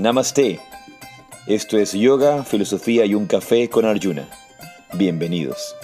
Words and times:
Namaste. 0.00 0.58
Esto 1.46 1.76
es 1.76 1.92
Yoga, 1.92 2.42
Filosofía 2.42 3.04
y 3.04 3.14
un 3.14 3.26
Café 3.26 3.68
con 3.68 3.84
Arjuna. 3.84 4.26
Bienvenidos. 4.94 5.76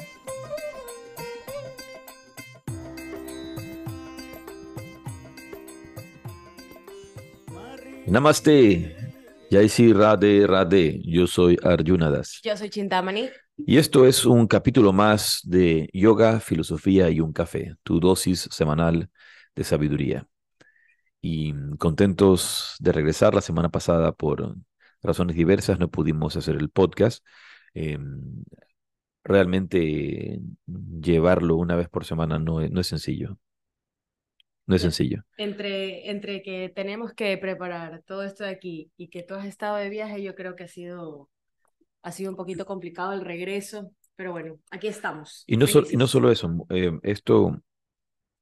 Namaste. 8.07 8.97
Yaisi 9.51 9.93
Radhe 9.93 10.47
Radhe. 10.47 10.99
Yo 11.05 11.27
soy 11.27 11.59
Arjuna 11.63 12.11
Das. 12.11 12.41
Yo 12.43 12.57
soy 12.57 12.71
Chintamani. 12.71 13.29
Y 13.59 13.77
esto 13.77 14.07
es 14.07 14.25
un 14.25 14.47
capítulo 14.47 14.95
más 14.95 15.41
de 15.45 15.91
Yoga, 15.93 16.41
Filosofía 16.41 17.11
y 17.11 17.21
un 17.21 17.35
Café, 17.35 17.75
tu 17.83 18.01
dosis 18.01 18.49
semanal 18.51 19.11
de 19.55 19.63
sabiduría. 19.63 20.27
Y 21.29 21.53
contentos 21.79 22.77
de 22.79 22.93
regresar. 22.93 23.35
La 23.35 23.41
semana 23.41 23.69
pasada, 23.69 24.13
por 24.13 24.55
razones 25.03 25.35
diversas, 25.35 25.81
no 25.81 25.91
pudimos 25.91 26.37
hacer 26.37 26.55
el 26.55 26.71
podcast. 26.71 27.27
Em, 27.75 28.45
realmente 29.25 30.39
llevarlo 30.67 31.57
una 31.57 31.75
vez 31.75 31.89
por 31.89 32.05
semana 32.05 32.39
no, 32.39 32.61
no 32.61 32.81
es 32.81 32.87
sencillo. 32.87 33.41
No 34.67 34.77
es 34.77 34.83
sencillo. 34.83 35.25
Entre, 35.37 36.11
entre 36.11 36.43
que 36.43 36.73
tenemos 36.73 37.13
que 37.13 37.37
preparar 37.39 38.05
todo 38.07 38.23
esto 38.23 38.45
de 38.45 38.51
aquí 38.51 38.93
y 38.97 39.09
que 39.09 39.25
tú 39.25 39.35
has 39.35 39.47
estado 39.47 39.79
de 39.79 39.91
viaje, 39.91 40.23
yo 40.23 40.37
creo 40.37 40.55
que 40.55 40.63
ha 40.63 40.69
sido, 40.69 41.29
ha 42.03 42.13
sido 42.13 42.31
un 42.31 42.37
poquito 42.37 42.67
complicado 42.67 43.13
el 43.13 43.23
regreso, 43.23 43.91
pero 44.15 44.31
bueno, 44.31 44.61
aquí 44.71 44.87
estamos. 44.87 45.43
Y 45.49 45.57
no, 45.57 45.67
y 45.91 45.97
no 45.97 46.07
solo 46.07 46.31
eso, 46.31 46.67
eh, 46.71 46.97
esto, 47.03 47.61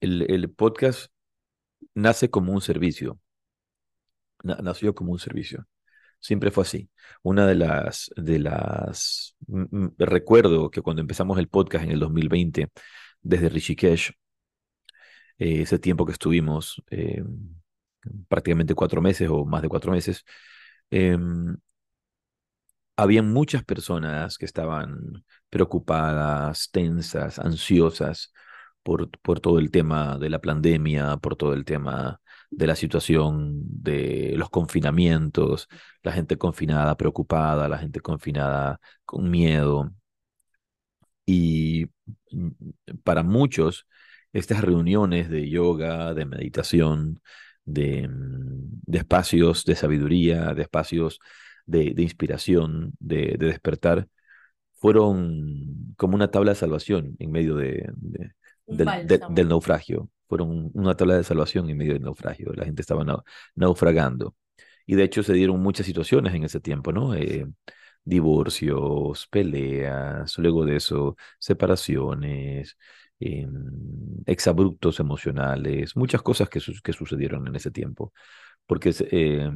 el, 0.01 0.31
el, 0.31 0.51
podcast 0.51 1.14
nace 1.95 2.31
como 2.31 2.53
un 2.53 2.61
servicio, 2.61 3.19
nació 4.43 4.95
como 4.95 5.13
un 5.13 5.19
servicio. 5.19 5.67
Siempre 6.21 6.51
fue 6.51 6.63
así. 6.65 6.91
Una 7.23 7.47
de 7.47 7.55
las, 7.55 8.11
de 8.17 8.39
las, 8.39 9.37
recuerdo 9.99 10.71
que 10.71 10.83
cuando 10.83 11.03
empezamos 11.03 11.39
el 11.39 11.49
podcast 11.49 11.85
en 11.85 11.93
el 11.93 12.01
2020, 12.01 12.69
desde 13.23 13.49
Rishikesh, 13.51 14.13
eh, 15.39 15.63
ese 15.63 15.79
tiempo 15.79 16.07
que 16.07 16.13
estuvimos, 16.13 16.83
eh, 16.91 17.23
prácticamente 18.29 18.75
cuatro 18.75 19.01
meses 19.03 19.29
o 19.31 19.45
más 19.45 19.63
de 19.63 19.69
cuatro 19.69 19.93
meses, 19.93 20.25
eh, 20.91 21.17
habían 22.97 23.33
muchas 23.33 23.65
personas 23.65 24.39
que 24.39 24.45
estaban 24.47 25.25
preocupadas, 25.51 26.71
tensas, 26.71 27.39
ansiosas 27.39 28.33
por, 28.85 29.11
por 29.21 29.41
todo 29.41 29.59
el 29.59 29.71
tema 29.73 30.19
de 30.19 30.31
la 30.31 30.41
pandemia, 30.41 31.17
por 31.19 31.37
todo 31.37 31.55
el 31.55 31.65
tema 31.65 32.21
de 32.51 32.67
la 32.69 32.77
situación 32.77 33.63
de 33.83 34.35
los 34.37 34.51
confinamientos, 34.51 35.69
la 36.03 36.13
gente 36.13 36.39
confinada, 36.39 36.97
preocupada, 36.97 37.69
la 37.69 37.79
gente 37.79 38.01
confinada 38.01 38.81
con 39.05 39.31
miedo. 39.31 39.93
Y 41.27 41.87
para 43.05 43.23
muchos, 43.23 43.87
estas 44.33 44.63
reuniones 44.63 45.31
de 45.31 45.49
yoga, 45.49 46.15
de 46.15 46.27
meditación, 46.27 47.21
de, 47.65 48.09
mm, 48.09 48.95
espacios 48.95 49.65
de 49.65 49.77
sabiduría, 49.77 50.55
de 50.55 50.63
espacios 50.63 51.21
de, 51.67 51.95
de 51.95 52.03
inspiración, 52.03 52.93
de, 52.99 53.37
de, 53.39 53.47
despertar, 53.47 54.09
fueron 54.75 55.95
como 55.97 56.15
una 56.17 56.31
tabla 56.31 56.53
de 56.53 56.57
salvación 56.57 57.17
en 57.19 57.31
medio 57.33 57.57
de, 57.57 57.91
del, 58.67 59.09
del, 59.31 59.49
naufragio. 59.49 60.11
Fueron 60.29 60.71
una 60.75 60.97
tabla 60.97 61.17
de 61.17 61.25
salvación 61.25 61.69
en 61.71 61.77
medio 61.77 61.93
del 61.95 62.03
naufragio. 62.03 62.53
La 62.55 62.65
gente 62.65 62.83
estaba 62.83 63.05
naufragando. 63.55 64.35
Y 64.87 64.97
de 64.97 65.05
hecho 65.05 65.23
se 65.23 65.33
dieron 65.33 65.61
muchas 65.63 65.87
situaciones 65.87 66.35
en 66.35 66.45
ese 66.45 66.61
tiempo, 66.61 66.93
¿no? 66.93 67.15
Eh, 67.15 67.47
divorcios, 68.05 69.27
peleas, 69.29 70.37
luego 70.39 70.65
de 70.67 70.77
eso, 70.77 71.17
separaciones, 71.39 72.77
eh, 73.21 73.47
exabruptos 74.27 75.01
emocionales, 75.01 75.97
muchas 75.97 76.23
cosas 76.23 76.49
que, 76.49 76.61
su 76.61 76.75
que, 76.83 76.93
sucedieron 76.93 77.47
en 77.47 77.57
ese 77.57 77.71
tiempo. 77.71 78.13
Porque 78.67 78.95
eh, 79.11 79.51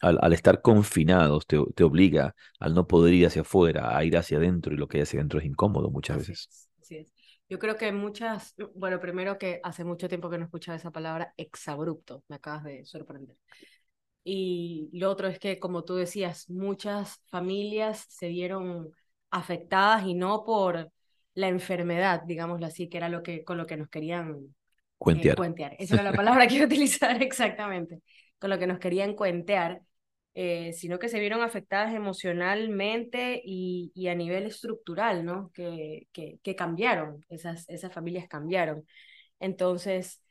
al, 0.00 0.18
al, 0.20 0.32
estar 0.32 0.62
confinados 0.62 1.46
te, 1.46 1.58
te, 1.74 1.84
obliga 1.84 2.34
al 2.60 2.74
no 2.74 2.86
poder 2.86 3.14
ir 3.14 3.26
hacia 3.26 3.42
afuera, 3.42 3.96
a 3.96 4.04
ir 4.04 4.16
hacia 4.16 4.38
adentro, 4.38 4.74
y 4.74 4.76
lo 4.76 4.88
que 4.88 4.98
hay 4.98 5.02
hacia 5.02 5.20
adentro 5.20 5.40
es 5.40 5.46
incómodo 5.46 5.90
muchas 5.90 6.16
así 6.18 6.32
veces. 6.32 6.48
Es, 6.50 6.68
así 6.82 6.96
es. 6.96 7.17
Yo 7.48 7.58
creo 7.58 7.76
que 7.76 7.90
muchas, 7.92 8.54
bueno, 8.74 9.00
primero 9.00 9.38
que 9.38 9.60
hace 9.62 9.84
mucho 9.84 10.08
tiempo 10.08 10.28
que 10.28 10.38
no 10.38 10.44
escuchaba 10.44 10.76
esa 10.76 10.90
palabra, 10.90 11.32
exabrupto, 11.36 12.22
me 12.28 12.36
acabas 12.36 12.64
de 12.64 12.84
sorprender. 12.84 13.36
Y 14.22 14.90
lo 14.92 15.10
otro 15.10 15.28
es 15.28 15.38
que, 15.38 15.58
como 15.58 15.84
tú 15.84 15.94
decías, 15.94 16.50
muchas 16.50 17.22
familias 17.30 18.04
se 18.08 18.28
vieron 18.28 18.90
afectadas 19.30 20.04
y 20.04 20.14
no 20.14 20.44
por 20.44 20.90
la 21.34 21.48
enfermedad, 21.48 22.22
digámoslo 22.26 22.66
así, 22.66 22.88
que 22.88 22.98
era 22.98 23.08
lo 23.08 23.22
que, 23.22 23.44
con 23.44 23.56
lo 23.56 23.66
que 23.66 23.76
nos 23.76 23.88
querían 23.88 24.54
cuentear. 24.98 25.32
Eh, 25.32 25.36
cuentear. 25.36 25.76
Esa 25.78 25.94
era 25.94 26.04
la 26.04 26.12
palabra 26.14 26.46
que 26.46 26.56
iba 26.56 26.64
a 26.64 26.66
utilizar 26.66 27.22
exactamente, 27.22 28.02
con 28.38 28.50
lo 28.50 28.58
que 28.58 28.66
nos 28.66 28.78
querían 28.78 29.14
cuentear, 29.14 29.80
eh, 30.40 30.72
sino 30.72 31.00
que 31.00 31.08
se 31.08 31.18
vieron 31.18 31.42
afectadas 31.42 31.92
emocionalmente 31.94 33.42
y, 33.44 33.90
y 33.94 34.06
a 34.06 34.14
nivel 34.14 34.46
estructural, 34.46 35.24
¿no? 35.24 35.50
Que, 35.52 36.06
que, 36.12 36.38
que, 36.44 36.54
cambiaron, 36.54 37.24
esas, 37.28 37.68
esas 37.68 37.92
familias 37.92 38.28
cambiaron. 38.28 38.86
Entonces, 39.40 40.22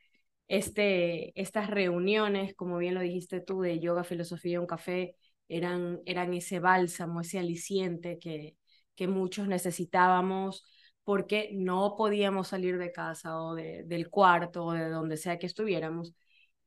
este, 0.47 1.39
estas 1.39 1.69
reuniones, 1.69 2.55
como 2.55 2.77
bien 2.77 2.95
lo 2.95 3.01
dijiste 3.01 3.41
tú, 3.41 3.61
de 3.61 3.79
yoga, 3.81 4.05
filosofía, 4.05 4.61
un 4.61 4.67
café, 4.67 5.17
eran, 5.49 5.99
eran 6.05 6.33
ese 6.33 6.59
bálsamo, 6.59 7.19
ese 7.21 7.39
aliciente 7.39 8.17
que, 8.17 8.55
que 8.95 9.07
muchos 9.09 9.47
necesitábamos 9.49 10.63
porque 11.03 11.49
no 11.53 11.95
podíamos 11.97 12.47
salir 12.49 12.77
de 12.77 12.93
casa 12.93 13.41
o 13.41 13.55
de, 13.55 13.83
del 13.83 14.09
cuarto 14.09 14.65
o 14.65 14.71
de 14.73 14.89
donde 14.89 15.17
sea 15.17 15.37
que 15.37 15.47
estuviéramos. 15.47 16.13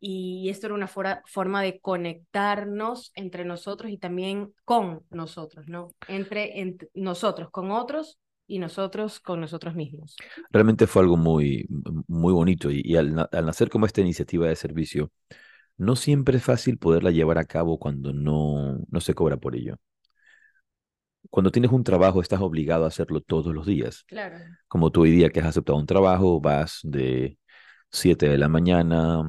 Y 0.03 0.49
esto 0.49 0.67
era 0.67 0.75
una 0.75 0.89
forma 0.89 1.63
de 1.63 1.79
conectarnos 1.79 3.13
entre 3.15 3.45
nosotros 3.45 3.93
y 3.93 3.99
también 3.99 4.55
con 4.65 5.03
nosotros, 5.11 5.69
¿no? 5.69 5.89
Entre, 6.09 6.61
entre 6.61 6.89
nosotros 6.95 7.51
con 7.51 7.71
otros 7.71 8.19
y 8.47 8.59
nosotros 8.59 9.21
con 9.21 9.41
nosotros 9.41 9.75
mismos. 9.75 10.17
Realmente 10.51 10.87
fue 10.87 11.03
algo 11.03 11.19
muy, 11.19 11.67
muy 12.09 12.33
bonito 12.33 12.71
y, 12.71 12.81
y 12.83 12.97
al, 12.97 13.29
al, 13.31 13.47
nacer 13.47 13.69
como 13.69 13.85
esta 13.85 14.01
iniciativa 14.01 14.49
de 14.49 14.57
servicio, 14.57 15.13
no 15.77 15.97
siempre 15.97 16.39
es 16.39 16.45
fácil 16.45 16.79
poderla 16.79 17.11
llevar 17.11 17.39
a 17.39 17.45
cabo 17.45 17.79
cuando 17.79 18.13
no, 18.13 18.79
no 18.91 19.01
se 19.01 19.15
cobra 19.15 19.37
por 19.37 19.55
ello. 19.55 19.77
Cuando 21.29 21.51
tienes 21.51 21.71
un 21.71 21.85
trabajo 21.85 22.21
estás 22.21 22.41
obligado 22.41 22.85
a 22.85 22.89
hacerlo 22.89 23.21
todos 23.21 23.55
los 23.55 23.67
días. 23.67 24.05
Claro. 24.09 24.39
Como 24.67 24.91
tú 24.91 25.03
hoy 25.03 25.11
día 25.11 25.31
que 25.31 25.41
has 25.41 25.47
aceptado 25.47 25.79
un 25.79 25.87
trabajo, 25.87 26.41
vas 26.41 26.81
de 26.83 27.39
7 27.91 28.29
de 28.29 28.39
la 28.39 28.49
mañana 28.49 29.23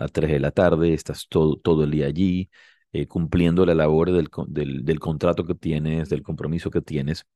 a 0.00 0.08
3 0.08 0.30
de 0.30 0.40
la 0.40 0.50
tarde, 0.50 0.94
estás 0.94 1.28
todo, 1.28 1.56
todo 1.56 1.84
el 1.84 1.90
día 1.90 2.06
allí, 2.06 2.50
eh, 2.92 3.06
cumpliendo 3.06 3.66
la 3.66 3.74
labor 3.74 4.12
del, 4.12 4.28
del, 4.48 4.84
del, 4.84 5.00
contrato 5.00 5.44
que 5.44 5.54
tienes, 5.54 6.08
del 6.08 6.22
compromiso 6.22 6.70
que 6.70 6.80
tienes. 6.80 7.26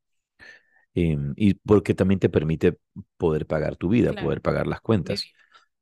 Eh, 0.95 1.17
y 1.37 1.55
porque 1.55 1.95
también 1.95 2.19
te 2.21 2.29
permite 2.29 2.79
poder 3.17 3.47
pagar 3.47 3.77
tu 3.77 3.89
vida, 3.89 4.11
Claro. 4.13 4.27
poder 4.27 4.43
pagar 4.43 4.67
las 4.67 4.81
cuentas. 4.81 5.25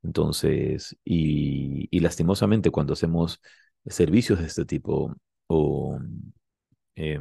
Entonces, 0.03 0.95
y, 1.03 1.87
y 1.91 1.99
lastimosamente 1.99 2.69
cuando 2.71 2.93
hacemos 2.93 3.41
servicios 3.85 4.39
de 4.39 4.45
este 4.45 4.65
tipo 4.65 5.15
o, 5.47 5.99
eh, 6.95 7.19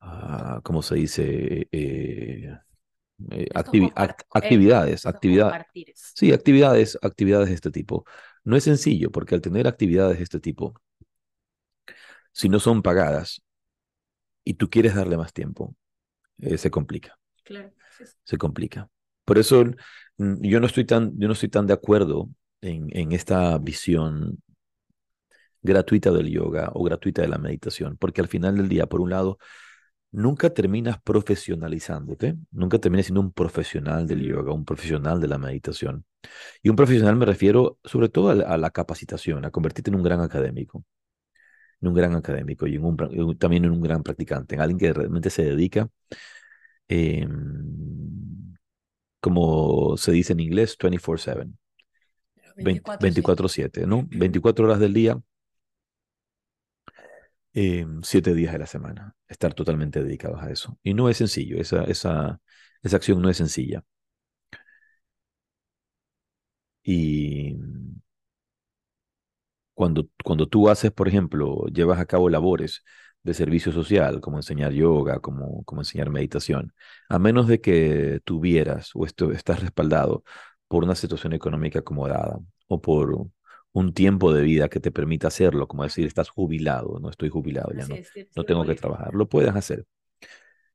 ah, 0.00 0.60
¿cómo 0.62 0.82
se 0.82 0.94
dice? 0.96 1.68
Eh, 3.30 3.48
activi 3.54 3.90
act 3.94 4.22
actividades, 4.32 5.06
actividades. 5.06 5.66
Sí, 6.14 6.32
actividades, 6.32 6.98
actividades 7.02 7.48
de 7.48 7.54
este 7.54 7.70
tipo. 7.70 8.04
No 8.44 8.56
es 8.56 8.64
sencillo 8.64 9.10
porque 9.10 9.34
al 9.34 9.40
tener 9.40 9.66
actividades 9.66 10.18
de 10.18 10.24
este 10.24 10.40
tipo, 10.40 10.74
si 12.32 12.48
no 12.48 12.58
son 12.58 12.82
pagadas 12.82 13.42
y 14.44 14.54
tú 14.54 14.68
quieres 14.68 14.94
darle 14.94 15.16
más 15.16 15.32
tiempo, 15.32 15.74
eh, 16.38 16.58
se 16.58 16.70
complica. 16.70 17.18
Claro. 17.44 17.72
Se 18.24 18.38
complica. 18.38 18.88
Por 19.24 19.38
eso 19.38 19.64
mm, 20.18 20.40
yo 20.40 20.60
no 20.60 20.66
estoy 20.66 20.84
tan, 20.84 21.12
yo 21.18 21.28
no 21.28 21.34
estoy 21.34 21.48
tan 21.48 21.66
de 21.66 21.74
acuerdo 21.74 22.28
en, 22.60 22.88
en 22.96 23.12
esta 23.12 23.58
visión 23.58 24.42
gratuita 25.62 26.10
del 26.10 26.28
yoga 26.28 26.70
o 26.74 26.82
gratuita 26.84 27.22
de 27.22 27.28
la 27.28 27.38
meditación, 27.38 27.96
porque 27.96 28.20
al 28.20 28.28
final 28.28 28.56
del 28.56 28.68
día, 28.68 28.86
por 28.86 29.00
un 29.00 29.10
lado, 29.10 29.38
nunca 30.12 30.50
terminas 30.50 31.00
profesionalizándote, 31.02 32.36
nunca 32.50 32.78
terminas 32.78 33.06
siendo 33.06 33.20
un 33.20 33.32
profesional 33.32 34.06
del 34.06 34.22
yoga, 34.22 34.52
un 34.52 34.64
profesional 34.64 35.20
de 35.20 35.28
la 35.28 35.38
meditación. 35.38 36.04
Y 36.62 36.68
un 36.68 36.76
profesional 36.76 37.16
me 37.16 37.26
refiero 37.26 37.78
sobre 37.82 38.08
todo 38.08 38.30
a 38.30 38.34
la, 38.34 38.44
a 38.44 38.58
la 38.58 38.70
capacitación, 38.70 39.44
a 39.44 39.50
convertirte 39.50 39.90
en 39.90 39.96
un 39.96 40.02
gran 40.02 40.20
académico, 40.20 40.84
en 41.80 41.88
un 41.88 41.94
gran 41.94 42.14
académico 42.14 42.66
y 42.66 42.76
en 42.76 42.84
un, 42.84 43.38
también 43.38 43.64
en 43.64 43.72
un 43.72 43.80
gran 43.80 44.02
practicante, 44.02 44.54
en 44.54 44.60
alguien 44.60 44.78
que 44.78 44.92
realmente 44.92 45.30
se 45.30 45.44
dedica, 45.44 45.88
eh, 46.88 47.26
como 49.20 49.96
se 49.96 50.12
dice 50.12 50.32
en 50.34 50.40
inglés, 50.40 50.76
24/7. 50.78 51.52
24/7, 52.56 53.86
¿no? 53.86 54.06
24 54.10 54.66
horas 54.66 54.78
del 54.78 54.92
día 54.92 55.18
em, 57.54 58.02
siete 58.02 58.34
días 58.34 58.52
de 58.52 58.58
la 58.60 58.66
semana, 58.66 59.14
estar 59.28 59.54
totalmente 59.54 60.02
dedicados 60.02 60.42
a 60.42 60.50
eso. 60.50 60.78
Y 60.82 60.94
no 60.94 61.08
es 61.08 61.16
sencillo, 61.18 61.58
esa, 61.60 61.84
esa, 61.84 62.40
esa 62.82 62.96
acción 62.96 63.22
no 63.22 63.30
es 63.30 63.36
sencilla. 63.38 63.84
Y 66.84 67.56
cuando, 69.74 70.08
cuando 70.24 70.46
tú 70.48 70.68
haces, 70.68 70.92
por 70.92 71.08
ejemplo, 71.08 71.66
llevas 71.66 71.98
a 72.00 72.06
cabo 72.06 72.28
labores 72.28 72.84
de 73.22 73.34
servicio 73.34 73.72
social, 73.72 74.20
como 74.20 74.38
enseñar 74.38 74.72
yoga, 74.72 75.20
como, 75.20 75.64
como 75.64 75.80
enseñar 75.82 76.10
meditación, 76.10 76.74
a 77.08 77.18
menos 77.18 77.46
de 77.48 77.60
que 77.60 78.20
tuvieras 78.24 78.90
o 78.94 79.06
esto, 79.06 79.32
estás 79.32 79.60
respaldado 79.60 80.24
por 80.68 80.84
una 80.84 80.94
situación 80.94 81.32
económica 81.32 81.80
acomodada 81.80 82.38
o 82.66 82.80
por 82.80 83.28
un 83.72 83.94
tiempo 83.94 84.32
de 84.32 84.42
vida 84.42 84.68
que 84.68 84.80
te 84.80 84.90
permita 84.90 85.28
hacerlo, 85.28 85.66
como 85.66 85.82
decir, 85.82 86.06
estás 86.06 86.28
jubilado, 86.28 86.98
no 87.00 87.10
estoy 87.10 87.30
jubilado, 87.30 87.72
ya 87.72 87.86
no, 87.86 87.96
no 88.36 88.44
tengo 88.44 88.64
que 88.64 88.74
trabajar, 88.74 89.14
lo 89.14 89.28
puedes 89.28 89.54
hacer. 89.54 89.86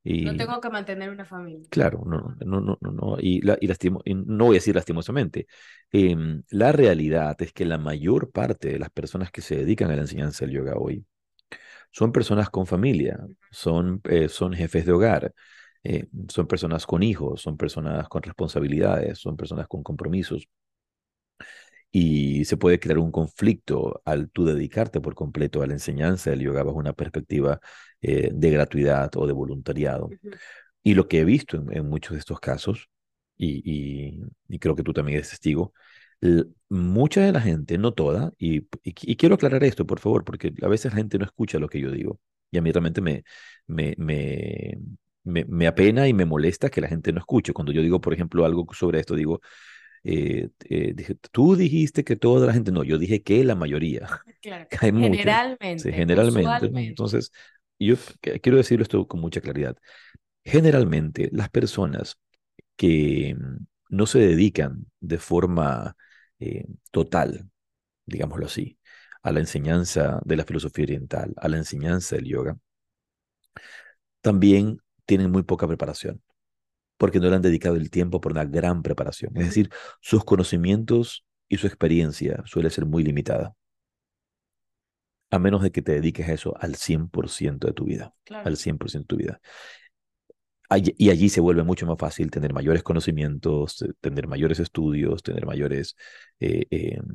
Y, 0.04 0.24
no 0.24 0.36
tengo 0.38 0.62
que 0.62 0.70
mantener 0.70 1.10
una 1.10 1.26
familia. 1.26 1.68
Claro, 1.70 2.04
no, 2.06 2.36
no, 2.46 2.62
no, 2.62 2.78
no, 2.80 2.92
no. 2.92 3.18
Y, 3.20 3.42
la, 3.42 3.58
y, 3.60 3.68
lastimo, 3.68 4.02
no 4.06 4.46
voy 4.46 4.56
a 4.56 4.60
decir 4.60 4.74
lastimosamente. 4.74 5.48
Em, 5.92 6.44
la 6.50 6.72
realidad 6.72 7.36
es 7.42 7.52
que 7.52 7.66
la 7.66 7.78
mayor 7.78 8.32
parte 8.32 8.70
de 8.70 8.80
las 8.80 8.90
personas 8.90 9.32
que 9.32 9.42
se 9.42 9.58
dedican 9.58 9.92
a 9.92 9.96
la 9.96 10.04
enseñanza 10.04 10.46
del 10.46 10.56
yoga 10.56 10.76
hoy 10.78 11.06
son 11.92 12.12
personas 12.12 12.50
con 12.50 12.66
familia, 12.68 13.20
son, 13.52 14.02
eh, 14.06 14.30
son 14.30 14.54
jefes 14.54 14.86
de 14.86 14.92
hogar, 14.94 15.34
eh, 15.84 16.08
son 16.30 16.48
personas 16.48 16.86
con 16.86 17.04
hijos, 17.04 17.42
son 17.42 17.58
personas 17.58 18.08
con 18.08 18.22
responsabilidades, 18.22 19.20
son 19.20 19.36
personas 19.36 19.68
con 19.68 19.84
compromisos. 19.84 20.48
Y 21.92 22.45
se 22.45 22.57
puede 22.57 22.80
crear 22.80 23.00
un 23.00 23.12
conflicto 23.12 24.01
al 24.06 24.30
tú 24.30 24.45
dedicarte 24.45 25.01
por 25.01 25.16
completo 25.16 25.62
a 25.62 25.68
la 25.68 25.74
enseñanza 25.74 26.30
del 26.30 26.42
yoga 26.42 26.63
bajo 26.63 26.78
una 26.78 26.94
perspectiva 26.94 27.60
eh, 28.01 28.30
de 28.34 28.51
gratuidad 28.51 29.12
o 29.16 29.25
de 29.25 29.34
voluntariado. 29.34 30.10
Y 30.84 30.94
lo 30.94 31.07
que 31.07 31.19
he 31.19 31.25
visto 31.25 31.63
en, 31.72 31.89
muchos 31.89 32.13
de 32.13 32.19
estos 32.19 32.39
casos, 32.39 32.89
y, 33.38 34.22
y, 34.48 34.60
creo 34.60 34.75
que 34.75 34.84
tú 34.84 34.94
también 34.94 35.18
eres 35.18 35.30
testigo, 35.30 35.74
mucha 36.69 37.22
de 37.22 37.31
la 37.31 37.42
gente, 37.42 37.78
no 37.78 37.94
toda, 37.94 38.33
y, 38.38 38.68
y, 38.83 39.16
quiero 39.16 39.36
aclarar 39.36 39.63
esto, 39.63 39.86
por 39.86 40.00
favor, 40.00 40.24
porque 40.24 40.54
a 40.62 40.68
veces 40.68 40.92
la 40.92 40.98
gente 40.98 41.18
no 41.18 41.25
escucha 41.25 41.60
lo 41.60 41.69
que 41.69 41.80
yo 41.80 41.92
digo. 41.92 42.19
Y 42.51 42.57
a 42.57 42.62
mí 42.62 42.72
realmente 42.72 43.01
me, 43.01 43.24
me, 43.68 43.95
me, 43.98 44.78
me, 45.24 45.45
me 45.45 45.68
apena 45.68 46.07
y 46.07 46.13
me 46.13 46.25
molesta 46.25 46.69
que 46.69 46.81
la 46.81 46.88
gente 46.88 47.12
no 47.12 47.19
escuche. 47.19 47.54
Cuando 47.54 47.72
yo 47.72 47.81
digo, 47.81 48.01
por 48.01 48.13
ejemplo, 48.13 48.45
algo 48.45 48.66
sobre 48.74 49.00
esto, 49.00 49.16
digo, 49.16 49.42
eh, 50.09 50.50
eh, 50.69 50.94
dije, 50.95 51.15
tú 51.33 51.57
dijiste 51.57 52.06
que 52.06 52.15
toda 52.15 52.48
la 52.48 52.54
gente, 52.54 52.71
no, 52.71 52.86
yo 52.86 52.98
dije 52.98 53.24
que 53.24 53.44
la 53.44 53.56
mayoría. 53.56 54.07
Claro, 54.42 54.65
generalmente. 54.71 55.92
generalmente. 55.92 56.71
Entonces, 56.88 57.33
yo 57.77 57.95
quiero 58.42 58.57
decirlo 58.57 58.83
esto 58.83 59.06
con 59.06 59.19
mucha 59.19 59.42
claridad. 59.42 59.75
Generalmente, 60.45 61.30
las 61.33 61.50
personas 61.50 62.18
que 62.77 63.36
mm, 63.38 63.65
no 63.89 64.06
se 64.06 64.19
dedican 64.19 64.86
de 65.01 65.18
forma 65.18 65.98
eh, 66.39 66.65
total, 66.92 67.50
digámoslo 68.06 68.45
así, 68.45 68.80
a 69.24 69.33
la 69.33 69.42
enseñanza 69.42 70.21
de 70.24 70.38
la 70.38 70.45
filosofía 70.45 70.86
oriental, 70.86 71.33
a 71.36 71.50
la 71.50 71.57
enseñanza 71.57 72.15
del 72.15 72.27
yoga, 72.27 72.57
también 74.21 74.80
tienen 75.06 75.31
muy 75.31 75.44
poca 75.44 75.68
preparación, 75.68 76.21
porque 76.98 77.20
no 77.20 77.30
le 77.30 77.36
han 77.36 77.42
dedicado 77.42 77.76
el 77.76 77.90
tiempo 77.90 78.22
por 78.22 78.32
una 78.32 78.46
gran 78.46 78.84
preparación. 78.84 79.32
Es 79.38 79.46
decir, 79.46 79.70
sus 80.02 80.24
conocimientos 80.24 81.26
y 81.50 81.58
su 81.58 81.68
experiencia 81.68 82.44
suele 82.46 82.70
ser 82.70 82.86
muy 82.86 83.04
limitada, 83.04 83.56
a 85.30 85.40
menos 85.40 85.62
de 85.62 85.72
que 85.72 85.82
te 85.82 85.94
dediques 85.94 86.28
a 86.28 86.34
eso 86.34 86.56
al 86.60 86.76
100% 86.76 87.68
de 87.68 87.74
tu 87.74 87.86
vida, 87.86 88.14
al 88.30 88.58
100% 88.58 89.04
de 89.04 89.08
tu 89.08 89.18
vida. 89.18 89.42
Y 90.98 91.10
allí 91.12 91.30
se 91.30 91.40
vuelve 91.40 91.64
mucho 91.64 91.86
más 91.86 91.98
fácil 91.98 92.30
tener 92.30 92.52
mayores 92.54 92.84
conocimientos, 92.84 93.86
tener 94.02 94.28
mayores 94.28 94.60
estudios, 94.60 95.24
tener 95.24 95.46
mayores, 95.46 95.96
eh, 96.42 96.66
em, 96.70 97.06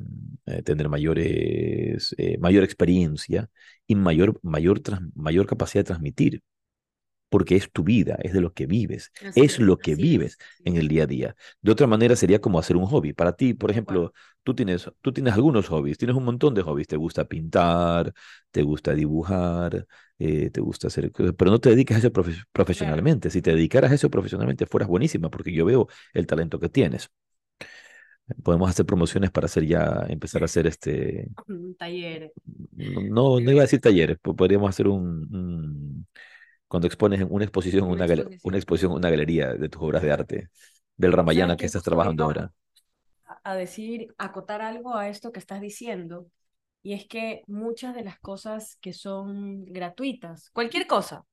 eh, 0.47 0.63
tener 0.63 0.89
mayores, 0.89 2.15
eh, 2.17 2.37
mayor 2.39 2.63
experiencia 2.63 3.49
y 3.85 3.93
mayor, 3.95 4.39
mayor, 4.41 4.81
mayor 5.13 5.45
capacidad 5.45 5.81
de 5.83 5.87
transmitir 5.87 6.41
porque 7.33 7.55
es 7.55 7.71
tu 7.71 7.83
vida, 7.83 8.15
es 8.21 8.31
de 8.31 8.41
lo 8.41 8.53
que 8.53 8.67
vives, 8.67 9.11
es, 9.33 9.57
lo 9.57 9.79
que 9.79 9.95
vives 9.95 10.37
en 10.65 10.77
el 10.77 10.87
día 10.87 11.05
a 11.05 11.07
día. 11.07 11.35
De 11.63 11.71
otra 11.71 11.87
manera 11.87 12.15
sería 12.15 12.39
como 12.39 12.59
hacer 12.59 12.77
un 12.77 12.85
hobby. 12.85 13.11
Para 13.11 13.35
ti, 13.35 13.55
por 13.55 13.71
ejemplo, 13.71 14.13
tú 14.43 14.53
tienes, 14.53 14.87
tú 15.01 15.11
tienes 15.11 15.33
algunos 15.33 15.67
hobbies, 15.67 15.97
tienes 15.97 16.15
un 16.15 16.25
montón 16.25 16.53
de 16.53 16.61
hobbies, 16.61 16.87
te 16.87 16.95
gusta 16.95 17.25
pintar, 17.27 18.13
te 18.51 18.61
gusta 18.61 18.93
dibujar, 18.93 19.87
eh, 20.19 20.51
te 20.51 20.61
gusta 20.61 20.89
hacer, 20.89 21.11
pero 21.11 21.49
no 21.49 21.59
te 21.59 21.69
dedicas 21.69 21.95
a 21.95 22.07
eso 22.07 22.11
profesionalmente. 22.51 23.31
Si 23.31 23.41
te 23.41 23.49
dedicaras 23.49 23.91
a 23.91 23.95
eso 23.95 24.11
profesionalmente, 24.11 24.67
fueras 24.67 24.87
buenísima, 24.87 25.31
porque 25.31 25.51
yo 25.51 25.65
veo 25.65 25.87
el 26.13 26.27
talento 26.27 26.59
que 26.59 26.69
tienes. 26.69 27.09
Podemos 28.43 28.69
hacer 28.69 28.85
promociones 28.85 29.31
para 29.31 29.45
hacer 29.45 29.65
ya, 29.65 30.05
empezar 30.07 30.43
a 30.43 30.45
hacer 30.45 30.67
este... 30.67 31.29
Talleres. 31.79 32.31
No, 32.75 33.39
no 33.39 33.51
iba 33.51 33.61
a 33.61 33.63
decir 33.63 33.81
talleres, 33.81 34.19
podríamos 34.19 34.69
hacer 34.69 34.87
un 34.87 36.05
cuando 36.73 36.87
expones 36.87 37.21
en 37.21 37.27
una 37.29 37.43
exposición, 37.43 37.83
una, 37.87 38.05
exposición. 38.05 38.39
una 38.41 38.57
exposición, 38.57 38.91
una 38.93 39.11
galería 39.11 39.53
de 39.53 39.69
tus 39.69 39.79
obras 39.79 40.01
de 40.01 40.11
arte, 40.11 40.49
del 40.97 41.11
Ramayana 41.11 41.55
que 41.55 41.67
estás 41.67 41.83
trabajando 41.83 42.23
ahora. 42.23 42.51
A 43.43 43.53
decir, 43.53 44.07
acotar 44.17 44.63
algo 44.63 44.95
a 44.95 45.07
esto 45.07 45.31
que 45.31 45.37
estás 45.37 45.61
diciendo, 45.61 46.25
y 46.81 46.93
es 46.93 47.07
que 47.07 47.43
muchas 47.45 47.93
de 47.93 48.03
las 48.03 48.17
cosas 48.17 48.75
que 48.81 48.91
son 48.91 49.65
gratuitas, 49.65 50.49
cualquier 50.49 50.87
cosa, 50.87 51.23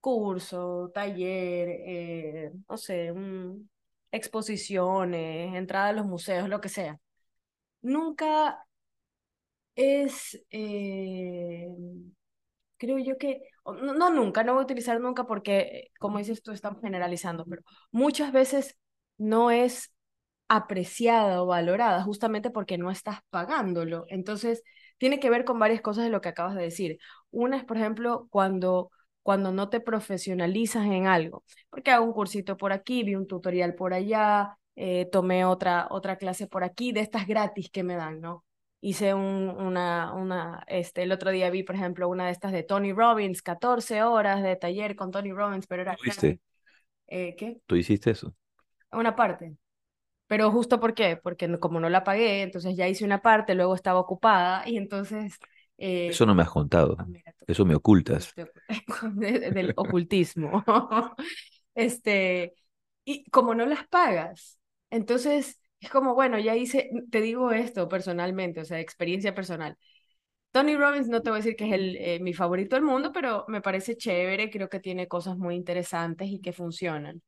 curso, 0.00 0.90
taller, 0.92 1.68
eh, 1.68 2.52
no 2.68 2.76
sé, 2.76 3.14
exposiciones, 4.10 5.54
entrada 5.54 5.90
a 5.90 5.92
los 5.92 6.06
museos, 6.06 6.48
lo 6.48 6.60
que 6.60 6.68
sea, 6.68 6.98
nunca 7.80 8.66
es 9.76 10.44
eh, 10.50 11.68
creo 12.76 12.98
yo 12.98 13.16
que, 13.16 13.40
no, 13.64 14.10
nunca, 14.10 14.44
no 14.44 14.52
voy 14.54 14.62
a 14.62 14.64
utilizar 14.64 15.00
nunca 15.00 15.26
porque, 15.26 15.90
como 15.98 16.18
dices 16.18 16.42
tú, 16.42 16.52
estamos 16.52 16.80
generalizando, 16.80 17.44
pero 17.46 17.62
muchas 17.92 18.32
veces 18.32 18.76
no 19.18 19.50
es 19.50 19.92
apreciada 20.48 21.42
o 21.42 21.46
valorada 21.46 22.02
justamente 22.02 22.50
porque 22.50 22.78
no 22.78 22.90
estás 22.90 23.20
pagándolo. 23.30 24.04
Entonces, 24.08 24.62
tiene 24.98 25.18
que 25.20 25.30
ver 25.30 25.44
con 25.44 25.58
varias 25.58 25.80
cosas 25.80 26.04
de 26.04 26.10
lo 26.10 26.20
que 26.20 26.28
acabas 26.28 26.54
de 26.54 26.62
decir. 26.62 26.98
Una 27.30 27.56
es, 27.56 27.64
por 27.64 27.76
ejemplo, 27.76 28.28
cuando 28.30 28.90
cuando 29.22 29.52
no 29.52 29.70
te 29.70 29.80
profesionalizas 29.80 30.84
en 30.84 31.06
algo, 31.06 31.44
porque 31.70 31.90
hago 31.90 32.04
un 32.04 32.12
cursito 32.12 32.58
por 32.58 32.72
aquí, 32.72 33.04
vi 33.04 33.14
un 33.14 33.26
tutorial 33.26 33.74
por 33.74 33.94
allá, 33.94 34.58
eh, 34.76 35.08
tomé 35.10 35.46
otra, 35.46 35.86
otra 35.90 36.16
clase 36.18 36.46
por 36.46 36.62
aquí, 36.62 36.92
de 36.92 37.00
estas 37.00 37.26
gratis 37.26 37.70
que 37.70 37.82
me 37.82 37.96
dan, 37.96 38.20
¿no? 38.20 38.44
Hice 38.84 39.14
un, 39.14 39.48
una, 39.48 40.12
una, 40.12 40.62
este, 40.66 41.04
el 41.04 41.12
otro 41.12 41.30
día 41.30 41.48
vi, 41.48 41.62
por 41.62 41.74
ejemplo, 41.74 42.06
una 42.06 42.26
de 42.26 42.32
estas 42.32 42.52
de 42.52 42.64
Tony 42.64 42.92
Robbins, 42.92 43.40
14 43.40 44.02
horas 44.02 44.42
de 44.42 44.56
taller 44.56 44.94
con 44.94 45.10
Tony 45.10 45.32
Robbins, 45.32 45.66
pero 45.66 45.80
era... 45.80 45.96
¿Viste? 46.04 46.38
Eh, 47.06 47.34
¿Qué? 47.34 47.62
¿Tú 47.64 47.76
hiciste 47.76 48.10
eso? 48.10 48.34
Una 48.92 49.16
parte. 49.16 49.56
Pero 50.26 50.50
justo 50.50 50.80
por 50.80 50.92
qué, 50.92 51.16
porque 51.16 51.58
como 51.58 51.80
no 51.80 51.88
la 51.88 52.04
pagué, 52.04 52.42
entonces 52.42 52.76
ya 52.76 52.86
hice 52.86 53.06
una 53.06 53.22
parte, 53.22 53.54
luego 53.54 53.74
estaba 53.74 53.98
ocupada 53.98 54.68
y 54.68 54.76
entonces... 54.76 55.38
Eh, 55.78 56.08
eso 56.08 56.26
no 56.26 56.34
me 56.34 56.42
has 56.42 56.50
contado, 56.50 56.94
ah, 56.98 57.06
eso 57.46 57.64
me 57.64 57.74
ocultas. 57.74 58.34
del 59.14 59.72
ocultismo. 59.76 60.62
este, 61.74 62.52
y 63.06 63.24
como 63.30 63.54
no 63.54 63.64
las 63.64 63.88
pagas, 63.88 64.58
entonces 64.90 65.58
es 65.84 65.90
como, 65.90 66.14
bueno, 66.14 66.38
ya 66.38 66.56
hice, 66.56 66.90
te 67.10 67.20
digo 67.20 67.52
esto 67.52 67.88
personalmente, 67.88 68.60
o 68.60 68.64
sea, 68.64 68.80
experiencia 68.80 69.34
personal. 69.34 69.76
Tony 70.52 70.76
Robbins 70.76 71.08
no 71.08 71.22
te 71.22 71.30
voy 71.30 71.38
a 71.38 71.42
decir 71.42 71.56
que 71.56 71.66
es 71.68 71.72
el, 71.74 71.96
eh, 71.98 72.20
mi 72.20 72.34
favorito 72.34 72.76
del 72.76 72.84
mundo, 72.84 73.12
pero 73.12 73.44
me 73.48 73.62
parece 73.62 73.96
chévere, 73.96 74.50
creo 74.50 74.68
que 74.70 74.80
tiene 74.80 75.08
cosas 75.08 75.38
muy 75.38 75.56
interesantes 75.56 76.28
y 76.30 76.40
que 76.40 76.52
funcionan. 76.52 77.22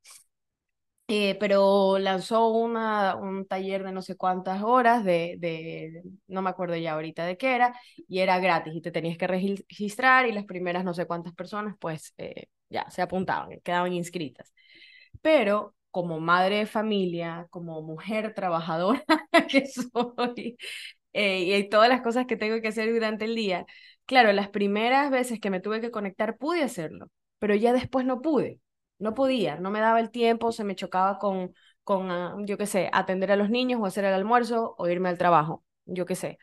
Eh, 1.09 1.37
pero 1.39 1.99
lanzó 2.01 2.49
una, 2.49 3.15
un 3.15 3.47
taller 3.47 3.85
de 3.85 3.93
no 3.93 4.03
sé 4.03 4.17
cuántas 4.17 4.63
horas, 4.65 5.05
de, 5.05 5.37
de, 5.39 6.03
no 6.27 6.43
me 6.43 6.51
acuerdo 6.51 6.75
ya 6.77 6.95
ahorita 6.95 7.25
de 7.25 7.37
qué 7.37 7.55
era, 7.55 7.79
y 8.09 8.19
era 8.19 8.41
gratis 8.41 8.75
y 8.75 8.81
te 8.81 8.91
tenías 8.91 9.17
que 9.17 9.29
registrar 9.29 10.27
y 10.27 10.33
las 10.33 10.45
primeras 10.47 10.83
no 10.85 10.95
sé 10.95 11.07
cuántas 11.07 11.33
personas 11.33 11.77
pues 11.79 12.13
eh, 12.19 12.47
ya 12.71 12.91
se 12.91 13.03
apuntaban, 13.03 13.61
quedaban 13.63 13.93
inscritas. 13.93 14.53
Pero 15.23 15.76
como 15.91 16.21
madre 16.21 16.59
de 16.59 16.67
familia, 16.67 17.47
como 17.51 17.83
mujer 17.83 18.35
trabajadora 18.35 19.05
que 19.51 19.67
soy, 19.67 20.57
eh, 21.13 21.59
y 21.59 21.69
todas 21.69 21.89
las 21.89 22.03
cosas 22.03 22.27
que 22.27 22.37
tengo 22.37 22.61
que 22.61 22.69
hacer 22.69 22.93
durante 22.93 23.25
el 23.25 23.35
día, 23.35 23.67
claro, 24.07 24.33
las 24.33 24.49
primeras 24.49 25.11
veces 25.11 25.41
que 25.41 25.51
me 25.51 25.61
tuve 25.61 25.81
que 25.81 25.91
conectar 25.91 26.37
pude 26.39 26.63
hacerlo, 26.63 27.11
pero 27.39 27.55
ya 27.55 27.73
después 27.73 28.05
no 28.07 28.21
pude, 28.23 28.61
no 28.99 29.15
podía, 29.15 29.57
no 29.57 29.71
me 29.71 29.81
daba 29.81 30.01
el 30.01 30.11
tiempo, 30.11 30.53
se 30.53 30.65
me 30.65 30.77
chocaba 30.77 31.19
con, 31.19 31.55
con 31.85 32.11
ah, 32.11 32.37
yo 32.41 32.59
qué 32.59 32.67
sé, 32.67 32.91
atender 32.93 33.33
a 33.33 33.37
los 33.37 33.51
niños 33.51 33.81
o 33.81 33.87
hacer 33.87 34.05
el 34.05 34.15
almuerzo 34.15 34.75
o 34.79 34.89
irme 34.89 35.09
al 35.09 35.19
trabajo, 35.19 35.65
yo 35.87 36.07
qué 36.07 36.15
sé. 36.17 36.39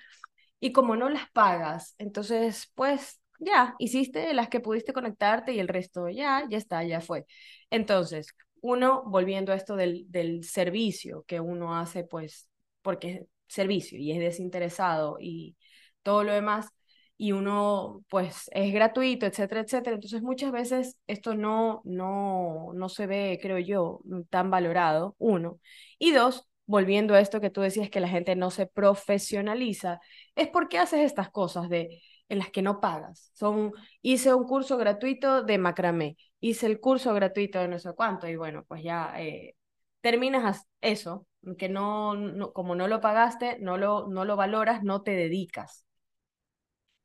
Y 0.60 0.72
como 0.72 0.96
no 0.96 1.10
las 1.10 1.30
pagas, 1.32 1.96
entonces, 1.98 2.72
pues 2.76 3.22
ya, 3.40 3.76
hiciste 3.80 4.34
las 4.34 4.48
que 4.50 4.60
pudiste 4.62 4.94
conectarte 4.94 5.54
y 5.54 5.60
el 5.60 5.68
resto 5.68 6.10
ya, 6.10 6.46
ya 6.50 6.58
está, 6.58 6.84
ya 6.84 7.02
fue. 7.02 7.26
Entonces, 7.70 8.28
uno, 8.64 9.04
volviendo 9.06 9.52
a 9.52 9.56
esto 9.56 9.76
del, 9.76 10.06
del 10.10 10.46
servicio 10.46 11.26
que 11.28 11.42
uno 11.42 11.76
hace, 11.76 12.06
pues, 12.06 12.50
porque 12.82 13.12
es 13.12 13.22
servicio 13.48 14.00
y 14.00 14.12
es 14.14 14.20
desinteresado 14.20 15.18
y 15.20 15.58
todo 16.02 16.24
lo 16.24 16.32
demás, 16.34 16.70
y 17.18 17.34
uno 17.34 18.04
pues 18.10 18.50
es 18.54 18.74
gratuito, 18.74 19.26
etcétera, 19.26 19.62
etcétera. 19.62 19.96
Entonces 19.96 20.22
muchas 20.22 20.52
veces 20.54 20.98
esto 21.08 21.36
no, 21.36 21.82
no, 21.84 22.72
no 22.74 22.88
se 22.90 23.06
ve, 23.06 23.38
creo 23.42 23.60
yo, 23.60 24.00
tan 24.30 24.50
valorado, 24.50 25.16
uno. 25.18 25.60
Y 26.00 26.12
dos, 26.12 26.48
volviendo 26.66 27.16
a 27.16 27.20
esto 27.20 27.42
que 27.42 27.50
tú 27.50 27.60
decías 27.62 27.90
que 27.90 28.00
la 28.00 28.08
gente 28.08 28.36
no 28.38 28.50
se 28.50 28.66
profesionaliza, 28.66 30.00
es 30.36 30.48
porque 30.48 30.78
haces 30.80 31.02
estas 31.02 31.30
cosas 31.30 31.68
de 31.70 32.02
en 32.30 32.40
las 32.40 32.50
que 32.50 32.62
no 32.62 32.80
pagas. 32.80 33.30
Son, 33.34 33.74
hice 34.02 34.34
un 34.34 34.46
curso 34.46 34.78
gratuito 34.78 35.44
de 35.44 35.58
macramé, 35.58 36.16
hice 36.44 36.68
el 36.68 36.80
curso 36.82 37.14
gratuito 37.14 37.60
de 37.60 37.70
no 37.70 37.80
sé 37.80 37.94
cuánto, 37.94 38.28
y 38.28 38.36
bueno, 38.36 38.66
pues 38.68 38.84
ya 38.84 39.14
eh, 39.18 39.56
terminas 40.02 40.68
eso, 40.82 41.26
que 41.58 41.70
no, 41.70 42.16
no, 42.16 42.52
como 42.52 42.76
no 42.76 42.88
lo 42.90 43.00
pagaste, 43.00 43.60
no 43.60 43.78
lo, 43.78 44.08
no 44.10 44.26
lo 44.26 44.36
valoras, 44.36 44.84
no 44.84 45.04
te 45.04 45.12
dedicas. 45.12 45.86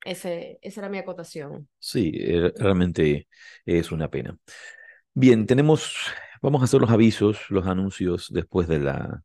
Ese, 0.04 0.58
esa 0.62 0.80
era 0.80 0.88
mi 0.88 0.98
acotación. 0.98 1.68
Sí, 1.78 2.12
eh, 2.14 2.52
realmente 2.56 3.28
es 3.64 3.92
una 3.92 4.08
pena. 4.10 4.36
Bien, 5.14 5.46
tenemos, 5.46 5.94
vamos 6.42 6.62
a 6.62 6.64
hacer 6.64 6.80
los 6.80 6.90
avisos, 6.90 7.38
los 7.50 7.66
anuncios 7.66 8.28
después 8.32 8.68
de 8.68 8.80
la, 8.80 9.22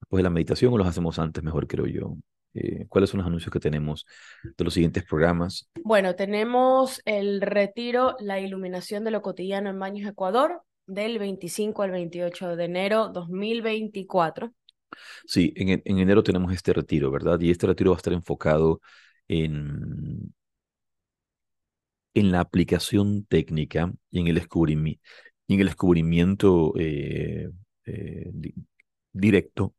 después 0.00 0.20
de 0.20 0.24
la 0.24 0.30
meditación 0.30 0.72
o 0.74 0.78
los 0.78 0.88
hacemos 0.88 1.18
antes, 1.18 1.44
mejor 1.44 1.66
creo 1.68 1.86
yo. 1.86 2.16
Eh, 2.56 2.86
¿Cuáles 2.88 3.10
son 3.10 3.18
los 3.18 3.26
anuncios 3.26 3.52
que 3.52 3.60
tenemos 3.60 4.06
de 4.42 4.64
los 4.64 4.74
siguientes 4.74 5.04
programas? 5.04 5.68
Bueno, 5.84 6.14
tenemos 6.14 7.02
el 7.04 7.40
retiro 7.40 8.16
La 8.20 8.40
iluminación 8.40 9.04
de 9.04 9.10
lo 9.10 9.22
cotidiano 9.22 9.70
en 9.70 9.78
Baños, 9.78 10.08
Ecuador, 10.08 10.62
del 10.86 11.18
25 11.18 11.82
al 11.82 11.90
28 11.90 12.56
de 12.56 12.64
enero 12.64 13.08
2024. 13.08 14.52
Sí, 15.26 15.52
en, 15.56 15.82
en 15.84 15.98
enero 15.98 16.22
tenemos 16.22 16.52
este 16.52 16.72
retiro, 16.72 17.10
¿verdad? 17.10 17.38
Y 17.40 17.50
este 17.50 17.66
retiro 17.66 17.90
va 17.90 17.96
a 17.96 17.98
estar 17.98 18.12
enfocado 18.12 18.80
en, 19.28 20.32
en 22.16 22.32
la 22.32 22.40
aplicación 22.40 23.24
técnica 23.26 23.92
y 24.10 24.20
en 24.20 24.28
el, 24.28 24.36
descubrimiento, 24.36 25.02
en 25.48 25.60
el 25.60 25.66
descubrimiento 25.66 26.72
eh, 26.78 27.50
eh, 27.84 28.32
directo 29.12 29.74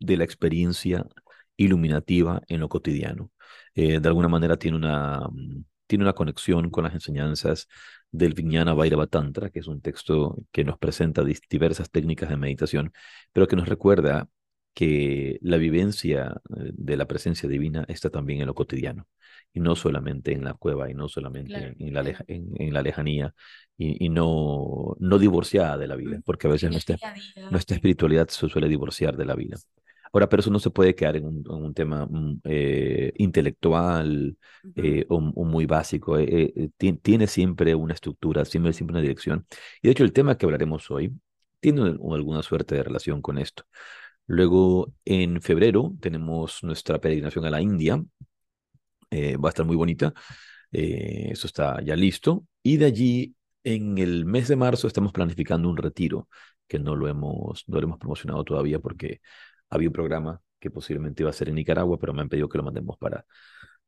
de 0.00 0.16
la 0.16 0.24
experiencia 0.24 1.06
iluminativa 1.56 2.42
en 2.48 2.60
lo 2.60 2.68
cotidiano. 2.68 3.30
Eh, 3.74 4.00
de 4.00 4.08
alguna 4.08 4.28
manera 4.28 4.56
tiene 4.56 4.76
una, 4.76 5.20
mm, 5.30 5.64
tiene 5.86 6.04
una 6.04 6.12
conexión 6.14 6.70
con 6.70 6.84
las 6.84 6.94
enseñanzas 6.94 7.68
del 8.10 8.34
Vijnana 8.34 8.74
Vairava 8.74 9.06
Tantra, 9.06 9.50
que 9.50 9.60
es 9.60 9.66
un 9.66 9.80
texto 9.80 10.36
que 10.52 10.64
nos 10.64 10.78
presenta 10.78 11.22
diversas 11.50 11.90
técnicas 11.90 12.28
de 12.30 12.36
meditación, 12.36 12.92
pero 13.32 13.46
que 13.48 13.56
nos 13.56 13.68
recuerda 13.68 14.28
que 14.74 15.38
la 15.42 15.56
vivencia 15.56 16.40
eh, 16.56 16.70
de 16.74 16.96
la 16.96 17.06
presencia 17.06 17.48
divina 17.48 17.84
está 17.88 18.10
también 18.10 18.40
en 18.40 18.46
lo 18.46 18.54
cotidiano, 18.54 19.06
y 19.52 19.60
no 19.60 19.76
solamente 19.76 20.32
en 20.32 20.44
la 20.44 20.54
cueva, 20.54 20.90
y 20.90 20.94
no 20.94 21.08
solamente 21.08 21.76
en, 21.78 21.94
la 21.94 22.24
en, 22.26 22.72
la 22.72 22.82
lejanía, 22.82 23.34
y, 23.76 24.08
no, 24.08 24.96
no 25.00 25.18
divorciada 25.18 25.78
de 25.78 25.86
la 25.88 25.96
vida, 25.96 26.20
porque 26.24 26.46
a 26.46 26.50
veces 26.50 26.70
nuestra, 26.70 26.96
nuestra 27.50 27.76
espiritualidad 27.76 28.28
se 28.28 28.48
suele 28.48 28.68
divorciar 28.68 29.16
de 29.16 29.24
la 29.24 29.34
vida. 29.34 29.56
Ahora, 30.14 30.28
pero 30.28 30.40
eso 30.40 30.50
no 30.50 30.60
se 30.60 30.70
puede 30.70 30.94
quedar 30.94 31.16
en 31.16 31.26
un, 31.26 31.74
tema 31.74 32.06
mm, 32.06 32.40
eh, 32.44 33.12
intelectual 33.16 34.36
eh, 34.76 35.04
o, 35.08 35.20
muy 35.20 35.66
básico. 35.66 36.16
tiene 37.02 37.26
siempre 37.26 37.74
una 37.74 37.94
estructura, 37.94 38.44
siempre, 38.44 38.72
siempre 38.72 38.94
una 38.94 39.02
dirección. 39.02 39.46
Y 39.82 39.88
de 39.88 39.92
hecho, 39.92 40.04
el 40.04 40.12
tema 40.12 40.38
que 40.38 40.46
hablaremos 40.46 40.90
hoy 40.90 41.12
tiene 41.60 41.82
alguna 41.82 42.42
suerte 42.42 42.76
de 42.76 42.84
relación 42.84 43.22
con 43.22 43.38
esto. 43.38 43.64
Luego, 44.26 44.92
en 45.04 45.42
febrero, 45.42 45.94
tenemos 46.00 46.62
nuestra 46.62 47.00
peregrinación 47.00 47.44
a 47.44 47.50
la 47.50 47.60
India. 47.60 48.02
Eh, 49.10 49.36
va 49.36 49.48
a 49.48 49.50
estar 49.50 49.66
muy 49.66 49.76
bonita. 49.76 50.12
Eh, 50.72 51.28
eso 51.32 51.46
está 51.46 51.80
ya 51.82 51.96
listo. 51.96 52.46
Y 52.62 52.76
de 52.78 52.86
allí, 52.86 53.34
en 53.64 53.98
el 53.98 54.24
mes 54.26 54.48
de 54.48 54.56
marzo, 54.56 54.86
estamos 54.86 55.12
planificando 55.12 55.68
un 55.68 55.76
retiro 55.76 56.28
que 56.66 56.78
no 56.78 56.96
lo 56.96 57.08
hemos, 57.08 57.64
no 57.68 57.78
lo 57.80 57.84
hemos 57.84 57.98
promocionado 57.98 58.44
todavía 58.44 58.78
porque 58.78 59.20
había 59.70 59.88
un 59.88 59.92
programa 59.92 60.40
que 60.58 60.70
posiblemente 60.70 61.22
iba 61.22 61.30
a 61.30 61.34
ser 61.34 61.48
en 61.48 61.56
Nicaragua, 61.56 61.98
pero 61.98 62.14
me 62.14 62.22
han 62.22 62.28
pedido 62.28 62.48
que 62.48 62.58
lo 62.58 62.64
mandemos 62.64 62.96
para... 62.98 63.26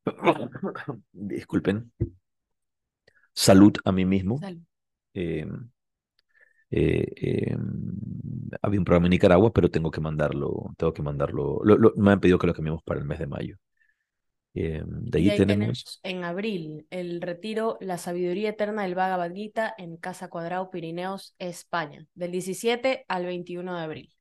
Disculpen. 1.13 1.93
Salud 3.33 3.75
a 3.85 3.93
mí 3.93 4.05
mismo. 4.05 4.41
Em, 5.13 5.71
eh, 6.71 7.13
em, 7.17 7.61
había 8.63 8.81
un 8.81 8.85
programa 8.85 9.07
en 9.07 9.11
Nicaragua, 9.11 9.53
pero 9.53 9.71
tengo 9.71 9.91
que 9.91 10.01
mandarlo, 10.01 10.75
tengo 10.77 10.93
que 10.93 11.03
mandarlo. 11.03 11.61
me 11.97 12.13
han 12.13 12.21
pedido 12.21 12.39
que 12.39 12.47
lo 12.47 12.55
cambiemos 12.55 12.83
para 12.83 13.01
el 13.01 13.07
mes 13.07 13.19
de 13.19 13.27
mayo. 13.27 13.57
Em, 14.55 14.87
de 14.89 15.19
ahí, 15.19 15.37
tenemos... 15.37 16.01
en 16.03 16.25
abril 16.25 16.87
el 16.89 17.21
retiro 17.21 17.77
La 17.81 17.99
Sabiduría 17.99 18.51
Eterna 18.51 18.85
del 18.85 18.95
Bhagavad 18.95 19.33
Gita 19.33 19.75
en 19.77 19.99
Casa 19.99 20.29
Cuadrado, 20.29 20.71
Pirineos, 20.71 21.35
España, 21.39 22.07
del 22.15 22.33
17 22.33 23.05
al 23.07 23.27
21 23.27 23.77
de 23.77 23.83
abril. 23.83 24.16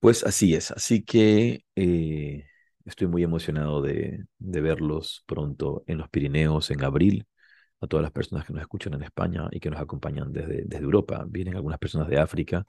Pues 0.00 0.24
así 0.24 0.54
es, 0.54 0.70
así 0.70 1.02
que 1.02 1.64
eh, 1.74 2.46
estoy 2.84 3.06
muy 3.08 3.22
emocionado 3.22 3.82
de, 3.82 4.24
de 4.38 4.60
verlos 4.60 5.24
pronto 5.26 5.84
en 5.86 5.98
los 5.98 6.08
Pirineos 6.08 6.70
en 6.70 6.84
abril 6.84 7.26
a 7.80 7.86
todas 7.86 8.02
las 8.02 8.12
personas 8.12 8.46
que 8.46 8.52
nos 8.52 8.62
escuchan 8.62 8.94
en 8.94 9.02
España 9.02 9.48
y 9.50 9.60
que 9.60 9.70
nos 9.70 9.80
acompañan 9.80 10.32
desde, 10.32 10.64
desde 10.64 10.84
Europa. 10.84 11.24
Vienen 11.28 11.56
algunas 11.56 11.78
personas 11.78 12.08
de 12.08 12.18
África, 12.18 12.64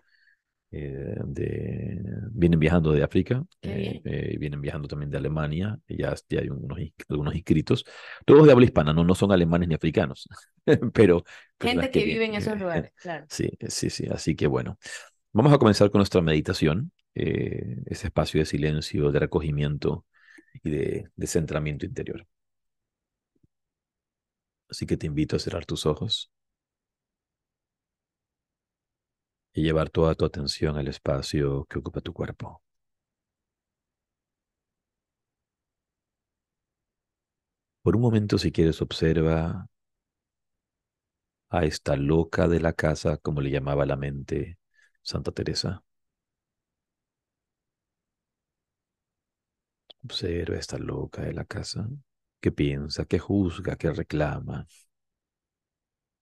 eh, 0.69 1.15
de, 1.25 2.01
vienen 2.31 2.60
viajando 2.60 2.91
de 2.91 3.01
África, 3.03 3.41
eh, 3.62 4.01
eh, 4.03 4.38
vienen 4.38 4.60
viajando 4.60 4.88
también 4.88 5.10
de 5.10 5.17
Alemania, 5.17 5.79
ya, 5.88 6.13
ya 6.29 6.41
hay 6.41 6.50
unos, 6.50 6.77
algunos 7.07 7.36
inscritos, 7.36 7.86
todos 8.25 8.46
de 8.46 8.51
habla 8.51 8.65
hispana, 8.65 8.91
no, 8.91 9.05
no 9.05 9.15
son 9.15 9.31
alemanes 9.31 9.69
ni 9.69 9.75
africanos, 9.75 10.27
pero... 10.93 11.24
Gente 11.60 11.89
que, 11.89 12.03
vive 12.03 12.25
en 12.25 12.36
esos 12.36 12.60
lugares, 12.60 12.91
claro. 13.01 13.25
Sí, 13.29 13.50
sí, 13.69 13.89
sí, 13.89 14.07
así 14.12 14.36
que 14.36 14.48
bueno, 14.48 14.77
vamos 15.31 15.53
a 15.53 15.57
comenzar 15.57 15.89
con 15.89 16.00
nuestra 16.00 16.22
meditación, 16.22 16.91
ese 17.88 18.08
espacio 18.08 18.40
de 18.42 18.46
silencio, 18.46 19.12
de 19.12 19.20
recogimiento 19.20 20.06
y 20.64 20.72
de, 20.72 21.12
de 21.16 21.28
centramiento 21.28 21.86
interior. 21.86 22.28
Así 24.70 24.86
que 24.86 24.96
te 24.98 25.08
invito 25.08 25.36
a 25.36 25.40
cerrar 25.40 25.66
tus 25.66 25.86
ojos 25.86 26.32
y 29.54 29.62
llevar 29.62 29.90
toda 29.90 30.16
tu 30.16 30.24
atención 30.24 30.78
al 30.78 30.88
espacio 30.88 31.66
que 31.66 31.80
ocupa 31.80 32.00
tu 32.00 32.14
cuerpo. 32.14 32.62
Por 37.82 37.96
un 37.96 38.04
momento, 38.04 38.38
si 38.38 38.52
quieres, 38.52 38.82
observa 38.84 39.68
a 41.50 41.66
esta 41.66 41.96
loca 41.98 42.48
de 42.48 42.60
la 42.62 42.72
casa, 42.74 43.18
como 43.18 43.42
le 43.42 43.52
llamaba 43.52 43.86
la 43.86 43.96
mente 43.98 44.60
Santa 45.02 45.32
Teresa. 45.34 45.84
Observa 50.08 50.56
esta 50.58 50.78
loca 50.80 51.22
de 51.22 51.34
la 51.34 51.46
casa 51.46 51.88
que 52.42 52.52
piensa, 52.52 53.06
que 53.06 53.20
juzga, 53.20 53.76
que 53.76 53.92
reclama. 53.92 54.66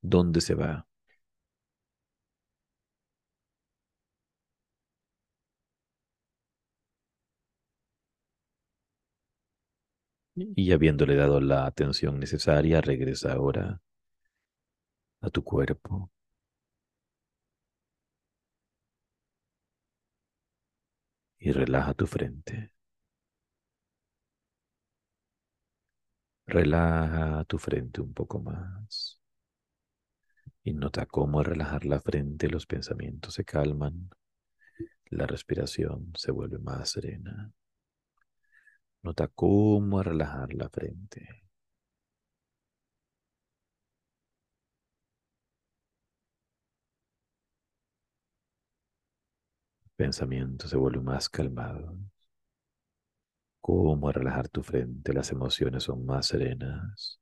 ¿Dónde 0.01 0.39
se 0.39 0.56
va? 0.56 0.88
Y 10.38 10.72
habiéndole 10.72 11.18
dado 11.18 11.42
la 11.42 11.65
atención 11.65 12.22
necesaria, 12.22 12.80
regresa 12.80 13.34
ahora 13.34 13.82
a 15.22 15.30
tu 15.30 15.44
cuerpo. 15.44 16.10
Y 21.39 21.54
relaja 21.54 21.94
tu 21.94 22.06
frente. 22.08 22.74
Relaja 26.48 27.44
tu 27.46 27.58
frente 27.60 28.02
un 28.02 28.14
poco 28.14 28.40
más. 28.40 29.20
Y 30.64 30.74
nota 30.74 31.06
cómo 31.06 31.40
al 31.40 31.46
relajar 31.46 31.86
la 31.86 32.02
frente 32.02 32.50
los 32.50 32.66
pensamientos 32.66 33.36
se 33.36 33.46
calman, 33.46 34.10
la 35.08 35.28
respiración 35.28 36.12
se 36.16 36.32
vuelve 36.32 36.60
más 36.60 36.92
serena. 36.92 37.52
Nota 39.04 39.30
cómo 39.30 40.00
al 40.00 40.06
relajar 40.06 40.54
la 40.54 40.68
frente. 40.70 41.46
Pensamiento 49.98 50.70
se 50.70 50.78
vuelve 50.78 51.02
más 51.02 51.28
calmado 51.28 51.98
cómo 53.65 54.10
al 54.10 54.13
relajar 54.13 54.48
tu 54.48 54.62
frente 54.62 55.12
las 55.12 55.31
emociones 55.31 55.81
son 55.81 56.05
más 56.05 56.27
serenas. 56.27 57.19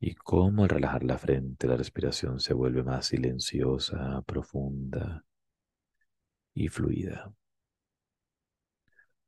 Y 0.00 0.14
cómo 0.14 0.62
al 0.62 0.70
relajar 0.70 1.04
la 1.04 1.18
frente 1.18 1.66
la 1.66 1.76
respiración 1.76 2.40
se 2.40 2.54
vuelve 2.54 2.82
más 2.82 3.08
silenciosa, 3.08 4.22
profunda 4.22 5.22
y 6.54 6.68
fluida. 6.68 7.30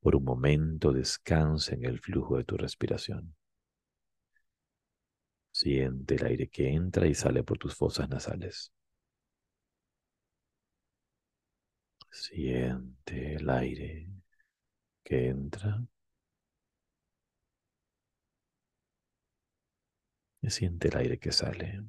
Por 0.01 0.17
un 0.17 0.25
momento 0.25 0.95
descansa 0.95 1.75
en 1.75 1.85
el 1.85 2.01
flujo 2.01 2.39
de 2.39 2.45
tu 2.45 2.57
respiración. 2.57 3.37
Siente 5.51 6.15
el 6.15 6.25
aire 6.25 6.49
que 6.49 6.71
entra 6.71 7.07
y 7.07 7.15
sale 7.15 7.45
por 7.45 7.59
tus 7.59 7.75
fosas 7.75 8.09
nasales. 8.09 8.73
Siente 12.11 13.35
el 13.35 13.51
aire 13.51 14.16
que 15.07 15.29
entra 15.29 15.87
y 20.43 20.51
siente 20.51 20.89
el 20.89 20.97
aire 20.97 21.19
que 21.19 21.33
sale. 21.33 21.83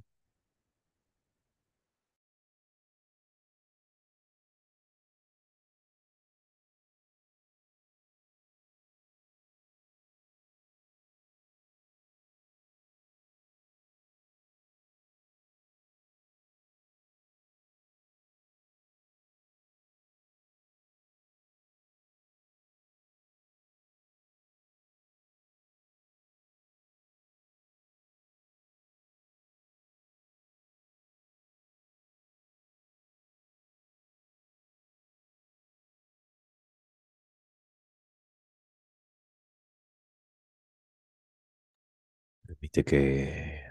Permite 42.78 42.84
que 42.84 43.64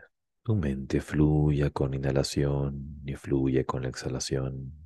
tu 0.43 0.57
mente 0.57 1.01
fluya 1.01 1.71
con 1.71 1.95
inhalación 1.95 3.03
y 3.05 3.15
fluya 3.15 3.65
con 3.65 3.83
la 3.83 3.89
exhalación. 3.89 4.86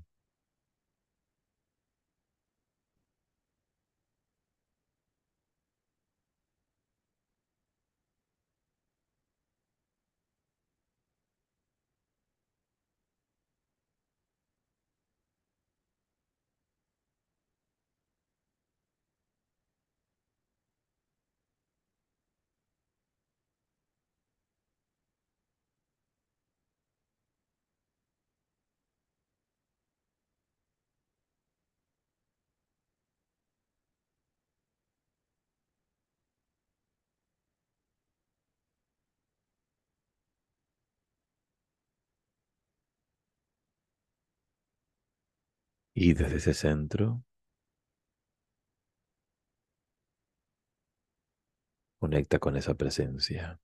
Y 45.95 46.15
desde 46.15 46.39
ese 46.39 46.53
centro, 46.55 47.23
conecta 51.99 52.39
con 52.39 52.57
esa 52.57 52.75
presencia. 52.75 53.59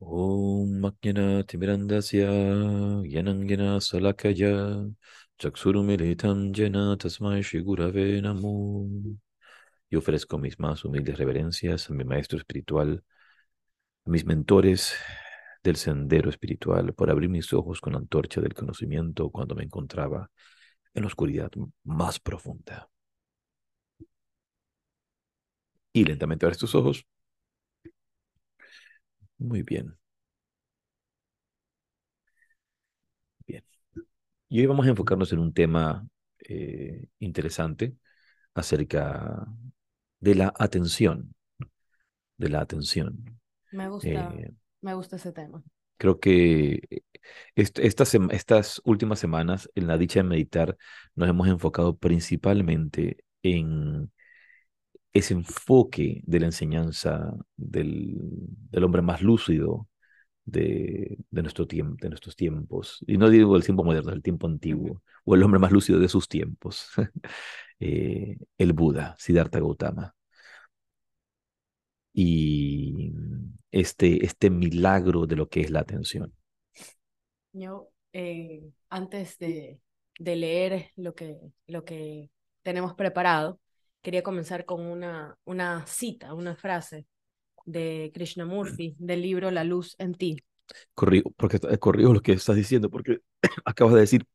Om 0.00 0.80
Maknyana 0.82 1.42
Timirandasya 1.48 2.28
Yanangena 3.12 3.80
Salakaya 3.80 4.52
Chaksurumilitam 5.38 6.52
Jena 6.54 6.96
Tasmai 6.96 7.42
Shigurave 7.42 8.20
Namo. 8.22 8.88
Y 9.90 9.96
ofrezco 9.96 10.38
mis 10.38 10.58
más 10.58 10.84
humildes 10.84 11.18
reverencias 11.18 11.90
a 11.90 11.94
mi 11.94 12.04
maestro 12.04 12.38
espiritual, 12.38 13.04
a 14.06 14.10
mis 14.10 14.24
mentores 14.24 14.94
del 15.66 15.76
sendero 15.76 16.30
espiritual, 16.30 16.94
por 16.94 17.10
abrir 17.10 17.28
mis 17.28 17.52
ojos 17.52 17.80
con 17.80 17.92
la 17.94 17.98
antorcha 17.98 18.40
del 18.40 18.54
conocimiento 18.54 19.30
cuando 19.30 19.54
me 19.54 19.64
encontraba 19.64 20.30
en 20.94 21.02
la 21.02 21.08
oscuridad 21.08 21.50
más 21.84 22.18
profunda. 22.20 22.88
Y 25.92 26.04
lentamente 26.04 26.46
abres 26.46 26.58
tus 26.58 26.74
ojos. 26.74 27.04
Muy 29.38 29.62
bien. 29.62 29.96
Bien. 33.46 33.64
Y 34.48 34.60
hoy 34.60 34.66
vamos 34.66 34.86
a 34.86 34.90
enfocarnos 34.90 35.32
en 35.32 35.38
un 35.40 35.52
tema 35.52 36.06
eh, 36.38 37.08
interesante 37.18 37.96
acerca 38.54 39.46
de 40.20 40.34
la 40.34 40.52
atención. 40.56 41.34
De 42.36 42.48
la 42.50 42.60
atención. 42.60 43.40
Me 43.72 43.88
gusta, 43.88 44.08
Eh, 44.08 44.52
me 44.86 44.94
gusta 44.94 45.16
ese 45.16 45.32
tema. 45.32 45.62
Creo 45.98 46.20
que 46.20 46.82
est- 47.56 47.78
estas, 47.78 48.14
estas 48.30 48.82
últimas 48.84 49.18
semanas 49.18 49.70
en 49.74 49.86
la 49.88 49.96
dicha 49.98 50.20
de 50.20 50.24
meditar 50.28 50.76
nos 51.14 51.28
hemos 51.28 51.48
enfocado 51.48 51.96
principalmente 51.96 53.24
en 53.42 54.12
ese 55.12 55.34
enfoque 55.34 56.22
de 56.26 56.40
la 56.40 56.46
enseñanza 56.46 57.32
del, 57.56 58.14
del 58.70 58.84
hombre 58.84 59.02
más 59.02 59.22
lúcido 59.22 59.88
de, 60.44 61.18
de 61.30 61.42
nuestro 61.42 61.66
tiempo, 61.68 61.96
de 62.02 62.10
nuestros 62.10 62.36
tiempos. 62.36 62.98
Y 63.06 63.18
no 63.18 63.30
digo 63.30 63.56
el 63.56 63.64
tiempo 63.64 63.84
moderno, 63.84 64.12
el 64.12 64.22
tiempo 64.22 64.46
antiguo, 64.48 65.02
o 65.24 65.34
el 65.36 65.42
hombre 65.44 65.60
más 65.60 65.72
lúcido 65.72 66.00
de 66.00 66.08
sus 66.08 66.28
tiempos, 66.28 66.88
eh, 67.80 68.38
el 68.58 68.72
Buda, 68.74 69.16
Siddhartha 69.18 69.60
Gautama. 69.60 70.14
Y 72.14 73.12
este, 73.80 74.24
este 74.24 74.50
milagro 74.50 75.26
de 75.26 75.36
lo 75.36 75.48
que 75.48 75.60
es 75.60 75.70
la 75.70 75.80
atención. 75.80 76.32
Yo, 77.52 77.90
eh, 78.12 78.62
antes 78.88 79.38
de, 79.38 79.80
de 80.18 80.36
leer 80.36 80.90
lo 80.96 81.14
que, 81.14 81.38
lo 81.66 81.84
que 81.84 82.30
tenemos 82.62 82.94
preparado, 82.94 83.60
quería 84.02 84.22
comenzar 84.22 84.64
con 84.64 84.80
una, 84.80 85.36
una 85.44 85.86
cita, 85.86 86.34
una 86.34 86.56
frase 86.56 87.06
de 87.64 88.10
Krishnamurti 88.14 88.94
del 88.98 89.22
libro 89.22 89.50
La 89.50 89.64
luz 89.64 89.94
en 89.98 90.14
ti. 90.14 90.36
Corrijo, 90.94 91.30
porque 91.36 91.58
eh, 91.68 91.78
corrijo 91.78 92.12
lo 92.12 92.20
que 92.20 92.32
estás 92.32 92.56
diciendo, 92.56 92.90
porque 92.90 93.18
acabas 93.64 93.94
de 93.94 94.00
decir 94.00 94.26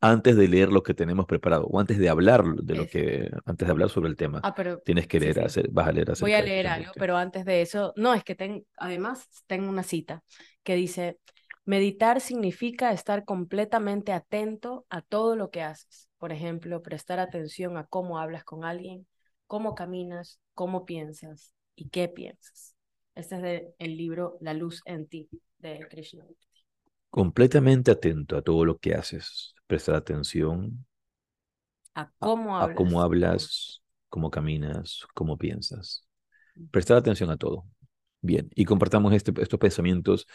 antes 0.00 0.36
de 0.36 0.48
leer 0.48 0.70
lo 0.72 0.82
que 0.82 0.94
tenemos 0.94 1.26
preparado, 1.26 1.66
o 1.66 1.80
antes 1.80 1.98
de 1.98 2.08
hablar 2.08 2.44
de 2.56 2.74
lo 2.76 2.88
que, 2.88 3.30
antes 3.46 3.66
de 3.66 3.72
hablar 3.72 3.90
sobre 3.90 4.08
el 4.10 4.16
tema, 4.16 4.42
Ah, 4.42 4.54
pero 4.54 4.82
tienes 4.84 5.06
que 5.08 5.20
sí, 5.20 5.30
leer, 5.30 5.40
sí. 5.40 5.44
hacer- 5.44 5.68
vas 5.70 5.88
a 5.88 5.92
leer 5.92 6.10
Voy 6.18 6.34
a 6.34 6.42
leer 6.42 6.66
algo, 6.68 6.94
pero 6.98 7.16
antes 7.16 7.44
de 7.44 7.62
eso, 7.62 7.92
no, 7.96 8.14
es 8.14 8.24
que 8.24 8.34
ten, 8.34 8.66
además 8.76 9.28
tengo 9.46 9.68
una 9.70 9.82
cita 9.82 10.22
que 10.62 10.74
dice, 10.76 11.18
meditar 11.64 12.20
significa 12.20 12.92
estar 12.92 13.24
completamente 13.24 14.12
atento 14.12 14.86
a 14.90 15.02
todo 15.02 15.36
lo 15.36 15.50
que 15.50 15.62
haces. 15.62 16.10
Por 16.18 16.32
ejemplo, 16.32 16.82
prestar 16.82 17.20
atención 17.20 17.76
a 17.78 17.86
cómo 17.86 18.18
hablas 18.18 18.44
con 18.44 18.64
alguien, 18.64 19.06
cómo 19.46 19.74
caminas, 19.74 20.40
cómo 20.54 20.84
piensas 20.86 21.54
y 21.76 21.88
qué 21.90 22.08
piensas. 22.08 22.76
Este 23.14 23.36
es 23.36 23.42
de 23.42 23.74
el 23.78 23.96
libro 23.96 24.36
La 24.40 24.54
luz 24.54 24.82
en 24.86 25.08
ti 25.08 25.30
de 25.58 25.88
Krishnamurti. 25.90 26.48
Completamente 27.10 27.90
atento 27.92 28.36
a 28.36 28.42
todo 28.42 28.64
lo 28.64 28.78
que 28.78 28.94
haces, 28.94 29.54
prestar 29.70 29.94
atención 29.96 30.84
A 31.94 32.10
a, 32.20 32.26
cómo 32.26 32.56
a 32.58 32.68
hablas. 32.68 32.74
cómo 32.74 33.02
hablas, 33.02 33.82
cómo 34.08 34.30
caminas, 34.30 35.06
cómo 35.14 35.36
piensas. 35.38 36.04
Prestar 36.70 36.98
atención 36.98 37.30
a 37.30 37.36
todo. 37.36 37.66
Bien, 38.22 38.50
y 38.54 38.64
compartamos 38.64 39.14
este, 39.14 39.32
estos 39.42 39.58
pensamientos 39.60 40.26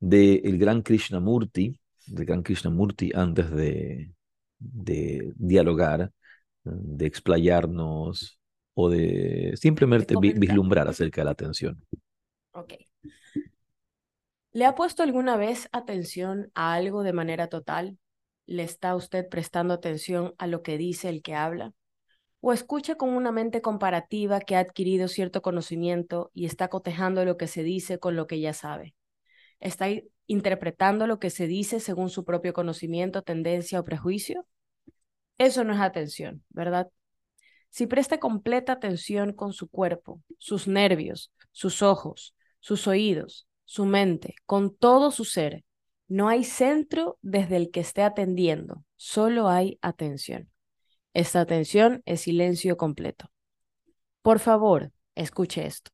del 0.00 0.58
gran 0.58 0.82
Krishnamurti, 0.82 1.80
del 2.06 2.26
gran 2.26 2.42
Krishnamurti 2.42 3.12
antes 3.14 3.50
de, 3.50 4.12
de 4.58 5.32
dialogar, 5.36 6.12
de 6.64 7.06
explayarnos 7.06 8.40
o 8.74 8.90
de 8.90 9.54
simplemente 9.56 10.16
vislumbrar 10.18 10.88
acerca 10.88 11.22
de 11.22 11.24
la 11.26 11.30
atención. 11.32 11.84
Ok. 12.52 12.74
¿Le 14.52 14.64
ha 14.64 14.74
puesto 14.74 15.02
alguna 15.02 15.36
vez 15.36 15.68
atención 15.72 16.50
a 16.54 16.72
algo 16.72 17.02
de 17.02 17.12
manera 17.12 17.48
total? 17.48 17.98
¿Le 18.46 18.62
está 18.62 18.94
usted 18.94 19.28
prestando 19.28 19.74
atención 19.74 20.34
a 20.38 20.46
lo 20.46 20.62
que 20.62 20.78
dice 20.78 21.08
el 21.08 21.22
que 21.22 21.34
habla? 21.34 21.72
o 22.46 22.52
escucha 22.52 22.96
con 22.96 23.08
una 23.08 23.32
mente 23.32 23.62
comparativa 23.62 24.38
que 24.38 24.54
ha 24.54 24.58
adquirido 24.58 25.08
cierto 25.08 25.40
conocimiento 25.40 26.30
y 26.34 26.44
está 26.44 26.68
cotejando 26.68 27.24
lo 27.24 27.38
que 27.38 27.46
se 27.46 27.62
dice 27.62 27.98
con 27.98 28.16
lo 28.16 28.26
que 28.26 28.38
ya 28.38 28.52
sabe. 28.52 28.94
Está 29.60 29.86
interpretando 30.26 31.06
lo 31.06 31.18
que 31.18 31.30
se 31.30 31.46
dice 31.46 31.80
según 31.80 32.10
su 32.10 32.22
propio 32.26 32.52
conocimiento, 32.52 33.22
tendencia 33.22 33.80
o 33.80 33.84
prejuicio. 33.84 34.46
Eso 35.38 35.64
no 35.64 35.72
es 35.72 35.80
atención, 35.80 36.44
¿verdad? 36.50 36.90
Si 37.70 37.86
presta 37.86 38.20
completa 38.20 38.74
atención 38.74 39.32
con 39.32 39.54
su 39.54 39.68
cuerpo, 39.68 40.20
sus 40.36 40.68
nervios, 40.68 41.32
sus 41.50 41.80
ojos, 41.80 42.34
sus 42.60 42.86
oídos, 42.86 43.48
su 43.64 43.86
mente, 43.86 44.34
con 44.44 44.76
todo 44.76 45.12
su 45.12 45.24
ser, 45.24 45.64
no 46.08 46.28
hay 46.28 46.44
centro 46.44 47.18
desde 47.22 47.56
el 47.56 47.70
que 47.70 47.80
esté 47.80 48.02
atendiendo, 48.02 48.84
solo 48.96 49.48
hay 49.48 49.78
atención. 49.82 50.50
Esta 51.12 51.40
atención 51.40 52.02
es 52.06 52.22
silencio 52.22 52.76
completo. 52.76 53.30
Por 54.22 54.38
favor, 54.38 54.92
escuche 55.14 55.66
esto. 55.66 55.90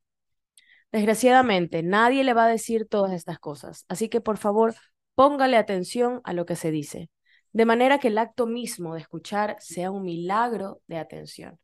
Desgraciadamente, 0.93 1.83
nadie 1.83 2.25
le 2.25 2.35
va 2.35 2.47
a 2.47 2.51
decir 2.51 2.87
todas 2.87 3.13
estas 3.13 3.39
cosas, 3.39 3.85
así 3.89 4.09
que 4.09 4.21
por 4.21 4.39
favor, 4.39 4.75
póngale 5.15 5.57
atención 5.57 6.21
a 6.25 6.33
lo 6.33 6.47
que 6.47 6.57
se 6.57 6.71
dice, 6.71 7.11
de 7.53 7.65
manera 7.65 7.99
que 7.99 8.09
el 8.09 8.19
acto 8.19 8.47
mismo 8.47 8.95
de 8.95 9.01
escuchar 9.01 9.57
sea 9.61 9.91
un 9.91 10.03
milagro 10.03 10.81
de 10.87 10.99
atención. 10.99 11.59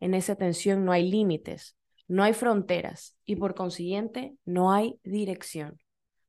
En 0.00 0.14
esa 0.14 0.34
atención 0.34 0.84
no 0.84 0.92
hay 0.92 1.10
límites, 1.10 1.76
no 2.08 2.22
hay 2.22 2.34
fronteras 2.34 3.16
y 3.24 3.36
por 3.36 3.54
consiguiente 3.54 4.34
no 4.44 4.72
hay 4.72 4.98
dirección, 5.04 5.78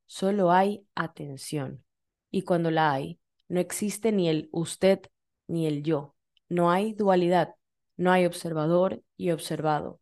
solo 0.06 0.52
hay 0.52 0.86
atención. 0.94 1.84
Y 2.30 2.42
cuando 2.42 2.70
la 2.70 2.92
hay, 2.92 3.18
no 3.48 3.60
existe 3.60 4.12
ni 4.12 4.28
el 4.28 4.48
usted 4.52 5.00
ni 5.46 5.66
el 5.66 5.82
yo, 5.82 6.14
no 6.48 6.70
hay 6.70 6.92
dualidad, 6.92 7.54
no 7.96 8.12
hay 8.12 8.26
observador 8.26 9.02
y 9.16 9.30
observado. 9.30 10.00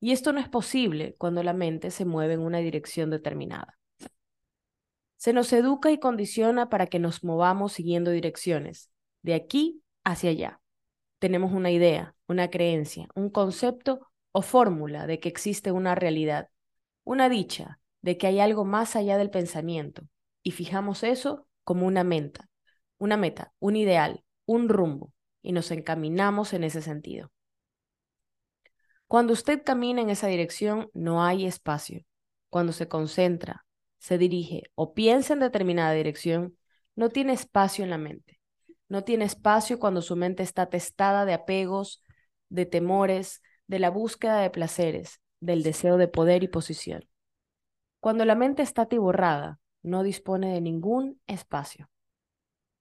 Y 0.00 0.12
esto 0.12 0.32
no 0.32 0.40
es 0.40 0.48
posible 0.48 1.14
cuando 1.18 1.42
la 1.42 1.52
mente 1.52 1.90
se 1.90 2.04
mueve 2.04 2.34
en 2.34 2.40
una 2.40 2.58
dirección 2.58 3.10
determinada. 3.10 3.78
Se 5.16 5.32
nos 5.32 5.52
educa 5.52 5.90
y 5.90 5.98
condiciona 5.98 6.68
para 6.68 6.86
que 6.86 7.00
nos 7.00 7.24
movamos 7.24 7.72
siguiendo 7.72 8.12
direcciones, 8.12 8.90
de 9.22 9.34
aquí 9.34 9.82
hacia 10.04 10.30
allá. 10.30 10.60
Tenemos 11.18 11.52
una 11.52 11.72
idea, 11.72 12.14
una 12.28 12.50
creencia, 12.50 13.08
un 13.16 13.30
concepto 13.30 14.06
o 14.30 14.42
fórmula 14.42 15.08
de 15.08 15.18
que 15.18 15.28
existe 15.28 15.72
una 15.72 15.96
realidad, 15.96 16.48
una 17.02 17.28
dicha 17.28 17.80
de 18.02 18.16
que 18.16 18.26
hay 18.26 18.40
algo 18.40 18.64
más 18.64 18.96
allá 18.96 19.18
del 19.18 19.30
pensamiento, 19.30 20.02
y 20.42 20.52
fijamos 20.52 21.02
eso 21.02 21.46
como 21.64 21.86
una 21.86 22.04
meta, 22.04 22.48
una 22.98 23.16
meta, 23.16 23.52
un 23.58 23.76
ideal, 23.76 24.24
un 24.46 24.68
rumbo, 24.68 25.12
y 25.42 25.52
nos 25.52 25.70
encaminamos 25.70 26.52
en 26.52 26.64
ese 26.64 26.82
sentido. 26.82 27.30
Cuando 29.06 29.32
usted 29.32 29.62
camina 29.64 30.02
en 30.02 30.10
esa 30.10 30.26
dirección, 30.26 30.90
no 30.92 31.24
hay 31.24 31.46
espacio. 31.46 32.04
Cuando 32.50 32.72
se 32.72 32.88
concentra, 32.88 33.64
se 33.98 34.18
dirige 34.18 34.64
o 34.74 34.92
piensa 34.92 35.32
en 35.32 35.40
determinada 35.40 35.92
dirección, 35.92 36.58
no 36.94 37.08
tiene 37.08 37.32
espacio 37.32 37.84
en 37.84 37.90
la 37.90 37.98
mente. 37.98 38.38
No 38.88 39.04
tiene 39.04 39.24
espacio 39.24 39.78
cuando 39.78 40.02
su 40.02 40.16
mente 40.16 40.42
está 40.42 40.68
testada 40.68 41.24
de 41.24 41.34
apegos, 41.34 42.02
de 42.48 42.66
temores, 42.66 43.42
de 43.66 43.78
la 43.78 43.90
búsqueda 43.90 44.40
de 44.40 44.50
placeres, 44.50 45.20
del 45.40 45.62
deseo 45.62 45.96
de 45.96 46.08
poder 46.08 46.42
y 46.42 46.48
posición. 46.48 47.08
Cuando 48.08 48.24
la 48.24 48.36
mente 48.36 48.62
está 48.62 48.82
atiborrada, 48.82 49.60
no 49.82 50.02
dispone 50.02 50.54
de 50.54 50.62
ningún 50.62 51.20
espacio. 51.26 51.90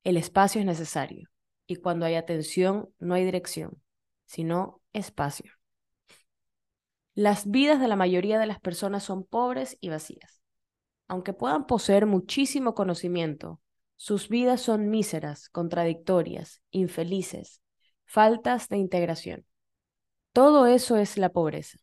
El 0.05 0.15
espacio 0.15 0.61
es 0.61 0.65
necesario 0.65 1.27
y 1.65 1.75
cuando 1.75 2.05
hay 2.05 2.15
atención 2.15 2.93
no 2.97 3.13
hay 3.13 3.25
dirección, 3.25 3.83
sino 4.25 4.81
espacio. 4.93 5.51
Las 7.13 7.51
vidas 7.51 7.81
de 7.81 7.89
la 7.89 7.97
mayoría 7.97 8.39
de 8.39 8.45
las 8.45 8.61
personas 8.61 9.03
son 9.03 9.25
pobres 9.25 9.77
y 9.81 9.89
vacías. 9.89 10.41
Aunque 11.09 11.33
puedan 11.33 11.67
poseer 11.67 12.05
muchísimo 12.05 12.73
conocimiento, 12.73 13.59
sus 13.97 14.29
vidas 14.29 14.61
son 14.61 14.89
míseras, 14.89 15.49
contradictorias, 15.49 16.61
infelices, 16.71 17.61
faltas 18.05 18.69
de 18.69 18.77
integración. 18.77 19.45
Todo 20.31 20.67
eso 20.67 20.95
es 20.95 21.17
la 21.17 21.33
pobreza, 21.33 21.79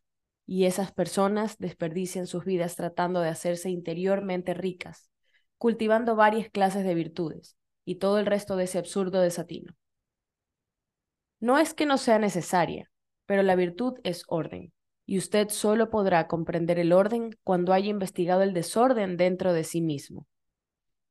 y 0.46 0.66
esas 0.66 0.92
personas 0.92 1.58
desperdician 1.58 2.26
sus 2.26 2.44
vidas 2.44 2.76
tratando 2.76 3.20
de 3.20 3.28
hacerse 3.28 3.70
interiormente 3.70 4.54
ricas, 4.54 5.10
cultivando 5.58 6.16
varias 6.16 6.50
clases 6.50 6.84
de 6.84 6.94
virtudes, 6.94 7.56
y 7.84 7.96
todo 7.96 8.18
el 8.18 8.26
resto 8.26 8.56
de 8.56 8.64
ese 8.64 8.78
absurdo 8.78 9.20
desatino. 9.20 9.74
No 11.40 11.58
es 11.58 11.74
que 11.74 11.86
no 11.86 11.98
sea 11.98 12.18
necesaria, 12.18 12.90
pero 13.26 13.42
la 13.42 13.56
virtud 13.56 13.94
es 14.04 14.24
orden, 14.28 14.72
y 15.06 15.18
usted 15.18 15.48
solo 15.48 15.90
podrá 15.90 16.26
comprender 16.26 16.78
el 16.78 16.92
orden 16.92 17.30
cuando 17.42 17.72
haya 17.72 17.88
investigado 17.88 18.42
el 18.42 18.54
desorden 18.54 19.16
dentro 19.16 19.52
de 19.52 19.64
sí 19.64 19.80
mismo. 19.80 20.26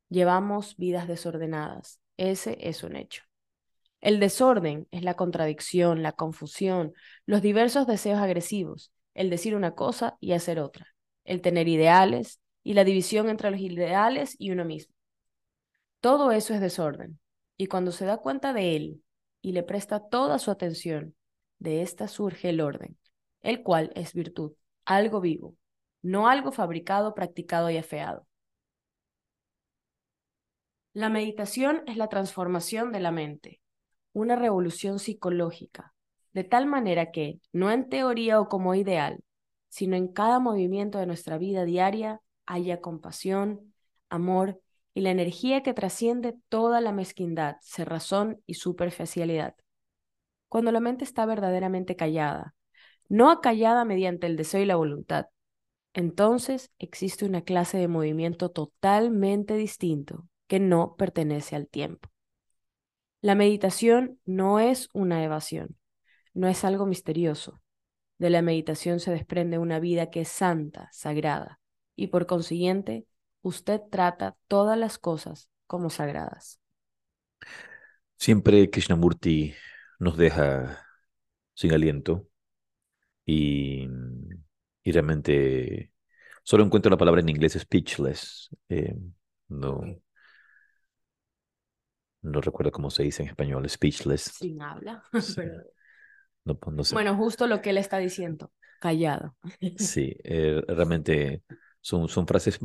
Llevamos 0.10 0.78
vidas 0.78 1.08
desordenadas, 1.08 2.00
ese 2.18 2.58
es 2.62 2.84
un 2.84 2.96
hecho. 2.96 3.24
El 4.00 4.20
desorden 4.20 4.88
es 4.92 5.04
la 5.04 5.16
contradicción, 5.16 6.04
la 6.04 6.12
confusión, 6.12 6.94
los 7.26 7.42
diversos 7.42 7.88
deseos 7.88 8.20
agresivos, 8.20 8.92
el 9.14 9.30
decir 9.30 9.56
una 9.56 9.76
cosa 9.76 10.18
y 10.20 10.34
hacer 10.34 10.60
otra, 10.60 10.88
el 11.24 11.42
tener 11.42 11.68
ideales 11.68 12.42
y 12.64 12.74
la 12.74 12.84
división 12.84 13.30
entre 13.30 13.52
los 13.52 13.60
ideales 13.60 14.36
y 14.40 14.52
uno 14.52 14.66
mismo. 14.66 14.94
Todo 16.00 16.32
eso 16.32 16.54
es 16.54 16.62
desorden, 16.62 17.20
y 17.58 17.68
cuando 17.68 17.92
se 17.92 18.06
da 18.06 18.18
cuenta 18.18 18.54
de 18.54 18.76
él 18.76 19.04
y 19.42 19.52
le 19.52 19.64
presta 19.64 20.08
toda 20.08 20.40
su 20.40 20.52
atención, 20.52 21.16
de 21.60 21.82
ésta 21.82 22.08
surge 22.08 22.50
el 22.50 22.62
orden, 22.62 22.98
el 23.42 23.64
cual 23.64 23.92
es 23.96 24.14
virtud, 24.14 24.54
algo 24.86 25.22
vivo, 25.22 25.56
no 26.02 26.28
algo 26.28 26.52
fabricado, 26.52 27.14
practicado 27.14 27.70
y 27.70 27.78
afeado. 27.78 28.28
La 30.94 31.10
meditación 31.10 31.84
es 31.88 31.98
la 31.98 32.08
transformación 32.08 32.92
de 32.92 33.00
la 33.00 33.12
mente, 33.12 33.62
una 34.12 34.36
revolución 34.36 35.00
psicológica, 35.00 35.93
de 36.34 36.44
tal 36.44 36.66
manera 36.66 37.12
que, 37.12 37.40
no 37.52 37.72
en 37.72 37.90
teoría 37.90 38.40
o 38.40 38.50
como 38.50 38.76
ideal, 38.76 39.24
sino 39.70 39.96
en 39.96 40.08
cada 40.08 40.40
movimiento 40.40 41.00
de 41.00 41.06
nuestra 41.06 41.38
vida 41.38 41.66
diaria, 41.66 42.22
haya 42.46 42.82
compasión, 42.82 43.74
amor 44.10 44.62
y 44.94 45.02
la 45.02 45.12
energía 45.12 45.64
que 45.64 45.74
trasciende 45.74 46.36
toda 46.50 46.82
la 46.82 46.92
mezquindad, 46.92 47.58
cerrazón 47.62 48.42
y 48.46 48.56
superficialidad. 48.56 49.56
Cuando 50.50 50.72
la 50.72 50.80
mente 50.80 51.04
está 51.04 51.26
verdaderamente 51.26 51.96
callada, 51.96 52.54
no 53.10 53.32
acallada 53.32 53.86
mediante 53.86 54.28
el 54.28 54.36
deseo 54.38 54.62
y 54.62 54.66
la 54.66 54.76
voluntad, 54.76 55.28
entonces 55.94 56.72
existe 56.80 57.26
una 57.26 57.42
clase 57.42 57.78
de 57.78 57.88
movimiento 57.88 58.50
totalmente 58.50 59.56
distinto 59.56 60.28
que 60.48 60.60
no 60.60 60.96
pertenece 60.96 61.56
al 61.56 61.68
tiempo. 61.68 62.10
La 63.22 63.36
meditación 63.36 64.20
no 64.26 64.60
es 64.60 64.90
una 64.94 65.24
evasión, 65.24 65.78
no 66.34 66.48
es 66.48 66.64
algo 66.64 66.86
misterioso. 66.86 67.62
De 68.18 68.30
la 68.30 68.42
meditación 68.42 69.00
se 69.00 69.12
desprende 69.12 69.58
una 69.60 69.80
vida 69.80 70.10
que 70.12 70.22
es 70.22 70.30
santa, 70.30 70.90
sagrada, 70.92 71.60
y 71.96 72.08
por 72.08 72.26
consiguiente 72.28 73.08
usted 73.42 73.82
trata 73.92 74.38
todas 74.48 74.78
las 74.78 74.98
cosas 74.98 75.50
como 75.68 75.90
sagradas. 75.90 76.60
Siempre 78.18 78.70
Krishnamurti 78.70 79.54
nos 80.00 80.18
deja 80.18 80.86
sin 81.54 81.74
aliento 81.74 82.28
y, 83.26 83.88
y 84.84 84.92
realmente 84.92 85.92
solo 86.44 86.64
encuentro 86.64 86.90
la 86.92 86.98
palabra 86.98 87.22
en 87.22 87.30
inglés 87.30 87.58
speechless. 87.60 88.50
Eh, 88.70 88.96
no, 89.50 89.82
no 92.22 92.42
recuerdo 92.42 92.72
cómo 92.72 92.90
se 92.90 93.04
dice 93.04 93.24
en 93.24 93.30
español, 93.30 93.70
speechless. 93.70 94.32
Sin 94.32 94.62
habla. 94.62 95.04
Pues, 96.44 96.92
bueno, 96.92 97.16
justo 97.16 97.48
lo 97.48 97.62
que 97.62 97.70
él 97.70 97.78
está 97.78 97.98
diciendo, 97.98 98.52
callado. 98.80 99.36
Sí, 99.78 100.16
eh, 100.24 100.62
realmente 100.68 101.44
son, 101.80 102.10
son 102.10 102.28
frases 102.28 102.60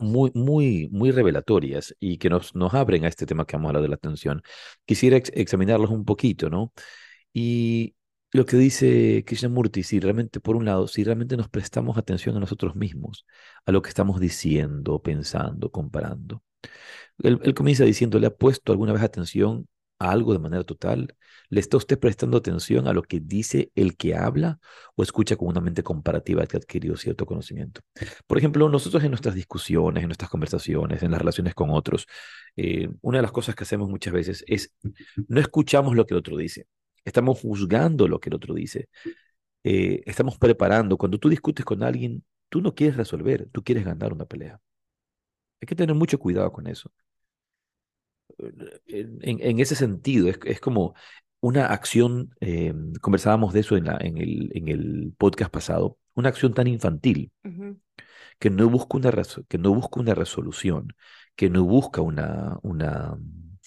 muy, 0.00 0.30
muy, 0.34 0.88
muy 0.90 1.10
revelatorias 1.10 1.94
y 2.00 2.18
que 2.18 2.30
nos, 2.30 2.54
nos 2.54 2.72
abren 2.74 3.04
a 3.04 3.08
este 3.08 3.26
tema 3.26 3.46
que 3.46 3.56
vamos 3.56 3.66
a 3.66 3.70
hablar 3.70 3.82
de 3.82 3.88
la 3.88 3.96
atención. 3.96 4.42
Quisiera 4.84 5.16
examinarlos 5.16 5.90
un 5.90 6.04
poquito, 6.04 6.48
¿no? 6.48 6.72
Y 7.32 7.94
lo 8.32 8.46
que 8.46 8.56
dice 8.56 9.24
Krishnamurti, 9.26 9.82
si 9.82 10.00
realmente, 10.00 10.40
por 10.40 10.56
un 10.56 10.64
lado, 10.64 10.88
si 10.88 11.04
realmente 11.04 11.36
nos 11.36 11.48
prestamos 11.48 11.98
atención 11.98 12.36
a 12.36 12.40
nosotros 12.40 12.76
mismos, 12.76 13.26
a 13.66 13.72
lo 13.72 13.82
que 13.82 13.88
estamos 13.90 14.20
diciendo, 14.20 15.02
pensando, 15.02 15.70
comparando. 15.70 16.42
Él, 17.22 17.40
él 17.42 17.54
comienza 17.54 17.84
diciendo, 17.84 18.18
¿le 18.18 18.28
ha 18.28 18.34
puesto 18.34 18.72
alguna 18.72 18.92
vez 18.92 19.02
atención 19.02 19.68
algo 19.98 20.32
de 20.32 20.38
manera 20.38 20.64
total? 20.64 21.16
¿Le 21.48 21.60
está 21.60 21.76
usted 21.76 21.98
prestando 21.98 22.36
atención 22.38 22.88
a 22.88 22.92
lo 22.92 23.02
que 23.02 23.20
dice 23.20 23.70
el 23.74 23.96
que 23.96 24.14
habla 24.16 24.58
o 24.96 25.02
escucha 25.02 25.36
con 25.36 25.48
una 25.48 25.60
mente 25.60 25.82
comparativa 25.82 26.46
que 26.46 26.56
ha 26.56 26.60
adquirido 26.60 26.96
cierto 26.96 27.26
conocimiento? 27.26 27.80
Por 28.26 28.38
ejemplo, 28.38 28.68
nosotros 28.68 29.02
en 29.04 29.10
nuestras 29.10 29.34
discusiones, 29.34 30.02
en 30.02 30.08
nuestras 30.08 30.30
conversaciones, 30.30 31.02
en 31.02 31.10
las 31.10 31.20
relaciones 31.20 31.54
con 31.54 31.70
otros, 31.70 32.06
eh, 32.56 32.88
una 33.00 33.18
de 33.18 33.22
las 33.22 33.32
cosas 33.32 33.54
que 33.54 33.64
hacemos 33.64 33.88
muchas 33.88 34.12
veces 34.12 34.44
es 34.46 34.72
no 35.28 35.40
escuchamos 35.40 35.94
lo 35.94 36.06
que 36.06 36.14
el 36.14 36.18
otro 36.18 36.36
dice, 36.36 36.66
estamos 37.04 37.40
juzgando 37.40 38.08
lo 38.08 38.20
que 38.20 38.30
el 38.30 38.34
otro 38.34 38.54
dice, 38.54 38.88
eh, 39.64 40.02
estamos 40.06 40.38
preparando. 40.38 40.96
Cuando 40.96 41.18
tú 41.18 41.28
discutes 41.28 41.64
con 41.64 41.82
alguien, 41.82 42.24
tú 42.48 42.60
no 42.60 42.74
quieres 42.74 42.96
resolver, 42.96 43.48
tú 43.52 43.62
quieres 43.64 43.84
ganar 43.84 44.12
una 44.12 44.24
pelea. 44.24 44.60
Hay 45.60 45.66
que 45.66 45.74
tener 45.74 45.94
mucho 45.94 46.18
cuidado 46.18 46.52
con 46.52 46.66
eso. 46.66 46.92
En, 48.86 49.60
ese 49.60 49.74
sentido, 49.74 50.28
es, 50.28 50.60
como 50.60 50.94
una 51.40 51.66
acción, 51.66 52.30
eh, 52.40 52.74
conversábamos 53.00 53.52
de 53.52 53.60
eso 53.60 53.76
en, 53.76 53.84
la, 53.84 53.98
en, 54.00 54.18
el, 54.18 54.50
en, 54.54 54.68
el, 54.68 55.14
podcast 55.16 55.50
pasado, 55.50 55.98
una 56.14 56.28
acción 56.28 56.54
tan 56.54 56.66
infantil 56.66 57.30
que, 58.38 58.50
no 58.50 58.68
busca 58.68 58.96
una 58.96 59.12
que 59.48 59.58
no 59.58 59.74
busca 59.74 60.00
una 60.00 60.14
resolución, 60.14 60.94
que 61.34 61.50
no 61.50 61.64
busca 61.64 62.00
una, 62.00 62.58
una 62.62 63.16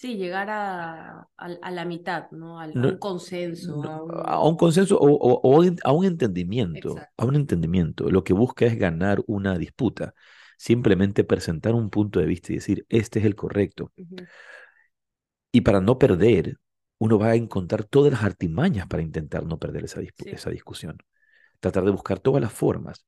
Sí, 0.00 0.16
llegar 0.16 0.48
a, 0.48 1.28
a, 1.36 1.70
la 1.70 1.84
mitad, 1.84 2.30
¿no? 2.30 2.58
a 2.58 2.64
un 2.64 2.96
consenso. 2.96 3.82
a, 4.24 4.42
un... 4.48 4.56
consenso 4.56 4.98
o, 4.98 5.06
o, 5.06 5.62
a 5.84 5.92
un 5.92 6.04
entendimiento. 6.06 6.96
A 7.18 7.26
un 7.26 7.36
entendimiento. 7.36 8.10
Lo 8.10 8.24
que 8.24 8.32
busca 8.32 8.64
es 8.64 8.78
ganar 8.78 9.22
una 9.26 9.58
disputa. 9.58 10.14
Simplemente 10.60 11.24
presentar 11.24 11.72
un 11.72 11.88
punto 11.88 12.20
de 12.20 12.26
vista 12.26 12.52
y 12.52 12.56
decir, 12.56 12.84
este 12.90 13.18
es 13.18 13.24
el 13.24 13.34
correcto. 13.34 13.94
Y 15.50 15.62
para 15.62 15.80
no 15.80 15.98
perder, 15.98 16.58
uno 16.98 17.18
va 17.18 17.28
a 17.28 17.34
encontrar 17.34 17.84
todas 17.84 18.12
las 18.12 18.24
artimañas 18.24 18.86
para 18.86 19.02
intentar 19.02 19.46
no 19.46 19.58
perder 19.58 19.84
esa, 19.84 20.02
esa 20.26 20.50
discusión. 20.50 20.98
Tratar 21.60 21.86
de 21.86 21.92
buscar 21.92 22.18
todas 22.18 22.42
las 22.42 22.52
formas 22.52 23.06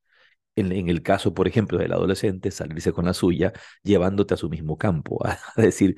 en, 0.57 0.89
el 0.89 1.03
caso, 1.03 1.35
por 1.35 1.47
ejemplo, 1.47 1.77
del 1.77 1.93
adolescente, 1.93 2.51
salirse 2.51 2.91
con 2.91 3.05
la 3.05 3.13
suya, 3.13 3.53
llevándote 3.83 4.33
a 4.33 4.39
su 4.39 4.49
mismo 4.49 4.79
campo, 4.79 5.21
a, 5.27 5.39
decir, 5.61 5.97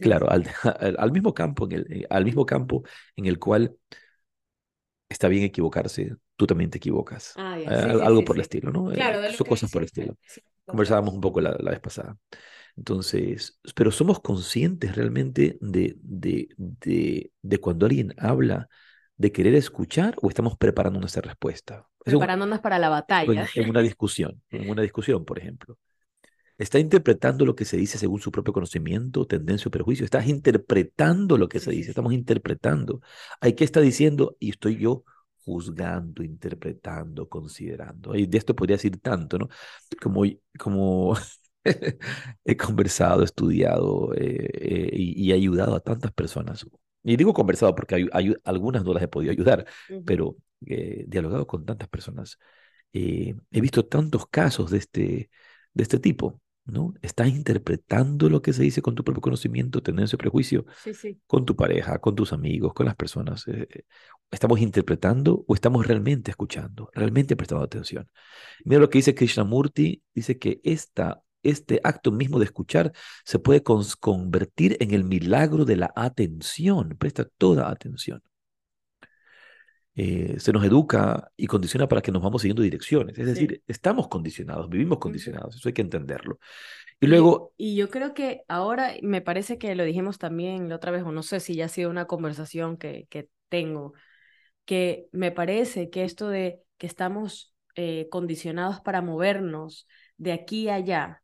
claro, 0.00 0.30
al, 0.30 0.48
al, 0.96 1.10
mismo 1.10 1.34
campo, 1.34 1.64
en 1.66 1.72
el, 1.72 1.92
eh, 1.92 2.06
al 2.08 2.24
mismo 2.24 2.46
campo 2.46 2.84
en 3.16 3.26
el 3.26 3.40
cual 3.40 3.76
está 5.08 5.26
bien 5.26 5.42
equivocarse, 5.42 6.14
tú 6.36 6.46
también 6.46 6.70
te 6.70 6.78
equivocas. 6.78 7.32
Ah, 7.34 7.58
eh, 7.58 7.66
algo 7.66 8.24
por 8.24 8.36
el 8.36 8.42
estilo, 8.42 8.70
¿no? 8.70 8.92
Eh, 8.92 8.94
claro, 8.94 9.32
son 9.32 9.46
cosas 9.48 9.72
por 9.72 9.82
el 9.82 9.86
estilo. 9.86 10.16
Conversábamos 10.66 11.14
un 11.14 11.20
poco 11.20 11.40
la, 11.40 11.56
la, 11.58 11.70
vez 11.70 11.80
pasada. 11.80 12.16
Entonces, 12.76 13.60
pero 13.74 13.90
somos 13.90 14.20
conscientes 14.20 14.96
realmente 14.96 15.58
de, 15.60 15.96
de, 16.00 16.48
de, 16.56 17.32
de 17.42 17.58
cuando 17.58 17.86
alguien 17.86 18.14
habla 18.18 18.68
de 19.16 19.32
querer 19.32 19.54
escuchar 19.54 20.16
o 20.20 20.28
estamos 20.28 20.56
preparando 20.56 21.00
nuestra 21.00 21.22
respuesta? 21.22 21.86
Preparándonos 22.04 22.60
para 22.60 22.78
la 22.78 22.88
batalla. 22.88 23.46
En, 23.54 23.70
una 23.70 23.80
discusión, 23.80 24.42
en 24.50 24.70
una 24.70 24.82
discusión, 24.82 25.24
por 25.24 25.38
ejemplo. 25.38 25.78
¿Está 26.56 26.78
interpretando 26.78 27.44
lo 27.44 27.56
que 27.56 27.64
se 27.64 27.76
dice 27.76 27.98
según 27.98 28.20
su 28.20 28.30
propio 28.30 28.52
conocimiento, 28.52 29.26
tendencia 29.26 29.68
o 29.68 29.72
perjuicio? 29.72 30.04
¿Estás 30.04 30.28
interpretando 30.28 31.36
lo 31.36 31.48
que 31.48 31.58
se 31.58 31.72
dice? 31.72 31.90
Estamos 31.90 32.12
interpretando. 32.12 33.00
¿Hay 33.40 33.54
qué 33.54 33.64
está 33.64 33.80
diciendo? 33.80 34.36
Y 34.38 34.50
estoy 34.50 34.76
yo 34.76 35.04
juzgando, 35.44 36.22
interpretando, 36.22 37.28
considerando. 37.28 38.14
Y 38.14 38.26
de 38.26 38.38
esto 38.38 38.54
podría 38.54 38.76
decir 38.76 39.00
tanto, 39.00 39.38
¿no? 39.38 39.48
Como, 40.02 40.22
como 40.58 41.14
he 42.44 42.56
conversado, 42.56 43.22
estudiado 43.22 44.14
eh, 44.14 44.48
eh, 44.52 44.90
y, 44.92 45.28
y, 45.30 45.32
ayudado 45.32 45.74
a 45.76 45.80
tantas 45.80 46.12
personas 46.12 46.66
y 47.04 47.16
digo 47.16 47.34
conversado 47.34 47.74
porque 47.74 48.08
hay, 48.12 48.34
algunas 48.44 48.82
no 48.84 48.94
las 48.94 49.02
he 49.02 49.08
podido 49.08 49.30
ayudar, 49.32 49.66
pero 50.06 50.36
he 50.66 51.02
eh, 51.02 51.04
dialogado 51.06 51.46
con 51.46 51.64
tantas 51.66 51.88
personas. 51.88 52.38
Eh, 52.92 53.34
he 53.50 53.60
visto 53.60 53.86
tantos 53.86 54.26
casos 54.28 54.70
de 54.70 54.78
este, 54.78 55.30
de 55.74 55.82
este 55.82 55.98
tipo, 55.98 56.40
¿no? 56.64 56.94
Estás 57.02 57.28
interpretando 57.28 58.28
lo 58.28 58.42
que 58.42 58.52
se 58.52 58.62
dice 58.62 58.82
con 58.82 58.94
tu 58.94 59.04
propio 59.04 59.20
conocimiento, 59.20 59.82
tendencia, 59.82 60.18
prejuicio, 60.18 60.64
sí, 60.82 60.94
sí. 60.94 61.20
con 61.26 61.44
tu 61.44 61.56
pareja, 61.56 61.98
con 61.98 62.14
tus 62.14 62.32
amigos, 62.32 62.72
con 62.74 62.86
las 62.86 62.96
personas. 62.96 63.46
Eh, 63.48 63.84
¿Estamos 64.30 64.60
interpretando 64.60 65.44
o 65.46 65.54
estamos 65.54 65.86
realmente 65.86 66.30
escuchando, 66.30 66.90
realmente 66.94 67.36
prestando 67.36 67.64
atención? 67.64 68.08
Mira 68.64 68.80
lo 68.80 68.90
que 68.90 68.98
dice 68.98 69.14
Krishnamurti, 69.14 70.02
dice 70.14 70.38
que 70.38 70.60
esta 70.64 71.20
este 71.44 71.78
acto 71.84 72.10
mismo 72.10 72.38
de 72.38 72.46
escuchar 72.46 72.92
se 73.24 73.38
puede 73.38 73.62
convertir 73.62 74.76
en 74.80 74.92
el 74.92 75.04
milagro 75.04 75.64
de 75.64 75.76
la 75.76 75.92
atención. 75.94 76.96
Presta 76.98 77.28
toda 77.36 77.70
atención. 77.70 78.22
Eh, 79.96 80.36
se 80.40 80.52
nos 80.52 80.64
educa 80.64 81.30
y 81.36 81.46
condiciona 81.46 81.86
para 81.86 82.02
que 82.02 82.10
nos 82.10 82.22
vamos 82.22 82.42
siguiendo 82.42 82.62
direcciones. 82.62 83.16
Es 83.16 83.26
decir, 83.26 83.62
estamos 83.66 84.08
condicionados, 84.08 84.68
vivimos 84.68 84.98
condicionados, 84.98 85.56
eso 85.56 85.68
hay 85.68 85.72
que 85.72 85.82
entenderlo. 85.82 86.38
Y 87.00 87.06
luego... 87.06 87.52
Y, 87.56 87.76
yo 87.76 87.90
creo 87.90 88.12
que 88.12 88.42
ahora, 88.48 88.94
me 89.02 89.20
parece 89.20 89.56
que 89.58 89.74
lo 89.74 89.84
dijimos 89.84 90.18
también 90.18 90.68
la 90.68 90.76
otra 90.76 90.90
vez, 90.90 91.04
o 91.04 91.12
no 91.12 91.22
sé 91.22 91.38
si 91.38 91.54
ya 91.54 91.66
ha 91.66 91.68
sido 91.68 91.90
una 91.90 92.06
conversación 92.06 92.76
que, 92.76 93.06
que 93.08 93.28
tengo, 93.48 93.92
que 94.64 95.06
me 95.12 95.30
parece 95.30 95.90
que 95.90 96.04
esto 96.04 96.28
de 96.28 96.60
que 96.76 96.86
estamos 96.86 97.54
eh, 97.76 98.08
condicionados 98.10 98.80
para 98.80 99.02
movernos 99.02 99.86
de 100.16 100.32
aquí 100.32 100.68
a 100.68 100.74
allá, 100.76 101.22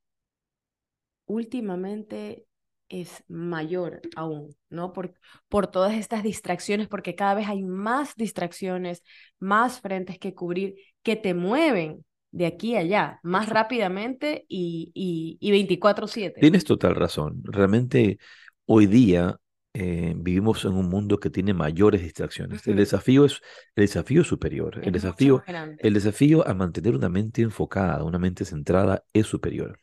últimamente 1.26 2.46
es 2.90 3.24
mayor 3.28 4.02
aún, 4.16 4.54
¿no? 4.68 4.92
Por, 4.92 5.14
por 5.48 5.68
todas 5.68 5.94
estas 5.94 6.22
distracciones, 6.22 6.88
porque 6.88 7.14
cada 7.14 7.34
vez 7.34 7.48
hay 7.48 7.62
más 7.62 8.14
distracciones, 8.16 9.02
más 9.38 9.80
frentes 9.80 10.18
que 10.18 10.34
cubrir, 10.34 10.74
que 11.02 11.16
te 11.16 11.32
mueven 11.32 12.04
de 12.32 12.46
aquí 12.46 12.76
a 12.76 12.80
allá, 12.80 13.20
más 13.22 13.48
rápidamente 13.48 14.44
y, 14.48 14.90
y, 14.94 15.38
y 15.40 15.50
24/7. 15.52 16.40
Tienes 16.40 16.64
total 16.64 16.94
razón. 16.94 17.40
Realmente 17.44 18.18
hoy 18.66 18.86
día 18.86 19.38
eh, 19.72 20.14
vivimos 20.16 20.64
en 20.64 20.72
un 20.72 20.88
mundo 20.88 21.18
que 21.18 21.30
tiene 21.30 21.54
mayores 21.54 22.02
distracciones. 22.02 22.66
El 22.66 22.76
desafío 22.76 23.24
es 23.24 23.40
el 23.76 23.84
desafío 23.84 24.24
superior. 24.24 24.80
el 24.82 24.92
desafío, 24.92 25.44
el 25.78 25.94
desafío 25.94 26.46
a 26.46 26.54
mantener 26.54 26.96
una 26.96 27.08
mente 27.08 27.42
enfocada, 27.42 28.02
una 28.02 28.18
mente 28.18 28.44
centrada 28.44 29.04
es 29.12 29.26
superior. 29.26 29.78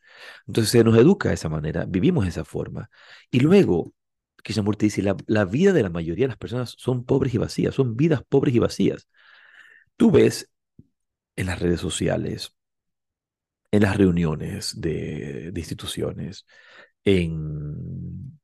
Entonces 0.48 0.72
se 0.72 0.84
nos 0.84 0.98
educa 0.98 1.30
de 1.30 1.36
esa 1.36 1.50
manera, 1.50 1.86
vivimos 1.86 2.24
de 2.26 2.30
esa 2.32 2.46
forma. 2.46 2.90
Y 3.32 3.40
luego, 3.40 3.94
Krishnamurti 4.38 4.88
dice, 4.88 5.02
la, 5.04 5.16
la 5.28 5.46
vida 5.46 5.74
de 5.74 5.84
la 5.84 5.90
mayoría 5.90 6.26
de 6.26 6.30
las 6.30 6.38
personas 6.38 6.76
son 6.78 7.06
pobres 7.06 7.34
y 7.34 7.38
vacías, 7.38 7.76
son 7.76 7.96
vidas 7.98 8.24
pobres 8.28 8.56
y 8.56 8.60
vacías. 8.60 9.08
Tú 9.98 10.12
ves 10.12 10.52
en 11.38 11.48
las 11.48 11.60
redes 11.60 11.82
sociales, 11.82 12.56
en 13.72 13.82
las 13.84 13.98
reuniones 13.98 14.80
de, 14.80 15.52
de 15.52 15.60
instituciones, 15.60 16.46
en 17.06 18.40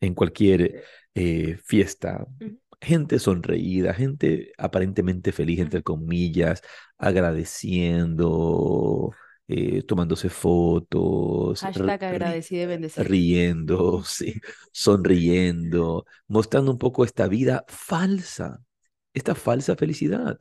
en 0.00 0.14
cualquier 0.14 0.82
eh, 1.14 1.58
fiesta. 1.64 2.26
Gente 2.80 3.18
sonreída, 3.20 3.94
gente 3.94 4.52
aparentemente 4.58 5.32
feliz, 5.32 5.60
entre 5.60 5.82
comillas, 5.82 6.62
agradeciendo, 6.98 9.12
eh, 9.48 9.82
tomándose 9.82 10.28
fotos. 10.28 11.62
Hashtag 11.62 12.04
agradecido 12.04 12.64
y 12.64 12.66
bendecido. 12.66 13.04
Riendo, 13.04 14.02
sí, 14.04 14.34
sonriendo, 14.72 16.04
mostrando 16.26 16.70
un 16.70 16.78
poco 16.78 17.02
esta 17.02 17.28
vida 17.28 17.64
falsa, 17.66 18.60
esta 19.14 19.34
falsa 19.34 19.74
felicidad. 19.74 20.38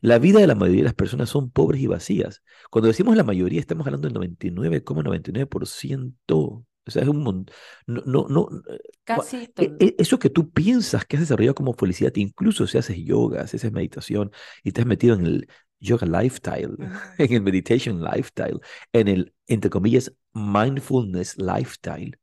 La 0.00 0.20
vida 0.20 0.38
de 0.38 0.46
la 0.46 0.54
mayoría 0.54 0.82
de 0.82 0.84
las 0.84 0.94
personas 0.94 1.28
son 1.28 1.50
pobres 1.50 1.80
y 1.80 1.88
vacías. 1.88 2.44
Cuando 2.70 2.86
decimos 2.88 3.16
la 3.16 3.24
mayoría, 3.24 3.58
estamos 3.58 3.84
hablando 3.86 4.08
del 4.08 4.16
99,99%. 4.38 6.64
O 6.86 6.90
sea, 6.90 7.02
es 7.02 7.08
un 7.08 7.22
montón. 7.22 7.54
No, 7.86 8.02
no, 8.04 8.26
no. 8.28 8.48
Casi. 9.04 9.48
E, 9.56 9.76
e, 9.80 9.94
eso 9.98 10.18
que 10.18 10.30
tú 10.30 10.50
piensas 10.50 11.04
que 11.04 11.16
has 11.16 11.22
desarrollado 11.22 11.54
como 11.54 11.72
felicidad, 11.72 12.12
incluso 12.16 12.66
si 12.66 12.78
haces 12.78 12.98
yoga, 12.98 13.46
si 13.46 13.56
haces 13.56 13.72
meditación 13.72 14.30
y 14.62 14.72
te 14.72 14.82
has 14.82 14.86
metido 14.86 15.14
en 15.14 15.26
el 15.26 15.48
yoga 15.84 16.06
lifestyle, 16.06 16.76
en 17.18 17.32
el 17.32 17.42
meditation 17.42 18.02
lifestyle, 18.02 18.60
en 18.92 19.08
el, 19.08 19.34
entre 19.46 19.70
comillas, 19.70 20.12
mindfulness 20.32 21.36
lifestyle, 21.38 22.18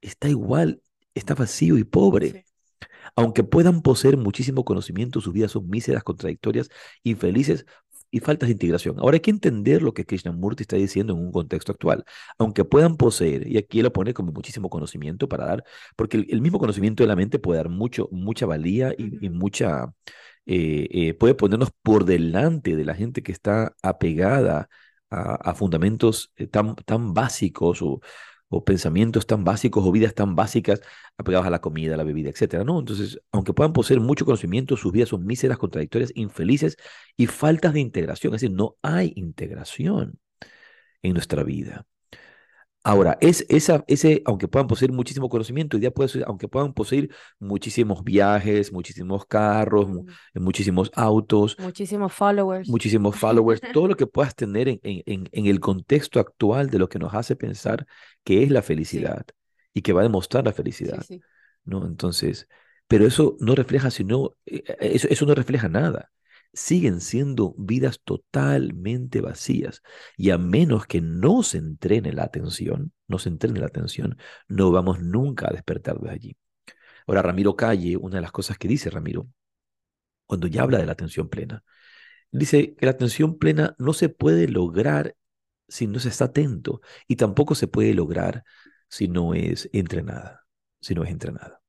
está 0.00 0.28
igual, 0.28 0.82
está 1.14 1.34
vacío 1.34 1.76
y 1.78 1.84
pobre. 1.84 2.46
Aunque 3.16 3.42
puedan 3.42 3.82
poseer 3.82 4.16
muchísimo 4.16 4.64
conocimiento, 4.64 5.20
sus 5.20 5.32
vidas 5.32 5.50
son 5.50 5.68
míseras, 5.68 6.04
contradictorias, 6.04 6.70
infelices, 7.02 7.66
y 8.10 8.20
faltas 8.20 8.48
de 8.48 8.52
integración. 8.52 8.98
Ahora 8.98 9.16
hay 9.16 9.20
que 9.20 9.30
entender 9.30 9.82
lo 9.82 9.94
que 9.94 10.04
Krishnamurti 10.04 10.62
está 10.62 10.76
diciendo 10.76 11.12
en 11.14 11.20
un 11.20 11.32
contexto 11.32 11.72
actual. 11.72 12.04
Aunque 12.38 12.64
puedan 12.64 12.96
poseer, 12.96 13.46
y 13.46 13.56
aquí 13.58 13.82
lo 13.82 13.92
pone 13.92 14.14
como 14.14 14.32
muchísimo 14.32 14.68
conocimiento 14.70 15.28
para 15.28 15.46
dar, 15.46 15.64
porque 15.96 16.16
el, 16.28 16.40
mismo 16.40 16.58
conocimiento 16.58 17.02
de 17.02 17.08
la 17.08 17.16
mente 17.16 17.38
puede 17.38 17.58
dar 17.58 17.68
mucho, 17.68 18.08
mucha 18.12 18.46
valía 18.46 18.94
y, 18.96 19.28
mucha, 19.30 19.92
eh, 20.46 20.88
eh, 20.90 21.14
puede 21.14 21.34
ponernos 21.34 21.70
por 21.82 22.04
delante 22.04 22.76
de 22.76 22.84
la 22.84 22.94
gente 22.94 23.22
que 23.22 23.32
está 23.32 23.74
apegada 23.82 24.68
a, 25.10 25.54
fundamentos 25.54 26.32
eh, 26.36 26.46
tan, 26.46 26.76
tan 26.76 27.14
básicos 27.14 27.82
o, 27.82 28.00
o 28.50 28.64
pensamientos 28.64 29.26
tan 29.26 29.44
básicos 29.44 29.86
o 29.86 29.92
vidas 29.92 30.14
tan 30.14 30.36
básicas 30.36 30.82
apegados 31.16 31.46
a 31.46 31.50
la 31.50 31.60
comida, 31.60 31.94
a 31.94 31.96
la 31.96 32.04
bebida, 32.04 32.30
etcétera, 32.30 32.64
¿no? 32.64 32.80
Entonces, 32.80 33.20
aunque 33.32 33.54
puedan 33.54 33.72
poseer 33.72 34.00
mucho 34.00 34.24
conocimiento, 34.24 34.76
sus 34.76 34.92
vidas 34.92 35.10
son 35.10 35.24
míseras, 35.24 35.58
contradictorias, 35.58 36.12
infelices 36.16 36.76
y 37.16 37.26
faltas 37.26 37.72
de 37.74 37.80
integración. 37.80 38.34
Es 38.34 38.42
decir, 38.42 38.56
no 38.56 38.76
hay 38.82 39.12
integración 39.16 40.18
en 41.02 41.14
nuestra 41.14 41.44
vida. 41.44 41.86
Ahora, 42.82 43.18
es, 43.20 43.44
esa, 43.50 43.84
ese, 43.88 44.22
aunque 44.24 44.48
puedan 44.48 44.66
poseer 44.66 44.90
muchísimo 44.92 45.28
conocimiento, 45.28 45.76
ya 45.78 45.90
puede 45.90 46.08
ser, 46.08 46.24
aunque 46.26 46.48
puedan 46.48 46.72
poseer 46.72 47.10
muchísimos 47.38 48.02
viajes, 48.04 48.72
muchísimos 48.72 49.26
carros, 49.26 49.86
mu- 49.88 50.04
muchísimos 50.34 50.90
autos, 50.94 51.58
Muchísimos 51.58 52.12
followers. 52.12 52.68
muchísimos 52.68 53.16
followers, 53.16 53.62
todo 53.70 53.88
lo 53.88 53.96
que 53.96 54.06
puedas 54.06 54.34
tener 54.34 54.68
en, 54.68 54.80
en, 54.82 55.02
en- 55.06 55.28
en 55.32 55.46
el 55.46 55.60
contexto 55.60 56.20
actual 56.20 56.70
de 56.70 56.78
lo 56.78 56.88
que 56.88 56.98
nos 56.98 57.14
hace 57.14 57.36
pensar 57.36 57.86
que 58.24 58.42
es 58.42 58.50
la 58.50 58.62
felicidad 58.62 59.26
y 59.74 59.82
que 59.82 59.92
va 59.92 60.00
a 60.00 60.04
demostrar 60.04 60.44
la 60.44 60.52
felicidad, 60.52 61.06
sí. 61.06 61.20
¿no? 61.64 61.86
Entonces, 61.86 62.48
pero 62.88 63.06
eso 63.06 63.36
no 63.40 63.54
refleja, 63.54 63.90
sino, 63.90 64.36
eh, 64.46 64.62
eh, 64.66 64.76
eso, 64.94 65.08
eso 65.10 65.26
no 65.26 65.34
refleja 65.34 65.68
nada. 65.68 66.10
Siguen 66.52 67.00
siendo 67.00 67.54
vidas 67.58 68.00
totalmente 68.02 69.20
vacías 69.20 69.82
y 70.16 70.30
a 70.30 70.38
menos 70.38 70.86
que 70.86 71.00
no 71.00 71.42
se 71.42 71.58
entrene 71.58 72.12
la 72.12 72.24
atención, 72.24 72.92
no 73.06 73.18
se 73.18 73.28
entrene 73.28 73.60
la 73.60 73.66
atención, 73.66 74.18
no 74.48 74.72
vamos 74.72 75.00
nunca 75.00 75.48
a 75.48 75.52
despertar 75.52 76.00
de 76.00 76.10
allí. 76.10 76.36
Ahora, 77.06 77.22
Ramiro 77.22 77.56
Calle, 77.56 77.96
una 77.96 78.16
de 78.16 78.22
las 78.22 78.32
cosas 78.32 78.58
que 78.58 78.68
dice 78.68 78.90
Ramiro, 78.90 79.28
cuando 80.26 80.46
ya 80.46 80.62
habla 80.62 80.78
de 80.78 80.86
la 80.86 80.92
atención 80.92 81.28
plena, 81.28 81.64
Dice 82.32 82.74
que 82.76 82.86
la 82.86 82.92
atención 82.92 83.38
plena 83.38 83.74
no 83.78 83.92
se 83.92 84.08
puede 84.08 84.48
lograr 84.48 85.16
si 85.68 85.86
no 85.86 85.98
se 85.98 86.08
está 86.08 86.26
atento 86.26 86.80
y 87.08 87.16
tampoco 87.16 87.54
se 87.54 87.68
puede 87.68 87.94
lograr 87.94 88.44
si 88.88 89.08
no 89.08 89.34
es 89.34 89.68
entrenada, 89.72 90.46
si 90.80 90.94
no 90.94 91.04
es 91.04 91.10
entrenada. 91.10 91.60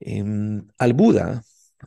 Em, 0.00 0.66
al 0.78 0.92
Buda 0.92 1.42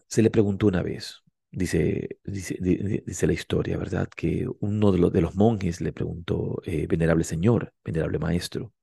se 0.07 0.21
le 0.21 0.29
preguntó 0.29 0.67
una 0.67 0.81
vez, 0.81 1.20
dice, 1.51 2.19
dice, 2.23 2.57
di- 2.59 2.77
di- 2.77 3.03
dice 3.05 3.27
la 3.27 3.33
historia, 3.33 3.77
¿verdad? 3.77 4.09
Que 4.15 4.47
uno 4.59 4.91
de 4.91 5.21
los, 5.21 5.35
monjes 5.35 5.81
le 5.81 5.93
preguntó, 5.93 6.61
eh, 6.65 6.87
venerable 6.87 7.23
señor, 7.23 7.73
venerable 7.83 8.19
maestro, 8.19 8.73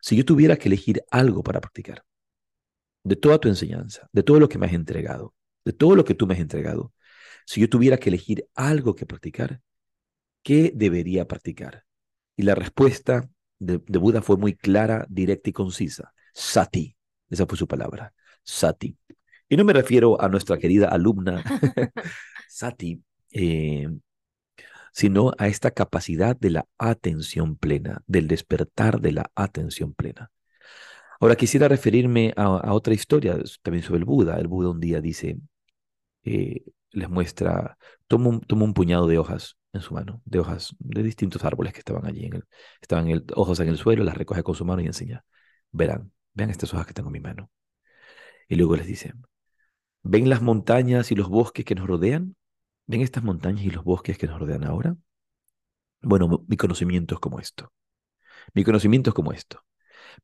si 0.00 0.16
yo 0.16 0.24
tuviera 0.24 0.56
que 0.56 0.68
elegir 0.68 1.04
algo 1.10 1.42
para 1.42 1.60
practicar, 1.60 2.04
de 3.04 3.16
toda 3.16 3.38
tu 3.38 3.48
enseñanza, 3.48 4.08
de 4.12 4.22
todo 4.22 4.40
lo 4.40 4.48
que 4.48 4.58
me 4.58 4.66
has 4.66 4.72
entregado, 4.72 5.34
de 5.64 5.72
todo 5.72 5.94
lo 5.96 6.04
que 6.04 6.14
tú 6.14 6.26
me 6.26 6.34
has 6.34 6.40
entregado, 6.40 6.92
si 7.46 7.60
yo 7.60 7.68
tuviera 7.68 7.98
que 7.98 8.10
elegir 8.10 8.46
algo 8.54 8.94
que 8.94 9.06
practicar, 9.06 9.60
¿qué 10.42 10.72
debería 10.74 11.26
practicar? 11.26 11.84
Y 12.36 12.42
la 12.44 12.54
respuesta 12.54 13.28
de 13.58 13.78
Buda 13.98 14.22
fue 14.22 14.36
muy 14.36 14.54
clara, 14.56 15.06
directa 15.08 15.50
y 15.50 15.52
concisa. 15.52 16.14
Sati. 16.34 16.96
Esa 17.28 17.46
fue 17.46 17.58
su 17.58 17.68
palabra. 17.68 18.14
Sati. 18.42 18.96
Y 19.50 19.56
no 19.56 19.64
me 19.64 19.72
refiero 19.72 20.20
a 20.22 20.28
nuestra 20.28 20.58
querida 20.58 20.88
alumna 20.88 21.42
Sati, 22.48 23.02
eh, 23.32 23.88
sino 24.92 25.32
a 25.38 25.48
esta 25.48 25.72
capacidad 25.72 26.36
de 26.36 26.50
la 26.50 26.66
atención 26.78 27.56
plena, 27.56 28.02
del 28.06 28.28
despertar 28.28 29.00
de 29.00 29.12
la 29.12 29.30
atención 29.34 29.92
plena. 29.92 30.30
Ahora 31.20 31.36
quisiera 31.36 31.68
referirme 31.68 32.32
a, 32.36 32.44
a 32.44 32.72
otra 32.72 32.94
historia 32.94 33.38
también 33.62 33.84
sobre 33.84 33.98
el 33.98 34.04
Buda. 34.04 34.38
El 34.38 34.48
Buda 34.48 34.70
un 34.70 34.80
día 34.80 35.00
dice, 35.00 35.38
eh, 36.24 36.64
les 36.92 37.08
muestra, 37.10 37.76
toma 38.06 38.28
un, 38.30 38.40
toma 38.40 38.64
un 38.64 38.74
puñado 38.74 39.06
de 39.08 39.18
hojas 39.18 39.56
en 39.72 39.80
su 39.82 39.94
mano, 39.94 40.22
de 40.24 40.40
hojas 40.40 40.74
de 40.78 41.02
distintos 41.02 41.44
árboles 41.44 41.72
que 41.72 41.80
estaban 41.80 42.06
allí, 42.06 42.26
en 42.26 42.34
el, 42.36 42.44
estaban 42.80 43.08
el, 43.08 43.24
hojas 43.34 43.60
en 43.60 43.68
el 43.68 43.78
suelo, 43.78 44.04
las 44.04 44.16
recoge 44.16 44.42
con 44.42 44.54
su 44.54 44.64
mano 44.64 44.82
y 44.82 44.86
enseña. 44.86 45.24
Verán, 45.72 46.12
vean 46.34 46.50
estas 46.50 46.72
hojas 46.74 46.86
que 46.86 46.94
tengo 46.94 47.08
en 47.08 47.14
mi 47.14 47.20
mano. 47.20 47.50
Y 48.48 48.56
luego 48.56 48.76
les 48.76 48.86
dice, 48.86 49.12
¿ven 50.02 50.28
las 50.28 50.42
montañas 50.42 51.10
y 51.12 51.14
los 51.14 51.28
bosques 51.28 51.64
que 51.64 51.74
nos 51.74 51.86
rodean? 51.86 52.36
¿Ven 52.86 53.02
estas 53.02 53.22
montañas 53.22 53.64
y 53.64 53.70
los 53.70 53.84
bosques 53.84 54.18
que 54.18 54.26
nos 54.26 54.38
rodean 54.38 54.64
ahora? 54.64 54.96
Bueno, 56.02 56.44
mi 56.48 56.56
conocimiento 56.56 57.14
es 57.14 57.20
como 57.20 57.40
esto. 57.40 57.72
Mi 58.54 58.64
conocimiento 58.64 59.10
es 59.10 59.14
como 59.14 59.32
esto. 59.32 59.64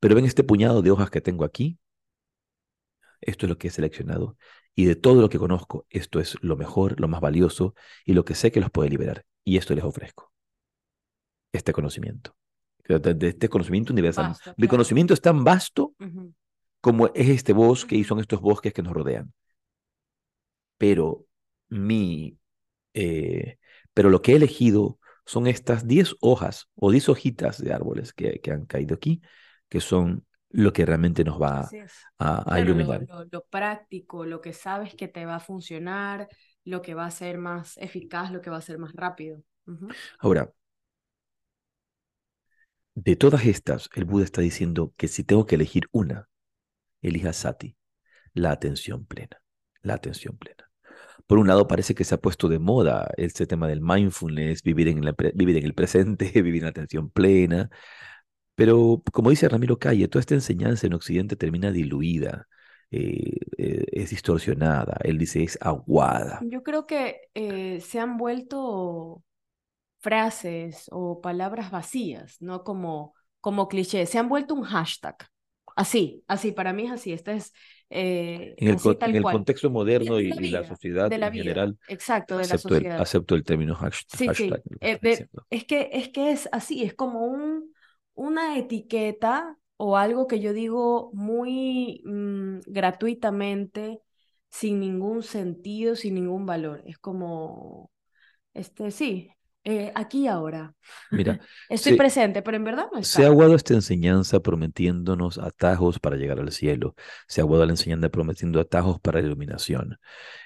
Pero 0.00 0.14
ven 0.14 0.24
este 0.24 0.42
puñado 0.44 0.82
de 0.82 0.90
hojas 0.90 1.10
que 1.10 1.20
tengo 1.20 1.44
aquí. 1.44 1.78
Esto 3.20 3.46
es 3.46 3.50
lo 3.50 3.58
que 3.58 3.68
he 3.68 3.70
seleccionado. 3.70 4.36
Y 4.74 4.84
de 4.86 4.96
todo 4.96 5.20
lo 5.20 5.28
que 5.28 5.38
conozco, 5.38 5.86
esto 5.90 6.20
es 6.20 6.36
lo 6.42 6.56
mejor, 6.56 7.00
lo 7.00 7.08
más 7.08 7.20
valioso 7.20 7.74
y 8.04 8.12
lo 8.12 8.24
que 8.24 8.34
sé 8.34 8.52
que 8.52 8.60
los 8.60 8.70
puede 8.70 8.90
liberar. 8.90 9.24
Y 9.44 9.56
esto 9.56 9.74
les 9.74 9.84
ofrezco. 9.84 10.32
Este 11.52 11.72
conocimiento. 11.72 12.36
De, 12.86 13.28
este 13.28 13.48
conocimiento 13.48 13.92
universal. 13.92 14.28
Vasto, 14.28 14.50
Mi 14.50 14.54
claro. 14.54 14.70
conocimiento 14.70 15.14
es 15.14 15.20
tan 15.20 15.44
vasto 15.44 15.94
como 16.80 17.08
es 17.08 17.28
este 17.28 17.52
bosque 17.52 17.96
y 17.96 18.04
son 18.04 18.20
estos 18.20 18.40
bosques 18.40 18.72
que 18.72 18.82
nos 18.82 18.92
rodean. 18.92 19.32
Pero 20.78 21.26
mi, 21.68 22.38
eh, 22.94 23.58
pero 23.94 24.10
lo 24.10 24.22
que 24.22 24.32
he 24.32 24.36
elegido 24.36 24.98
son 25.26 25.46
estas 25.48 25.86
10 25.88 26.16
hojas 26.20 26.68
o 26.76 26.90
10 26.92 27.08
hojitas 27.08 27.62
de 27.62 27.72
árboles 27.74 28.12
que, 28.14 28.40
que 28.40 28.52
han 28.52 28.66
caído 28.66 28.94
aquí, 28.96 29.22
que 29.68 29.80
son 29.80 30.26
lo 30.50 30.72
que 30.72 30.86
realmente 30.86 31.24
nos 31.24 31.40
va 31.42 31.76
a, 32.18 32.54
a 32.54 32.60
Claro, 32.60 32.80
lo, 32.80 32.94
iluminar. 32.94 33.08
lo- 33.08 33.24
lo 33.30 33.44
práctico, 33.46 34.24
lo 34.24 34.40
que 34.40 34.52
sabes 34.54 34.94
que 34.94 35.08
te 35.08 35.26
va 35.26 35.36
a 35.36 35.40
funcionar, 35.40 36.28
lo 36.64 36.80
que 36.82 36.94
va 36.94 37.04
a 37.06 37.10
ser 37.10 37.36
más 37.38 37.76
eficaz, 37.78 38.30
lo 38.32 38.40
que 38.40 38.50
va 38.50 38.56
a 38.58 38.60
ser 38.62 38.78
más 38.78 38.92
rápido. 38.94 39.42
Ahora, 40.18 40.52
de 42.96 43.14
todas 43.14 43.46
estas, 43.46 43.88
el 43.94 44.04
Buda 44.04 44.24
está 44.24 44.40
diciendo 44.40 44.92
que 44.96 45.06
si 45.06 45.22
tengo 45.22 45.46
que 45.46 45.54
elegir 45.54 45.84
una, 45.92 46.28
elija 47.02 47.32
sati, 47.32 47.76
la 48.34 48.52
atención 48.52 49.06
plena, 49.06 49.42
la 49.82 49.94
atención 49.94 50.36
plena. 50.38 50.65
Por 51.26 51.38
un 51.38 51.48
lado, 51.48 51.66
parece 51.66 51.94
que 51.94 52.04
se 52.04 52.14
ha 52.14 52.20
puesto 52.20 52.48
de 52.48 52.58
moda 52.58 53.10
este 53.16 53.46
tema 53.46 53.66
del 53.66 53.80
mindfulness, 53.80 54.62
vivir 54.62 54.88
en, 54.88 55.04
la 55.04 55.14
vivir 55.34 55.56
en 55.56 55.64
el 55.64 55.74
presente, 55.74 56.30
vivir 56.42 56.62
en 56.62 56.68
atención 56.68 57.10
plena. 57.10 57.70
Pero, 58.54 59.02
como 59.12 59.30
dice 59.30 59.48
Ramiro 59.48 59.78
Calle, 59.78 60.08
toda 60.08 60.20
esta 60.20 60.34
enseñanza 60.34 60.86
en 60.86 60.94
Occidente 60.94 61.36
termina 61.36 61.70
diluida, 61.70 62.46
eh, 62.90 63.38
eh, 63.58 63.84
es 63.92 64.10
distorsionada. 64.10 64.96
Él 65.02 65.18
dice 65.18 65.42
es 65.42 65.58
aguada. 65.60 66.40
Yo 66.42 66.62
creo 66.62 66.86
que 66.86 67.20
eh, 67.34 67.80
se 67.80 67.98
han 68.00 68.16
vuelto 68.16 69.22
frases 69.98 70.86
o 70.92 71.20
palabras 71.20 71.70
vacías, 71.70 72.36
¿no? 72.40 72.62
Como, 72.62 73.14
como 73.40 73.68
cliché, 73.68 74.06
se 74.06 74.18
han 74.18 74.28
vuelto 74.28 74.54
un 74.54 74.62
hashtag. 74.62 75.16
Así, 75.76 76.24
así, 76.28 76.52
para 76.52 76.74
mí 76.74 76.86
es 76.86 76.92
así. 76.92 77.12
Este 77.14 77.34
es 77.34 77.54
eh, 77.90 78.58
En 78.58 78.68
el, 78.68 78.78
así 78.78 78.98
en 79.04 79.16
el 79.16 79.26
contexto 79.26 79.70
De, 79.98 80.04
moderno 80.04 80.18
de 80.18 80.20
y, 80.20 80.28
la 80.28 80.36
y 80.46 80.48
la 80.48 80.64
sociedad 80.64 81.12
de 81.12 81.18
la 81.18 81.30
en 81.30 81.30
vida, 81.30 81.32
general, 81.32 81.78
exacto, 81.86 82.38
de 82.38 82.46
la 82.48 82.58
acepto 82.58 82.76
el, 82.76 82.88
sociedad. 82.88 82.96
acepto 82.96 83.34
el 83.34 83.44
término 83.44 83.74
hash- 83.76 84.06
Sí, 84.06 84.32
sí, 84.34 84.60
hashtag. 84.60 84.62
que 84.64 84.78
eh, 84.80 84.98
de- 85.02 85.28
es 85.50 85.64
que, 85.64 85.90
es 85.92 86.08
que 86.10 86.30
es 86.32 86.48
así, 86.52 86.82
es 86.84 86.94
como 86.94 87.26
un, 87.26 87.72
una 88.14 88.58
etiqueta 88.58 89.58
o 89.76 89.96
algo 89.96 90.26
que 90.26 90.40
yo 90.40 90.52
digo 90.52 91.10
muy 91.14 92.02
mm, 92.04 92.60
gratuitamente, 92.66 94.00
sin 94.50 94.80
ningún 94.80 95.22
sentido, 95.22 95.96
sin 95.96 96.14
ningún 96.14 96.46
valor. 96.46 96.82
Es 96.86 96.98
como, 96.98 97.90
este, 98.54 98.90
sí, 98.92 99.30
eh, 99.66 99.92
aquí 99.96 100.22
y 100.24 100.28
ahora. 100.28 100.74
Mira, 101.10 101.38
Estoy 101.68 101.92
se, 101.92 101.94
presente, 101.94 102.42
pero 102.42 102.58
en 102.58 102.64
verdad 102.64 102.88
no 102.92 103.00
se 103.00 103.24
ha 103.24 103.26
está. 103.26 103.28
aguado 103.28 103.54
esta 103.54 103.74
enseñanza 103.74 104.40
prometiéndonos 104.40 105.38
atajos 105.38 105.98
para 106.00 106.16
llegar 106.16 106.40
al 106.40 106.52
cielo. 106.52 106.94
Se 107.28 107.40
ha 107.40 107.44
aguado 107.44 107.66
la 107.66 107.72
enseñanza 107.72 108.08
prometiendo 108.10 108.60
atajos 108.60 109.00
para 109.00 109.20
la 109.20 109.26
iluminación. 109.28 109.98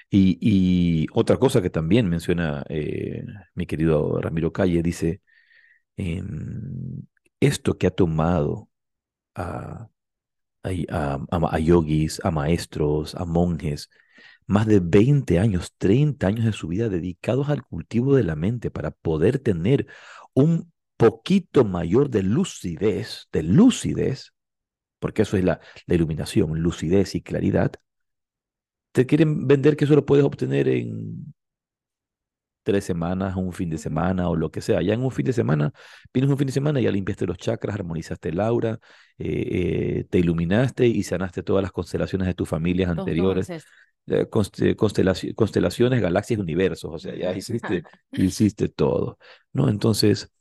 Y, 0.09 0.37
y 0.41 1.07
otra 1.13 1.37
cosa 1.37 1.61
que 1.61 1.69
también 1.71 2.09
menciona 2.09 2.65
eh, 2.69 3.25
mi 3.55 3.65
querido 3.67 4.21
Ramiro 4.21 4.53
Calle, 4.53 4.83
dice, 4.83 5.21
em, 5.97 7.03
esto 7.39 7.77
que 7.77 7.87
ha 7.87 7.91
tomado 7.91 8.69
a- 10.63 11.19
a- 11.31 11.47
a 11.51 11.59
yogis, 11.59 12.19
a 12.23 12.31
maestros, 12.31 13.15
a 13.15 13.25
monjes, 13.25 13.89
más 14.51 14.67
de 14.67 14.81
20 14.81 15.39
años, 15.39 15.73
30 15.77 16.27
años 16.27 16.45
de 16.45 16.51
su 16.51 16.67
vida 16.67 16.89
dedicados 16.89 17.49
al 17.49 17.63
cultivo 17.63 18.15
de 18.15 18.23
la 18.23 18.35
mente 18.35 18.69
para 18.69 18.91
poder 18.91 19.39
tener 19.39 19.87
un 20.33 20.71
poquito 20.97 21.63
mayor 21.63 22.09
de 22.09 22.23
lucidez, 22.23 23.27
de 23.31 23.43
lucidez, 23.43 24.33
porque 24.99 25.23
eso 25.23 25.37
es 25.37 25.45
la, 25.45 25.61
la 25.87 25.95
iluminación, 25.95 26.59
lucidez 26.59 27.15
y 27.15 27.21
claridad, 27.21 27.71
te 28.91 29.05
quieren 29.05 29.47
vender 29.47 29.77
que 29.77 29.85
eso 29.85 29.95
lo 29.95 30.05
puedes 30.05 30.25
obtener 30.25 30.67
en 30.67 31.33
tres 32.63 32.85
semanas, 32.85 33.35
un 33.35 33.53
fin 33.53 33.69
de 33.69 33.77
semana 33.77 34.29
o 34.29 34.35
lo 34.35 34.51
que 34.51 34.61
sea. 34.61 34.81
Ya 34.81 34.93
en 34.93 35.01
un 35.03 35.11
fin 35.11 35.25
de 35.25 35.33
semana, 35.33 35.71
vienes 36.13 36.31
un 36.31 36.37
fin 36.37 36.47
de 36.47 36.53
semana 36.53 36.79
y 36.79 36.83
ya 36.83 36.91
limpiaste 36.91 37.25
los 37.27 37.37
chakras, 37.37 37.75
armonizaste 37.75 38.29
el 38.29 38.39
aura, 38.39 38.79
eh, 39.17 39.99
eh, 39.99 40.05
te 40.09 40.19
iluminaste 40.19 40.87
y 40.87 41.03
sanaste 41.03 41.43
todas 41.43 41.61
las 41.63 41.71
constelaciones 41.71 42.27
de 42.27 42.33
tus 42.35 42.49
familias 42.49 42.89
anteriores, 42.89 43.53
eh, 44.07 44.27
conste- 44.29 44.75
constelaci- 44.75 45.35
constelaciones, 45.35 46.01
galaxias, 46.01 46.39
universos, 46.39 46.91
o 46.93 46.99
sea, 46.99 47.15
ya 47.15 47.35
hiciste, 47.35 47.85
hiciste 48.15 48.69
todo, 48.69 49.17
¿no? 49.53 49.69
Entonces, 49.69 50.31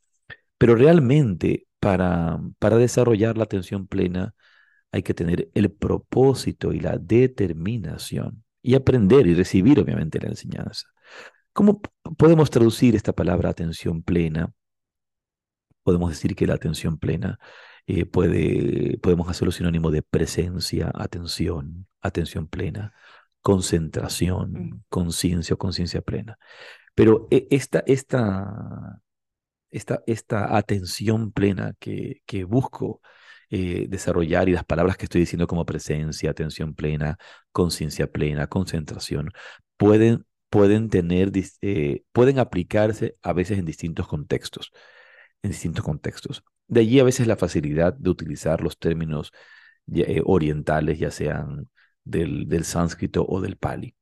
pero 0.58 0.74
realmente 0.74 1.66
para, 1.80 2.40
para 2.58 2.76
desarrollar 2.76 3.36
la 3.38 3.44
atención 3.44 3.86
plena 3.86 4.34
hay 4.92 5.02
que 5.02 5.14
tener 5.14 5.50
el 5.54 5.70
propósito 5.72 6.72
y 6.72 6.80
la 6.80 6.98
determinación 6.98 8.44
y 8.62 8.74
aprender 8.74 9.26
y 9.26 9.34
recibir 9.34 9.80
obviamente 9.80 10.20
la 10.20 10.28
enseñanza. 10.28 10.88
¿Cómo 11.52 11.80
podemos 12.16 12.50
traducir 12.50 12.94
esta 12.96 13.12
palabra 13.12 13.50
atención 13.50 14.02
plena? 14.02 14.52
podemos 15.82 16.10
decir 16.10 16.34
que 16.36 16.46
la 16.46 16.54
atención 16.54 16.98
plena 16.98 17.38
eh, 17.86 18.06
puede, 18.06 18.98
podemos 18.98 19.28
hacerlo 19.28 19.52
sinónimo 19.52 19.90
de 19.90 20.02
presencia, 20.02 20.90
atención, 20.94 21.86
atención 22.00 22.46
plena, 22.46 22.92
concentración, 23.42 24.84
conciencia 24.88 25.54
o 25.54 25.58
conciencia 25.58 26.02
plena. 26.02 26.38
Pero 26.94 27.26
eh, 27.30 27.48
esta, 27.50 27.82
esta, 27.86 29.02
esta, 29.70 30.02
esta 30.06 30.56
atención 30.56 31.32
plena 31.32 31.74
que, 31.78 32.22
que 32.26 32.44
busco 32.44 33.00
eh, 33.50 33.86
desarrollar 33.88 34.48
y 34.48 34.52
las 34.52 34.64
palabras 34.64 34.96
que 34.96 35.06
estoy 35.06 35.22
diciendo 35.22 35.46
como 35.46 35.66
presencia, 35.66 36.30
atención 36.30 36.74
plena, 36.74 37.18
conciencia 37.52 38.06
plena, 38.06 38.46
concentración, 38.46 39.32
pueden, 39.76 40.26
pueden 40.50 40.90
tener, 40.90 41.32
eh, 41.62 42.02
pueden 42.12 42.38
aplicarse 42.38 43.16
a 43.22 43.32
veces 43.32 43.58
en 43.58 43.64
distintos 43.66 44.08
contextos, 44.08 44.72
en 45.42 45.50
distintos 45.52 45.84
contextos. 45.84 46.44
De 46.68 46.80
allí 46.80 47.00
a 47.00 47.04
veces 47.04 47.26
la 47.26 47.36
facilidad 47.36 47.94
de 47.94 48.10
utilizar 48.10 48.60
los 48.62 48.78
términos 48.78 49.32
eh, 49.94 50.22
orientales, 50.24 50.98
ya 50.98 51.10
sean 51.10 51.68
del, 52.04 52.48
del 52.48 52.64
sánscrito 52.64 53.24
o 53.26 53.40
del 53.40 53.56
pali. 53.56 53.94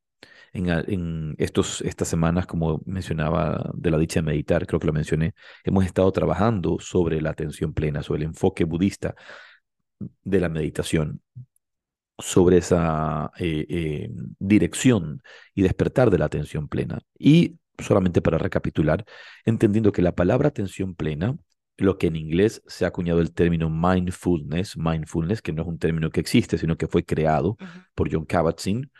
En, 0.52 0.68
en, 0.70 1.34
estos, 1.38 1.82
estas 1.82 2.08
semanas, 2.08 2.46
como 2.46 2.82
mencionaba 2.86 3.70
de 3.74 3.90
la 3.90 3.98
dicha 3.98 4.20
de 4.20 4.26
meditar, 4.26 4.66
creo 4.66 4.80
que 4.80 4.86
lo 4.86 4.92
mencioné, 4.92 5.34
hemos 5.64 5.84
estado 5.84 6.10
trabajando 6.12 6.78
sobre 6.80 7.20
la 7.20 7.30
atención 7.30 7.74
plena, 7.74 8.02
sobre 8.02 8.22
el 8.22 8.28
enfoque 8.30 8.64
budista 8.64 9.14
de 10.24 10.40
la 10.40 10.48
meditación, 10.48 11.20
sobre 12.18 12.58
esa 12.58 13.30
eh, 13.38 13.66
eh, 13.68 14.10
dirección 14.38 15.22
y 15.54 15.62
despertar 15.62 16.10
de 16.10 16.18
la 16.18 16.26
atención 16.26 16.68
plena. 16.68 17.00
Y 17.18 17.58
solamente 17.78 18.20
para 18.20 18.38
recapitular, 18.38 19.04
entendiendo 19.44 19.92
que 19.92 20.02
la 20.02 20.14
palabra 20.14 20.48
atención 20.48 20.94
plena, 20.94 21.36
lo 21.76 21.96
que 21.96 22.08
en 22.08 22.16
inglés 22.16 22.62
se 22.66 22.84
ha 22.84 22.88
acuñado 22.88 23.20
el 23.20 23.32
término 23.32 23.70
mindfulness, 23.70 24.76
mindfulness, 24.76 25.40
que 25.40 25.52
no 25.52 25.62
es 25.62 25.68
un 25.68 25.78
término 25.78 26.10
que 26.10 26.20
existe, 26.20 26.58
sino 26.58 26.76
que 26.76 26.88
fue 26.88 27.04
creado 27.04 27.56
por 27.94 28.12
John 28.12 28.26
Kabat-Zinn, 28.26 28.90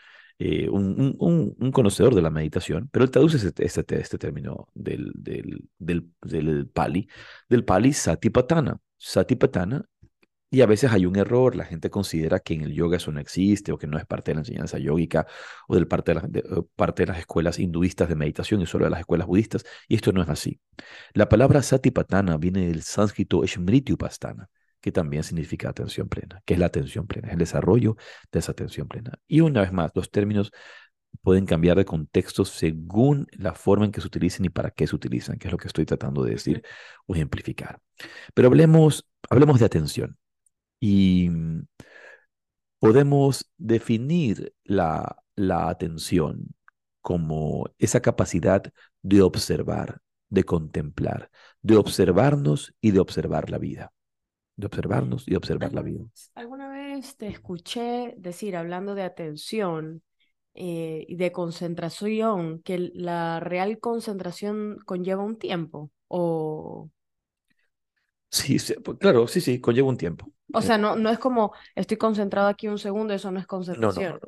eh, 0.41 0.69
un, 0.69 1.17
un, 1.19 1.71
conocedor 1.73 2.15
de 2.15 2.21
la 2.21 2.29
meditación, 2.29 2.87
pero 2.93 3.03
él 3.03 3.11
traduce 3.11 3.45
este, 3.45 3.65
este, 3.65 3.99
este 3.99 4.17
término 4.17 4.69
del, 4.73 5.11
del, 5.13 5.65
del, 5.77 6.13
del, 6.21 6.67
Pali, 6.67 7.09
del 7.49 7.65
Pali 7.65 7.91
Satipatthana. 7.91 8.79
Satipatthana 8.97 9.83
y 10.51 10.61
a 10.61 10.65
veces 10.65 10.91
hay 10.91 11.05
un 11.05 11.15
error, 11.15 11.55
la 11.55 11.65
gente 11.65 11.89
considera 11.89 12.39
que 12.39 12.55
en 12.55 12.61
el 12.61 12.73
yoga 12.73 12.97
eso 12.97 13.11
no 13.11 13.19
existe 13.19 13.71
o 13.71 13.77
que 13.77 13.87
no 13.87 13.97
es 13.97 14.05
parte 14.05 14.31
de 14.31 14.35
la 14.35 14.41
enseñanza 14.41 14.79
yógica 14.79 15.27
o 15.67 15.75
del 15.75 15.87
parte, 15.87 16.13
de, 16.13 16.21
de 16.27 16.63
parte 16.75 17.03
de 17.03 17.07
las 17.07 17.19
escuelas 17.19 17.59
hinduistas 17.59 18.09
de 18.09 18.15
meditación 18.15 18.61
y 18.61 18.65
solo 18.65 18.85
de 18.85 18.91
las 18.91 19.01
escuelas 19.01 19.27
budistas, 19.27 19.63
y 19.87 19.95
esto 19.95 20.11
no 20.11 20.21
es 20.21 20.29
así. 20.29 20.59
La 21.13 21.29
palabra 21.29 21.61
satipatthana 21.61 22.37
viene 22.37 22.67
del 22.67 22.81
sánscrito 22.83 23.43
upasthana, 23.91 24.49
que 24.81 24.91
también 24.91 25.23
significa 25.23 25.69
atención 25.69 26.07
plena, 26.07 26.41
que 26.45 26.53
es 26.53 26.59
la 26.59 26.67
atención 26.67 27.05
plena, 27.05 27.27
es 27.27 27.33
el 27.33 27.39
desarrollo 27.39 27.97
de 28.31 28.39
esa 28.39 28.51
atención 28.51 28.87
plena. 28.87 29.19
Y 29.27 29.41
una 29.41 29.61
vez 29.61 29.71
más, 29.71 29.91
los 29.93 30.09
términos 30.09 30.51
pueden 31.21 31.45
cambiar 31.45 31.77
de 31.77 31.85
contexto 31.85 32.45
según 32.45 33.27
la 33.31 33.53
forma 33.53 33.85
en 33.85 33.91
que 33.91 34.01
se 34.01 34.07
utilicen 34.07 34.45
y 34.45 34.49
para 34.49 34.71
qué 34.71 34.87
se 34.87 34.95
utilizan, 34.95 35.37
que 35.37 35.47
es 35.47 35.51
lo 35.51 35.57
que 35.57 35.67
estoy 35.67 35.85
tratando 35.85 36.23
de 36.23 36.31
decir 36.31 36.63
o 37.07 37.15
ejemplificar. 37.15 37.79
Pero 38.33 38.47
hablemos, 38.47 39.07
hablemos 39.29 39.59
de 39.59 39.65
atención. 39.65 40.18
Y 40.79 41.29
mm, 41.29 41.65
podemos 42.79 43.51
definir 43.57 44.53
la, 44.63 45.17
la 45.35 45.69
atención 45.69 46.55
como 47.01 47.65
esa 47.77 48.01
capacidad 48.01 48.63
de 49.01 49.21
observar, 49.21 50.01
de 50.29 50.43
contemplar, 50.43 51.29
de 51.61 51.77
observarnos 51.77 52.73
y 52.81 52.91
de 52.91 52.99
observar 52.99 53.49
la 53.49 53.57
vida. 53.57 53.93
De 54.55 54.65
observarnos 54.67 55.25
y 55.27 55.35
observar 55.35 55.73
la 55.73 55.81
vida. 55.81 56.03
Alguna 56.35 56.69
vez 56.69 57.15
te 57.15 57.27
escuché 57.27 58.13
decir, 58.17 58.57
hablando 58.57 58.93
de 58.93 59.03
atención 59.03 60.01
eh, 60.53 61.05
y 61.07 61.15
de 61.15 61.31
concentración, 61.31 62.61
que 62.61 62.91
la 62.93 63.39
real 63.39 63.79
concentración 63.79 64.77
conlleva 64.85 65.23
un 65.23 65.37
tiempo 65.37 65.91
o... 66.07 66.89
Sí, 68.31 68.57
pues, 68.83 68.97
claro, 68.99 69.27
sí, 69.27 69.41
sí, 69.41 69.59
conlleva 69.59 69.89
un 69.89 69.97
tiempo. 69.97 70.31
O 70.53 70.61
sea, 70.61 70.77
no, 70.77 70.95
no 70.95 71.09
es 71.09 71.19
como 71.19 71.53
estoy 71.75 71.97
concentrado 71.97 72.47
aquí 72.47 72.67
un 72.67 72.79
segundo, 72.79 73.13
eso 73.13 73.31
no 73.31 73.39
es 73.39 73.47
concentración. 73.47 74.19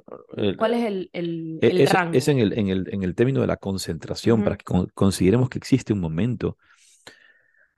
¿Cuál 0.57 0.73
es 0.75 0.85
el, 0.85 1.09
el, 1.13 1.59
e, 1.61 1.67
el 1.67 1.81
es, 1.81 1.91
rango? 1.91 2.17
Es 2.17 2.27
en 2.27 2.39
el, 2.39 2.53
en, 2.57 2.69
el, 2.69 2.87
en 2.91 3.03
el 3.03 3.15
término 3.15 3.41
de 3.41 3.47
la 3.47 3.57
concentración, 3.57 4.43
para 4.43 4.57
que 4.57 4.65
consideremos 4.93 5.49
que 5.49 5.57
existe 5.57 5.93
un 5.93 5.99
momento 5.99 6.57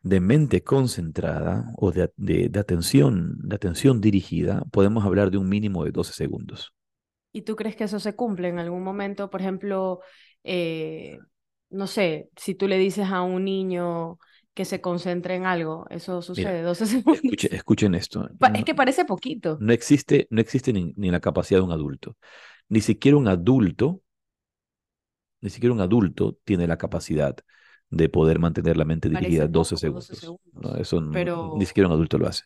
de 0.02 0.20
mente 0.20 0.64
concentrada 0.64 1.72
o 1.78 1.92
de, 1.92 2.12
de, 2.18 2.50
de, 2.50 2.60
atención, 2.60 3.38
de 3.42 3.56
atención 3.56 4.02
dirigida, 4.02 4.64
podemos 4.72 5.06
hablar 5.06 5.32
de 5.32 5.38
un 5.38 5.48
mínimo 5.48 5.86
de 5.86 5.92
12 5.92 6.14
segundos. 6.14 6.74
¿Y 7.32 7.44
tú 7.44 7.56
crees 7.56 7.76
que 7.76 7.86
eso 7.86 8.00
se 8.00 8.16
cumple 8.16 8.50
en 8.50 8.60
algún 8.60 8.84
momento? 8.84 9.30
Por 9.30 9.42
ejemplo, 9.42 10.02
eh, 10.44 11.18
no 11.70 11.88
sé, 11.88 12.30
si 12.36 12.54
tú 12.54 12.68
le 12.68 12.78
dices 12.78 13.08
a 13.10 13.22
un 13.22 13.46
niño 13.46 14.20
que 14.54 14.66
se 14.66 14.82
concentre 14.82 15.36
en 15.36 15.46
algo. 15.46 15.86
Eso 15.90 16.22
sucede 16.22 16.62
12 16.62 16.86
segundos. 16.86 17.22
escuchen 17.52 17.96
esto. 17.96 18.30
es 18.54 18.66
que 18.66 18.76
parece 18.76 19.06
poquito. 19.06 19.58
No 19.60 19.74
existe, 19.74 20.28
no 20.30 20.42
existe 20.42 20.74
ni, 20.74 20.94
ni, 20.96 21.12
la 21.12 21.20
capacidad 21.20 21.60
de 21.60 21.66
un 21.66 21.72
adulto. 21.72 22.18
Ni 22.70 22.82
siquiera 22.82 23.18
un 23.18 23.28
adulto, 23.28 24.02
ni 25.42 25.50
siquiera 25.50 25.74
un 25.74 25.82
adulto 25.82 26.38
tiene 26.44 26.68
la 26.68 26.78
capacidad 26.78 27.36
de 27.90 28.10
poder 28.10 28.40
mantener 28.40 28.78
la 28.78 28.86
mente 28.86 29.10
dirigida 29.10 29.48
12 29.48 29.78
segundos. 29.78 30.10
eso 30.80 31.02
ni 31.02 31.66
siquiera 31.66 31.88
un 31.88 31.94
adulto 31.94 32.18
lo 32.18 32.28
hace. 32.28 32.44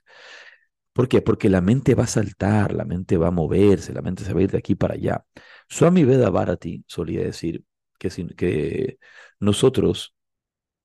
¿Por 0.93 1.07
qué? 1.07 1.21
Porque 1.21 1.49
la 1.49 1.61
mente 1.61 1.93
va 1.93 2.03
a 2.05 2.07
saltar, 2.07 2.73
la 2.73 2.83
mente 2.83 3.17
va 3.17 3.27
a 3.27 3.31
moverse, 3.31 3.93
la 3.93 4.01
mente 4.01 4.23
se 4.23 4.33
va 4.33 4.39
a 4.39 4.43
ir 4.43 4.51
de 4.51 4.57
aquí 4.57 4.73
para 4.73 4.95
allá. 4.95 5.23
Swami 5.69 6.03
Veda 6.03 6.31
Bharati 6.31 6.83
solía 6.87 7.21
decir 7.21 7.63
que, 7.99 8.09
que 8.35 8.97
nosotros 9.39 10.16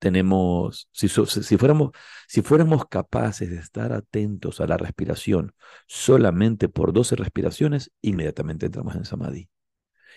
tenemos, 0.03 0.89
si, 0.91 1.07
si, 1.09 1.57
fuéramos, 1.57 1.93
si 2.27 2.43
fuéramos 2.43 2.87
capaces 2.87 3.49
de 3.49 3.59
estar 3.59 3.93
atentos 3.93 4.61
a 4.61 4.67
la 4.67 4.77
respiración 4.77 5.55
solamente 5.87 6.69
por 6.69 6.93
12 6.93 7.15
respiraciones, 7.15 7.93
inmediatamente 8.01 8.67
entramos 8.67 8.97
en 8.97 9.05
samadhi. 9.05 9.49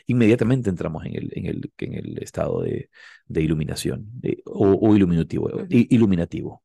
Inmediatamente 0.08 0.72
entramos 0.72 1.06
en 1.06 1.16
el, 1.16 1.30
en 1.34 1.46
el, 1.46 1.72
en 1.78 1.94
el 1.94 2.18
estado 2.18 2.64
de, 2.64 2.90
de 3.28 3.42
iluminación 3.44 4.10
o, 4.46 4.96
iluminativo, 4.96 5.52
iluminativo. 5.70 6.64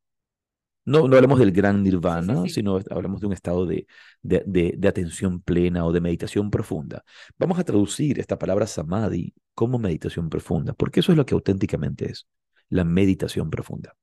No, 0.87 1.07
no 1.07 1.15
hablamos 1.15 1.41
del 1.41 1.53
gran 1.53 1.83
nirvana, 1.83 2.49
sino 2.49 2.81
hablamos 2.89 3.21
de 3.21 3.27
un 3.27 3.35
estado 3.35 3.67
de, 3.67 3.87
de, 4.23 4.43
de, 4.47 4.75
de, 4.79 4.89
atención 4.89 5.43
plena 5.43 5.85
o 5.85 5.93
de 5.93 6.01
meditación 6.01 6.51
profunda. 6.51 7.05
Vamos 7.37 7.59
a 7.59 7.65
traducir 7.65 8.19
esta 8.19 8.39
palabra 8.39 8.67
samadhi 8.67 9.35
como 9.53 9.79
meditación 9.79 10.31
profunda, 10.31 10.73
porque 10.73 11.01
eso 11.01 11.13
es 11.13 11.19
lo 11.19 11.27
que 11.27 11.35
auténticamente 11.35 12.11
es 12.11 12.27
la 12.71 12.85
meditación 12.85 13.51
profunda. 13.51 13.95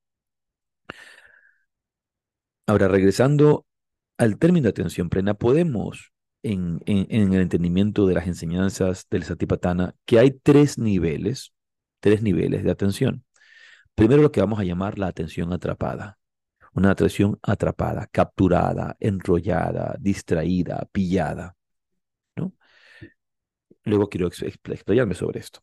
Ahora, 2.67 2.87
regresando 2.87 3.65
al 4.17 4.37
término 4.37 4.65
de 4.65 4.69
atención 4.69 5.09
plena, 5.09 5.33
podemos, 5.35 6.11
en, 6.43 6.81
en, 6.85 7.33
el 7.33 7.41
entendimiento 7.41 8.05
de 8.05 8.13
las 8.15 8.27
enseñanzas 8.27 9.07
del 9.09 9.23
Satipatthana, 9.23 9.95
que 10.05 10.19
hay 10.19 10.31
tres 10.31 10.77
niveles, 10.77 11.53
tres 11.99 12.21
niveles 12.21 12.63
de 12.63 12.71
atención. 12.71 13.23
Primero 13.95 14.21
lo 14.21 14.31
que 14.31 14.41
vamos 14.41 14.59
a 14.59 14.63
llamar 14.63 14.99
la 14.99 15.07
atención 15.07 15.53
atrapada. 15.53 16.17
Una 16.73 16.91
atención 16.91 17.39
atrapada, 17.41 18.07
capturada, 18.11 18.95
enrollada, 18.99 19.95
distraída, 19.99 20.87
pillada. 20.91 21.55
¿no? 22.35 22.53
Luego 23.83 24.09
quiero 24.09 24.27
explayarme 24.27 25.15
sobre 25.15 25.39
esto. 25.39 25.61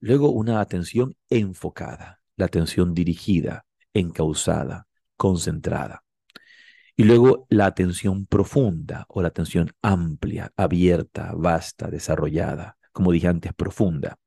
Luego 0.00 0.30
una 0.30 0.60
atención 0.60 1.16
enfocada 1.28 2.18
la 2.36 2.46
atención 2.46 2.94
dirigida, 2.94 3.66
encausada, 3.92 4.86
concentrada. 5.16 6.04
Y 6.96 7.04
luego 7.04 7.46
la 7.50 7.66
atención 7.66 8.26
profunda 8.26 9.06
o 9.08 9.22
la 9.22 9.28
atención 9.28 9.72
amplia, 9.82 10.52
abierta, 10.56 11.32
vasta, 11.36 11.90
desarrollada, 11.90 12.78
como 12.92 13.12
dije 13.12 13.28
antes, 13.28 13.52
profunda. 13.54 14.18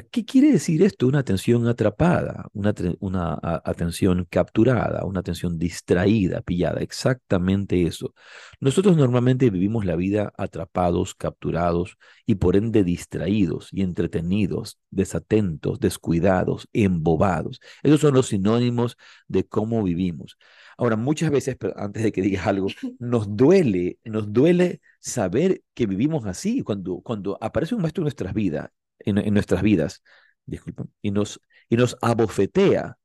¿Qué 0.00 0.24
quiere 0.24 0.52
decir 0.52 0.82
esto? 0.82 1.06
Una 1.06 1.18
atención 1.18 1.66
atrapada, 1.66 2.48
una, 2.54 2.72
una 3.00 3.38
atención 3.42 4.26
capturada, 4.30 5.04
una 5.04 5.20
atención 5.20 5.58
distraída, 5.58 6.40
pillada, 6.40 6.80
exactamente 6.80 7.82
eso. 7.84 8.14
Nosotros 8.60 8.96
normalmente 8.96 9.50
vivimos 9.50 9.84
la 9.84 9.96
vida 9.96 10.32
atrapados, 10.38 11.14
capturados 11.14 11.98
y 12.24 12.36
por 12.36 12.56
ende 12.56 12.84
distraídos 12.84 13.68
y 13.72 13.82
entretenidos, 13.82 14.78
desatentos, 14.90 15.80
descuidados, 15.80 16.68
embobados. 16.72 17.60
Esos 17.82 18.00
son 18.00 18.14
los 18.14 18.28
sinónimos 18.28 18.96
de 19.28 19.44
cómo 19.46 19.82
vivimos. 19.82 20.38
Ahora, 20.78 20.96
muchas 20.96 21.30
veces, 21.30 21.56
antes 21.76 22.02
de 22.02 22.12
que 22.12 22.22
digas 22.22 22.46
algo, 22.46 22.68
nos 22.98 23.36
duele, 23.36 23.98
nos 24.04 24.32
duele 24.32 24.80
saber 25.00 25.62
que 25.74 25.86
vivimos 25.86 26.24
así. 26.26 26.62
Cuando, 26.62 27.00
cuando 27.00 27.36
aparece 27.40 27.74
un 27.74 27.82
maestro 27.82 28.02
en 28.02 28.04
nuestras 28.04 28.32
vidas 28.34 28.70
en, 29.04 29.34
nuestras 29.34 29.62
vidas, 29.62 30.02
disculpen, 30.46 30.90
y 31.00 31.10
nos, 31.10 31.40
y 31.68 31.76
nos 31.76 31.96
abofetea, 32.00 32.98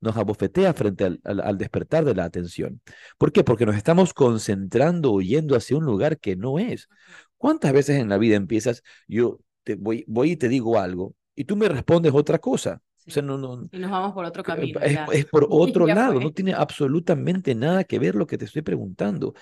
nos 0.00 0.16
abofetea 0.16 0.74
frente 0.74 1.04
al, 1.04 1.20
al, 1.24 1.58
despertar 1.58 2.04
de 2.04 2.14
la 2.14 2.24
atención. 2.24 2.80
¿Por 3.18 3.32
qué? 3.32 3.42
Porque 3.42 3.66
nos 3.66 3.76
estamos 3.76 4.12
concentrando 4.12 5.12
o 5.12 5.20
yendo 5.20 5.56
hacia 5.56 5.76
un 5.76 5.84
lugar 5.84 6.18
que 6.18 6.36
no 6.36 6.58
es. 6.58 6.88
¿Cuántas 7.36 7.72
veces 7.72 7.98
en 7.98 8.08
la 8.08 8.18
vida 8.18 8.36
empiezas, 8.36 8.82
yo 9.08 9.40
te 9.62 9.76
voy, 9.76 10.04
voy 10.06 10.32
y 10.32 10.36
te 10.36 10.48
digo 10.48 10.78
algo, 10.78 11.14
y 11.34 11.44
tú 11.44 11.56
me 11.56 11.68
respondes 11.68 12.12
otra 12.14 12.38
cosa? 12.38 12.82
O 13.06 13.10
sea, 13.10 13.22
no, 13.22 13.36
no, 13.36 13.68
y 13.70 13.78
nos 13.78 13.90
vamos 13.90 14.12
por 14.12 14.24
otro 14.24 14.42
camino. 14.42 14.80
Es, 14.80 14.98
es 15.12 15.26
por 15.26 15.46
otro 15.50 15.86
lado, 15.86 16.20
no 16.20 16.32
tiene 16.32 16.54
absolutamente 16.54 17.54
nada 17.54 17.84
que 17.84 17.98
ver 17.98 18.14
lo 18.14 18.26
que 18.26 18.38
te 18.38 18.46
estoy 18.46 18.62
preguntando. 18.62 19.34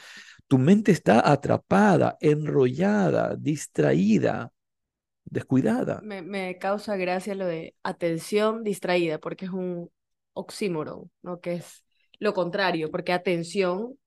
Tu 0.48 0.58
mente 0.58 0.90
está 0.90 1.30
atrapada, 1.30 2.16
enrollada, 2.20 3.36
distraída, 3.36 4.52
descuidada. 5.32 6.00
Me, 6.02 6.20
me 6.20 6.58
causa 6.58 6.96
gracia 6.96 7.34
lo 7.34 7.46
de 7.46 7.74
atención 7.82 8.62
distraída, 8.62 9.18
porque 9.18 9.46
es 9.46 9.50
un 9.50 9.90
oxímoron, 10.34 11.10
¿no? 11.22 11.40
Que 11.40 11.54
es 11.54 11.84
lo 12.18 12.34
contrario, 12.34 12.90
porque 12.90 13.12
atención 13.12 13.98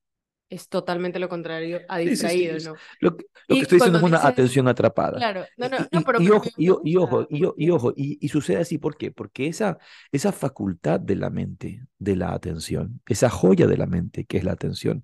es 0.48 0.68
totalmente 0.68 1.18
lo 1.18 1.28
contrario 1.28 1.80
a 1.88 1.98
distraído, 1.98 2.56
¿no? 2.64 2.76
Lo, 3.00 3.16
que 3.16 3.24
estoy 3.48 3.78
diciendo 3.78 3.98
es 3.98 4.04
una 4.04 4.24
atención 4.24 4.68
atrapada. 4.68 5.18
Claro, 5.18 5.44
no, 5.56 5.68
no, 5.68 5.78
no 5.90 6.02
pero... 6.02 6.22
Y, 6.22 6.30
ojo, 6.30 6.48
y, 6.56 6.68
ojo, 6.96 7.26
y, 7.28 7.70
ojo, 7.70 7.92
y, 7.96 8.28
sucede 8.28 8.58
así, 8.58 8.78
¿por 8.78 8.96
qué? 8.96 9.10
Porque 9.10 9.48
esa, 9.48 9.78
esa 10.12 10.30
facultad 10.30 11.00
de 11.00 11.16
la 11.16 11.30
mente, 11.30 11.84
de 11.98 12.14
la 12.14 12.32
atención, 12.32 13.00
esa 13.08 13.28
joya 13.28 13.66
de 13.66 13.76
la 13.76 13.86
mente 13.86 14.24
que 14.24 14.38
es 14.38 14.44
la 14.44 14.52
atención, 14.52 15.02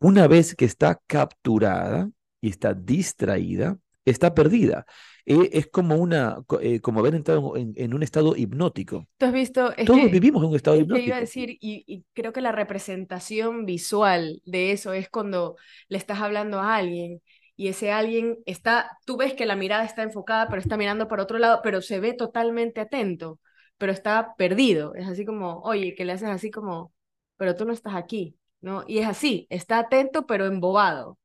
una 0.00 0.26
vez 0.26 0.56
que 0.56 0.64
está 0.64 1.00
capturada 1.06 2.10
y 2.40 2.50
está 2.50 2.74
distraída, 2.74 3.78
está 4.04 4.34
perdida. 4.34 4.86
Eh, 5.26 5.50
es 5.52 5.66
como 5.68 5.96
una, 5.96 6.38
eh, 6.60 6.80
como 6.80 7.00
haber 7.00 7.14
entrado 7.14 7.56
en, 7.56 7.94
un 7.94 8.02
estado 8.02 8.34
hipnótico. 8.36 9.06
Tú 9.18 9.26
has 9.26 9.32
visto. 9.32 9.72
Todos 9.86 10.10
vivimos 10.10 10.42
en 10.42 10.50
un 10.50 10.56
estado 10.56 10.76
hipnótico. 10.76 11.06
iba 11.06 11.16
a 11.16 11.20
decir, 11.20 11.56
y, 11.60 12.04
creo 12.14 12.32
que 12.32 12.40
la 12.40 12.52
representación 12.52 13.66
visual 13.66 14.40
de 14.44 14.72
eso 14.72 14.92
es 14.92 15.08
cuando 15.08 15.56
le 15.88 15.98
estás 15.98 16.20
hablando 16.20 16.60
a 16.60 16.76
alguien 16.76 17.20
y 17.56 17.68
ese 17.68 17.92
alguien 17.92 18.38
está, 18.46 18.98
tú 19.04 19.18
ves 19.18 19.34
que 19.34 19.44
la 19.44 19.54
mirada 19.54 19.84
está 19.84 20.02
enfocada, 20.02 20.48
pero 20.48 20.62
está 20.62 20.78
mirando 20.78 21.08
para 21.08 21.22
otro 21.22 21.38
lado, 21.38 21.60
pero 21.62 21.82
se 21.82 22.00
ve 22.00 22.14
totalmente 22.14 22.80
atento, 22.80 23.38
pero 23.76 23.92
está 23.92 24.34
perdido. 24.36 24.94
Es 24.94 25.06
así 25.06 25.26
como, 25.26 25.60
oye, 25.60 25.94
que 25.94 26.06
le 26.06 26.12
haces 26.12 26.30
así 26.30 26.50
como, 26.50 26.94
pero 27.36 27.54
tú 27.54 27.66
no 27.66 27.72
estás 27.74 27.94
aquí, 27.94 28.36
¿no? 28.62 28.84
Y 28.88 28.98
es 28.98 29.06
así, 29.06 29.46
está 29.50 29.78
atento, 29.78 30.26
pero 30.26 30.46
embobado. 30.46 31.19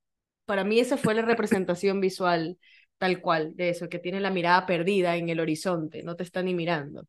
Para 0.46 0.64
mí 0.64 0.80
esa 0.80 0.98
fue 0.98 1.14
la 1.16 1.22
representación 1.24 2.00
visual 2.02 2.58
tal 2.98 3.22
cual, 3.22 3.56
de 3.56 3.70
eso, 3.70 3.90
que 3.90 4.00
tiene 4.00 4.20
la 4.20 4.32
mirada 4.32 4.66
perdida 4.66 5.18
en 5.18 5.30
el 5.30 5.40
horizonte, 5.40 6.04
no 6.04 6.16
te 6.16 6.24
está 6.24 6.42
ni 6.44 6.54
mirando. 6.54 7.06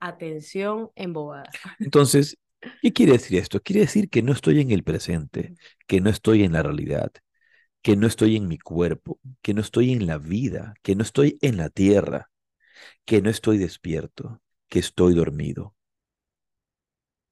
Atención 0.00 0.90
embobada. 0.94 1.50
Entonces, 1.78 2.36
¿qué 2.82 2.92
quiere 2.92 3.12
decir 3.12 3.38
esto? 3.38 3.60
Quiere 3.60 3.82
decir 3.82 4.10
que 4.10 4.22
no 4.22 4.32
estoy 4.32 4.60
en 4.60 4.70
el 4.70 4.84
presente, 4.84 5.54
que 5.86 6.00
no 6.00 6.10
estoy 6.10 6.44
en 6.44 6.52
la 6.52 6.62
realidad, 6.62 7.12
que 7.82 7.96
no 7.96 8.06
estoy 8.06 8.36
en 8.36 8.48
mi 8.48 8.58
cuerpo, 8.58 9.20
que 9.42 9.54
no 9.54 9.60
estoy 9.60 9.92
en 9.92 10.06
la 10.06 10.18
vida, 10.18 10.74
que 10.82 10.96
no 10.96 11.02
estoy 11.02 11.38
en 11.42 11.56
la 11.56 11.70
tierra, 11.70 12.30
que 13.04 13.22
no 13.22 13.30
estoy 13.30 13.58
despierto, 13.58 14.42
que 14.68 14.80
estoy 14.80 15.14
dormido, 15.14 15.74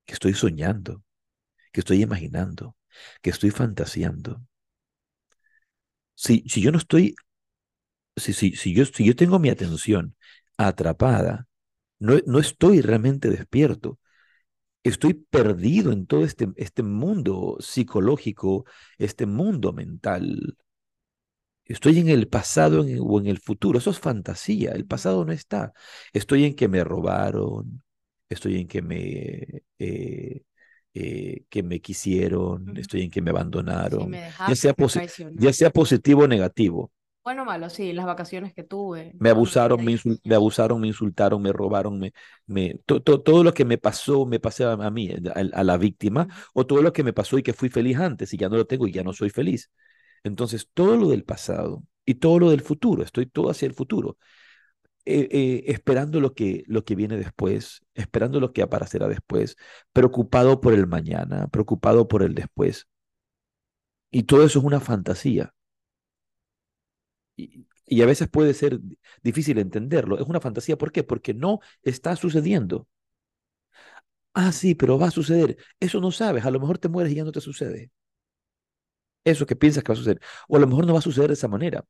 que 0.07 0.15
estoy 0.15 0.35
soñando, 0.35 1.03
que 1.73 1.81
estoy 1.81 2.03
imaginando, 2.03 2.77
que 3.23 3.31
estoy 3.31 3.51
fantaseando. 3.51 4.43
Si, 6.15 6.45
si 6.49 6.61
yo 6.61 6.73
no 6.73 6.79
estoy 6.79 7.15
si, 8.17 8.33
si, 8.33 8.75
yo, 8.75 8.85
si 8.85 9.05
yo 9.05 9.17
tengo 9.17 9.39
mi 9.39 9.49
atención 9.51 10.17
atrapada, 10.57 11.49
no, 11.99 12.15
no 12.27 12.39
estoy 12.39 12.81
realmente 12.81 13.31
despierto. 13.31 13.99
Estoy 14.83 15.15
perdido 15.15 15.93
en 15.93 16.07
todo 16.07 16.25
este, 16.25 16.49
este 16.57 16.83
mundo 16.83 17.57
psicológico, 17.61 18.67
este 18.99 19.27
mundo 19.27 19.73
mental. 19.73 20.57
Estoy 21.65 21.99
en 21.99 22.09
el 22.09 22.29
pasado 22.29 22.83
o 22.83 23.21
en 23.21 23.27
el 23.27 23.39
futuro. 23.41 23.79
Eso 23.79 23.91
es 23.91 23.99
fantasía. 23.99 24.73
El 24.73 24.87
pasado 24.87 25.25
no 25.25 25.33
está. 25.33 25.73
Estoy 26.13 26.45
en 26.45 26.55
que 26.55 26.69
me 26.69 26.85
robaron. 26.85 27.83
Estoy 28.29 28.61
en 28.61 28.69
que 28.69 28.83
me, 28.83 29.63
eh, 29.79 30.43
eh, 30.95 31.45
que 31.49 31.63
me 31.63 31.81
quisieron. 31.81 32.77
Estoy 32.77 33.03
en 33.03 33.11
que 33.11 33.21
me 33.21 33.31
abandonaron. 33.31 34.13
ya, 34.13 34.55
sea 34.55 34.75
ya 35.33 35.53
sea 35.53 35.71
positivo 35.71 36.23
o 36.23 36.29
negativo. 36.29 36.93
Bueno, 37.25 37.47
malo, 37.47 37.71
sí, 37.71 37.95
las 37.95 38.05
vacaciones 38.05 38.53
que 38.53 38.65
tuve. 38.65 39.13
Me 39.19 39.31
abusaron, 39.31 39.83
me, 39.83 39.99
me, 40.25 40.35
abusaron, 40.35 40.79
me 40.79 40.89
insultaron, 40.89 41.41
me 41.41 41.53
robaron, 41.53 41.99
me, 41.99 42.13
me 42.47 42.79
todo 42.85 43.43
lo 43.43 43.55
que 43.55 43.65
me 43.65 43.79
pasó, 43.79 44.27
me 44.27 44.41
pasé 44.41 44.65
a, 44.65 44.77
mí, 44.91 45.11
a, 45.35 45.65
la 45.65 45.77
víctima, 45.79 46.29
o 46.53 46.67
todo 46.67 46.83
lo 46.83 46.93
que 46.93 47.03
me 47.03 47.15
pasó 47.15 47.39
y 47.39 47.43
que 47.43 47.55
fui 47.55 47.71
feliz 47.71 47.97
antes 47.97 48.35
y 48.35 48.37
ya 48.37 48.51
no 48.51 48.57
lo 48.57 48.67
tengo 48.67 48.87
y 48.87 48.93
ya 48.93 49.03
no 49.03 49.15
soy 49.15 49.31
feliz. 49.31 49.71
Entonces, 50.23 50.69
todo 50.75 50.97
lo 50.99 51.09
del 51.09 51.25
pasado 51.25 51.83
y 52.05 52.17
todo 52.17 52.39
lo 52.39 52.51
del 52.51 52.61
futuro, 52.61 53.03
estoy 53.03 53.25
todo 53.25 53.51
hacia 53.51 53.65
el 53.67 53.73
futuro, 53.73 54.19
eh, 55.07 55.29
eh, 55.31 55.65
esperando 55.69 56.21
lo 56.21 56.35
que, 56.35 56.65
lo 56.67 56.85
que 56.85 56.95
viene 56.97 57.17
después, 57.17 57.83
esperando 57.95 58.41
lo 58.41 58.53
que 58.53 58.63
aparecerá 58.63 59.09
después, 59.09 59.57
preocupado 59.93 60.61
por 60.61 60.75
el 60.75 60.87
mañana, 60.87 61.49
preocupado 61.49 62.09
por 62.09 62.23
el 62.23 62.35
después. 62.35 62.89
Y 64.11 64.23
todo 64.25 64.45
eso 64.45 64.61
es 64.61 64.65
una 64.65 64.81
fantasía 64.81 65.53
y, 67.37 68.03
a 68.03 68.07
veces 68.07 68.29
puede 68.29 68.55
ser 68.55 68.81
difícil 69.23 69.59
entenderlo. 69.59 70.19
Es 70.19 70.27
una 70.29 70.41
fantasía. 70.41 70.79
¿Por 70.79 70.93
qué? 70.93 71.05
Porque 71.05 71.35
no 71.35 71.61
está 71.83 72.17
sucediendo. 72.17 72.89
Ah, 74.35 74.53
sí, 74.53 74.75
pero 74.75 74.99
va 74.99 75.07
a 75.09 75.11
suceder. 75.11 75.57
Eso 75.81 76.01
no 76.01 76.11
sabes. 76.11 76.45
A 76.45 76.51
lo 76.51 76.61
mejor 76.61 76.79
te 76.79 76.89
mueres 76.89 77.13
y 77.13 77.17
ya 77.17 77.25
no 77.25 77.33
te 77.33 77.41
sucede. 77.41 77.91
Eso 79.25 79.47
que 79.47 79.57
piensas 79.57 79.83
que 79.83 79.89
va 79.93 79.95
a 79.95 79.97
suceder. 79.97 80.21
O 80.49 80.57
a 80.57 80.61
lo 80.61 80.67
mejor 80.67 80.87
no 80.87 80.93
va 80.93 80.99
a 80.99 81.03
suceder 81.03 81.29
de 81.29 81.35
esa 81.35 81.49
manera. 81.49 81.85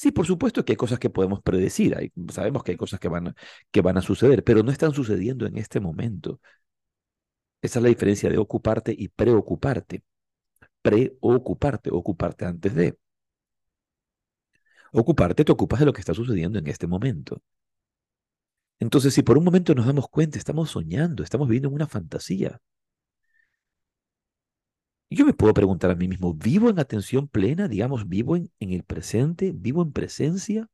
Sí, 0.00 0.12
por 0.12 0.26
supuesto 0.26 0.64
que 0.64 0.72
hay 0.72 0.76
cosas 0.76 0.98
que 0.98 1.10
podemos 1.10 1.42
predecir. 1.42 1.94
Sabemos 2.32 2.62
que 2.64 2.70
hay 2.72 2.78
cosas 2.78 2.98
que 3.00 3.08
van, 3.08 3.34
que 3.70 3.82
van 3.82 3.98
a 3.98 4.02
suceder, 4.02 4.42
pero 4.44 4.62
no 4.62 4.70
están 4.72 4.94
sucediendo 4.94 5.44
en 5.46 5.58
este 5.58 5.78
momento. 5.78 6.40
Esa 7.62 7.78
es 7.78 7.82
la 7.82 7.88
diferencia 7.88 8.28
de 8.30 8.36
ocuparte 8.38 8.94
y 8.96 9.08
preocuparte. 9.08 10.02
Preocuparte, 10.82 11.90
ocuparte 11.92 12.44
antes 12.46 12.74
de. 12.74 12.98
Ocuparte, 14.92 15.44
te 15.44 15.50
ocupas 15.52 15.80
de 15.80 15.86
lo 15.86 15.92
que 15.92 16.00
está 16.00 16.14
sucediendo 16.14 16.58
en 16.60 16.68
este 16.68 16.86
momento. 16.86 17.42
Entonces, 18.80 19.14
si 19.14 19.22
por 19.22 19.38
un 19.38 19.44
momento 19.44 19.74
nos 19.74 19.86
damos 19.86 20.08
cuenta, 20.08 20.38
estamos 20.38 20.70
soñando, 20.70 21.22
estamos 21.22 21.46
viviendo 21.48 21.68
en 21.68 21.74
una 21.74 21.86
fantasía. 21.86 22.60
Yo 25.10 25.26
me 25.26 25.32
puedo 25.34 25.52
preguntar 25.54 25.90
a 25.90 25.94
mí 25.94 26.08
mismo, 26.08 26.34
¿vivo 26.34 26.70
en 26.70 26.78
atención 26.78 27.28
plena? 27.28 27.68
Digamos, 27.68 28.08
¿vivo 28.08 28.36
en, 28.36 28.50
en 28.60 28.72
el 28.72 28.84
presente? 28.84 29.52
¿Vivo 29.54 29.82
en 29.82 29.92
presencia? 29.92 30.68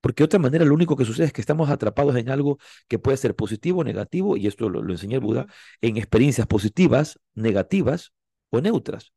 Porque 0.00 0.22
de 0.22 0.24
otra 0.24 0.38
manera 0.40 0.64
lo 0.64 0.74
único 0.74 0.96
que 0.96 1.04
sucede 1.04 1.26
es 1.26 1.32
que 1.32 1.40
estamos 1.40 1.70
atrapados 1.70 2.16
en 2.16 2.28
algo 2.28 2.58
que 2.88 2.98
puede 2.98 3.16
ser 3.16 3.36
positivo 3.36 3.80
o 3.80 3.84
negativo, 3.84 4.36
y 4.36 4.46
esto 4.48 4.68
lo, 4.68 4.82
lo 4.82 4.92
enseña 4.92 5.16
el 5.16 5.20
Buda, 5.20 5.46
en 5.80 5.96
experiencias 5.96 6.46
positivas, 6.46 7.20
negativas 7.34 8.12
o 8.50 8.60
neutras 8.60 9.12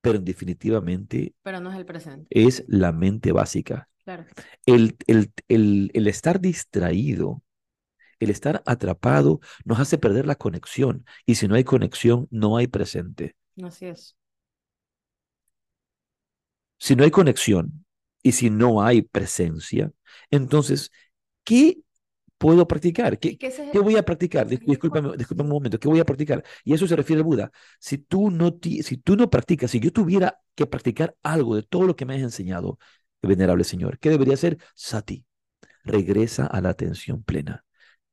pero 0.00 0.20
definitivamente 0.20 1.34
pero 1.42 1.60
no 1.60 1.70
es 1.70 1.76
el 1.76 1.84
presente. 1.84 2.28
Es 2.30 2.64
la 2.68 2.92
mente 2.92 3.32
básica. 3.32 3.88
Claro. 4.04 4.24
El, 4.64 4.96
el, 5.08 5.32
el, 5.48 5.90
el 5.94 6.06
estar 6.06 6.40
distraído, 6.40 7.42
el 8.20 8.30
estar 8.30 8.62
atrapado, 8.66 9.40
nos 9.64 9.80
hace 9.80 9.98
perder 9.98 10.26
la 10.26 10.34
conexión. 10.34 11.04
Y 11.24 11.36
si 11.36 11.48
no 11.48 11.54
hay 11.54 11.64
conexión, 11.64 12.28
no 12.30 12.56
hay 12.56 12.66
presente. 12.66 13.36
Así 13.62 13.86
es. 13.86 14.16
Si 16.78 16.94
no 16.94 17.04
hay 17.04 17.10
conexión 17.10 17.84
y 18.22 18.32
si 18.32 18.50
no 18.50 18.82
hay 18.82 19.02
presencia, 19.02 19.92
entonces, 20.30 20.90
¿qué 21.44 21.78
puedo 22.38 22.66
practicar? 22.68 23.18
¿Qué, 23.18 23.38
¿qué 23.38 23.78
voy 23.78 23.96
a 23.96 24.04
practicar? 24.04 24.46
Discúlpame, 24.46 25.10
un 25.10 25.48
momento, 25.48 25.78
¿qué 25.78 25.88
voy 25.88 26.00
a 26.00 26.04
practicar? 26.04 26.44
Y 26.64 26.74
eso 26.74 26.86
se 26.86 26.96
refiere 26.96 27.20
al 27.20 27.24
Buda. 27.24 27.50
Si 27.78 27.98
tú, 27.98 28.30
no 28.30 28.58
si 28.62 28.96
tú 28.98 29.16
no 29.16 29.30
practicas, 29.30 29.70
si 29.70 29.80
yo 29.80 29.92
tuviera 29.92 30.38
que 30.54 30.66
practicar 30.66 31.16
algo 31.22 31.56
de 31.56 31.62
todo 31.62 31.86
lo 31.86 31.96
que 31.96 32.04
me 32.04 32.14
has 32.14 32.22
enseñado, 32.22 32.78
venerable 33.22 33.64
Señor, 33.64 33.98
¿qué 33.98 34.10
debería 34.10 34.36
ser? 34.36 34.58
Sati. 34.74 35.24
Regresa 35.84 36.46
a 36.46 36.60
la 36.60 36.70
atención 36.70 37.22
plena. 37.22 37.65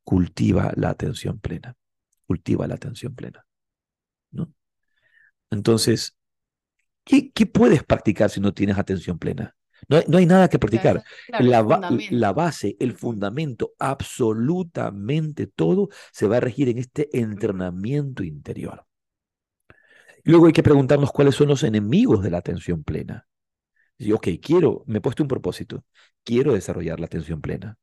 Cultiva 0.03 0.71
la 0.75 0.89
atención 0.89 1.39
plena. 1.39 1.75
Cultiva 2.25 2.67
la 2.67 2.75
atención 2.75 3.15
plena. 3.15 3.45
¿No? 4.31 4.53
Entonces, 5.49 6.15
¿qué, 7.03 7.31
¿qué 7.31 7.45
puedes 7.45 7.83
practicar 7.83 8.29
si 8.29 8.39
no 8.39 8.53
tienes 8.53 8.77
atención 8.77 9.19
plena? 9.19 9.55
No 9.87 10.17
hay, 10.17 10.25
nada 10.25 10.49
que 10.49 10.59
practicar. 10.59 11.03
la, 11.27 11.61
la, 12.11 12.33
base, 12.33 12.77
el 12.79 12.93
fundamento, 12.93 13.73
absolutamente 13.79 15.47
todo 15.47 15.89
se 16.11 16.27
va 16.27 16.37
a 16.37 16.39
regir 16.39 16.69
en 16.69 16.77
este 16.77 17.09
entrenamiento 17.17 18.23
interior. 18.23 18.85
Luego 20.23 20.47
hay 20.47 20.53
que 20.53 20.63
preguntarnos 20.63 21.11
cuáles 21.11 21.35
son 21.35 21.49
los 21.49 21.63
enemigos 21.63 22.23
de 22.23 22.31
la 22.31 22.37
atención 22.37 22.83
plena. 22.83 23.27
Y, 23.97 24.13
ok, 24.13 24.27
quiero, 24.41 24.83
me 24.87 24.99
he 24.99 25.01
puesto 25.01 25.23
un 25.23 25.29
propósito, 25.29 25.83
quiero 26.23 26.53
desarrollar 26.53 26.99
la 26.99 27.07
atención 27.07 27.41
plena. 27.41 27.77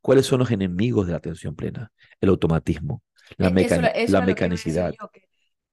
¿Cuáles 0.00 0.26
son 0.26 0.40
los 0.40 0.50
enemigos 0.50 1.06
de 1.06 1.12
la 1.12 1.18
atención 1.18 1.54
plena? 1.54 1.92
El 2.20 2.30
automatismo, 2.30 3.02
la, 3.36 3.48
e, 3.48 4.08
la 4.08 4.22
mecanicidad. 4.22 4.94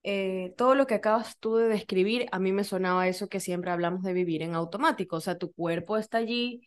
Eh, 0.03 0.53
todo 0.55 0.75
lo 0.75 0.85
que 0.85 0.93
acabas 0.95 1.37
tú 1.39 1.55
de 1.55 1.67
describir, 1.67 2.27
a 2.31 2.37
mí 2.39 2.51
me 2.51 2.63
sonaba 2.63 3.07
eso 3.07 3.27
que 3.27 3.39
siempre 3.39 3.71
hablamos 3.71 4.03
de 4.03 4.13
vivir 4.13 4.43
en 4.43 4.53
automático. 4.53 5.15
O 5.15 5.21
sea, 5.21 5.37
tu 5.37 5.51
cuerpo 5.53 5.97
está 5.97 6.19
allí, 6.19 6.61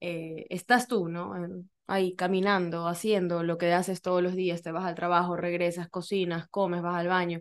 eh, 0.00 0.46
estás 0.50 0.86
tú, 0.86 1.08
¿no? 1.08 1.34
ahí 1.86 2.14
caminando, 2.16 2.88
haciendo 2.88 3.42
lo 3.42 3.58
que 3.58 3.72
haces 3.72 4.02
todos 4.02 4.22
los 4.22 4.34
días, 4.34 4.62
te 4.62 4.72
vas 4.72 4.84
al 4.84 4.94
trabajo, 4.94 5.36
regresas, 5.36 5.88
cocinas, 5.88 6.48
comes, 6.48 6.82
vas 6.82 6.96
al 6.96 7.08
baño, 7.08 7.40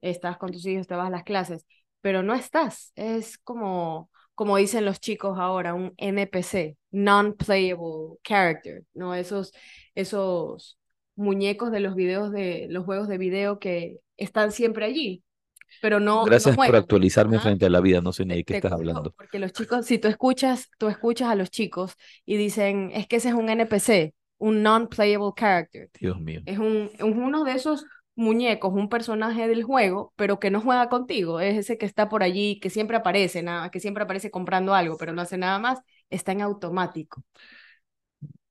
estás 0.00 0.36
con 0.38 0.52
tus 0.52 0.66
hijos, 0.66 0.86
te 0.86 0.94
vas 0.94 1.06
a 1.08 1.10
las 1.10 1.24
clases, 1.24 1.66
pero 2.00 2.22
no 2.22 2.34
estás. 2.34 2.92
Es 2.94 3.38
como, 3.38 4.10
como 4.36 4.58
dicen 4.58 4.84
los 4.84 5.00
chicos 5.00 5.38
ahora, 5.38 5.72
un 5.72 5.94
NPC, 5.96 6.76
non-playable 6.90 8.18
character, 8.22 8.84
¿no? 8.92 9.14
Esos, 9.14 9.52
esos 9.94 10.78
muñecos 11.16 11.72
de 11.72 11.80
los 11.80 11.94
videos 11.94 12.30
de 12.30 12.66
los 12.68 12.84
juegos 12.84 13.08
de 13.08 13.16
video 13.16 13.58
que 13.58 13.96
están 14.18 14.52
siempre 14.52 14.84
allí, 14.84 15.24
pero 15.80 16.00
no. 16.00 16.24
Gracias 16.24 16.54
por 16.54 16.76
actualizarme 16.76 17.40
frente 17.40 17.64
a 17.64 17.70
la 17.70 17.80
vida, 17.80 18.02
no 18.02 18.12
sé 18.12 18.26
ni 18.26 18.36
de 18.36 18.44
qué 18.44 18.56
estás 18.56 18.72
hablando. 18.72 19.10
Porque 19.12 19.38
los 19.38 19.54
chicos, 19.54 19.86
si 19.86 19.98
tú 19.98 20.06
escuchas, 20.06 20.68
tú 20.78 20.88
escuchas 20.88 21.30
a 21.30 21.34
los 21.34 21.50
chicos 21.50 21.94
y 22.26 22.36
dicen, 22.36 22.90
es 22.92 23.06
que 23.06 23.16
ese 23.16 23.30
es 23.30 23.34
un 23.34 23.48
NPC, 23.48 24.14
un 24.36 24.62
non-playable 24.62 25.32
character. 25.34 25.88
Dios 25.98 26.20
mío. 26.20 26.42
Es, 26.44 26.58
un, 26.58 26.90
es 26.92 27.02
uno 27.02 27.42
de 27.42 27.52
esos 27.52 27.86
muñecos, 28.16 28.72
un 28.74 28.88
personaje 28.88 29.46
del 29.46 29.62
juego, 29.62 30.12
pero 30.16 30.40
que 30.40 30.50
no 30.50 30.60
juega 30.60 30.88
contigo. 30.88 31.38
Es 31.38 31.56
ese 31.56 31.78
que 31.78 31.86
está 31.86 32.08
por 32.08 32.22
allí, 32.22 32.58
que 32.60 32.70
siempre 32.70 32.96
aparece, 32.96 33.42
nada, 33.42 33.70
que 33.70 33.78
siempre 33.78 34.04
aparece 34.04 34.30
comprando 34.30 34.74
algo, 34.74 34.96
pero 34.96 35.12
no 35.12 35.22
hace 35.22 35.38
nada 35.38 35.58
más. 35.58 35.80
Está 36.10 36.32
en 36.32 36.42
automático. 36.42 37.22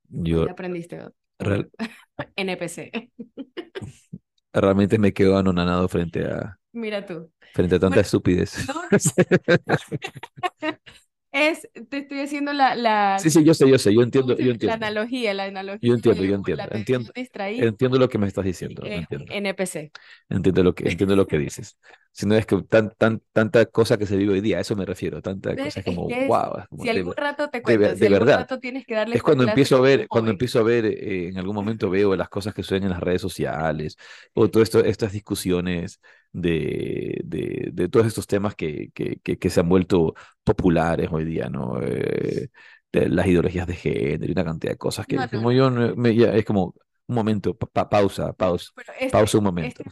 Yo 0.07 0.49
aprendiste. 0.49 1.01
NPC. 2.36 3.11
Realmente 4.53 4.97
me 4.97 5.13
quedo 5.13 5.38
anonanado 5.38 5.88
frente 5.89 6.26
a. 6.26 6.57
Mira 6.72 7.05
tú. 7.05 7.30
Frente 7.53 7.76
a 7.76 7.80
tanta 7.80 7.99
estupidez. 7.99 8.66
es, 11.36 11.70
te 11.90 11.98
estoy 11.98 12.22
haciendo 12.22 12.54
la, 12.54 12.76
la... 12.76 13.20
Sí, 13.20 13.30
sí, 13.30 13.44
yo 13.44 13.54
sé, 13.54 13.70
yo 13.70 13.78
sé, 13.78 13.94
yo 13.94 14.02
entiendo, 14.02 14.38
yo 14.38 14.52
entiendo. 14.52 14.68
La 14.68 14.74
analogía, 14.76 15.34
la 15.34 15.44
analogía. 15.44 15.90
Yo 15.90 15.94
entiendo, 15.94 16.24
yo 16.24 16.36
entiendo, 16.36 16.64
entiendo, 16.72 17.12
entiendo 17.14 17.98
lo 18.00 18.08
que 18.08 18.18
me 18.18 18.26
estás 18.26 18.46
diciendo. 18.46 18.84
Entiendo. 18.86 19.26
NPC. 19.30 19.92
Entiendo 20.30 20.64
lo 20.64 20.74
que, 20.74 20.88
entiendo 20.88 21.14
lo 21.18 21.28
que 21.28 21.38
dices. 21.38 21.78
Si 22.14 22.26
no 22.26 22.36
es 22.36 22.46
que 22.46 22.62
tan, 22.64 22.92
tan, 22.98 23.22
tanta 23.34 23.66
cosa 23.66 23.98
que 23.98 24.06
se 24.06 24.16
vive 24.16 24.32
hoy 24.32 24.40
día, 24.40 24.60
a 24.60 24.62
eso 24.62 24.78
me 24.78 24.86
refiero, 24.86 25.22
tanta 25.22 25.54
cosa 25.58 25.84
como, 25.84 26.04
wow. 26.04 26.64
si 26.82 26.88
algún 26.88 27.14
rato 27.14 27.50
te 27.50 27.62
cuento, 27.62 27.98
si 27.98 28.08
verdad. 28.08 28.38
rato 28.38 28.60
tienes 28.60 28.86
que 28.86 28.96
darle 28.96 29.18
Es 29.18 29.22
cuando 29.22 29.44
empiezo 29.44 29.76
a 29.76 29.82
ver, 29.82 30.08
cuando 30.08 30.32
empiezo 30.32 30.60
a 30.60 30.64
ver, 30.64 30.86
eh, 30.86 31.28
en 31.28 31.38
algún 31.38 31.56
momento 31.56 31.90
veo 31.90 32.16
las 32.16 32.30
cosas 32.30 32.54
que 32.54 32.64
suceden 32.64 32.84
en 32.84 32.92
las 32.92 33.02
redes 33.02 33.22
sociales, 33.22 33.98
o 34.34 34.50
todas 34.50 34.70
esto, 34.70 34.80
estas 34.86 35.12
discusiones 35.12 36.00
de, 36.36 37.22
de, 37.24 37.70
de, 37.72 37.90
todos 37.90 38.06
estos 38.06 38.28
temas 38.28 38.56
que, 38.56 38.92
que, 38.94 39.18
que, 39.20 39.50
se 39.50 39.60
han 39.62 39.70
vuelto 39.70 40.14
populares 40.44 41.10
hoy 41.12 41.24
día, 41.24 41.50
¿no? 41.50 41.82
Eh, 41.82 42.50
de 42.92 43.10
las 43.10 43.26
ideologías 43.26 43.66
de 43.66 43.76
género 43.76 44.26
y 44.26 44.32
una 44.32 44.44
cantidad 44.44 44.74
de 44.74 44.78
cosas 44.78 45.06
que 45.08 45.18
como 45.30 45.52
yo 45.52 45.72
me, 45.72 46.14
ya, 46.14 46.34
es 46.34 46.44
como 46.44 46.76
un 47.08 47.16
momento, 47.16 47.56
pausa, 47.56 48.34
pausa, 48.34 48.72
este, 49.00 49.12
pausa 49.12 49.38
un 49.38 49.44
momento. 49.46 49.84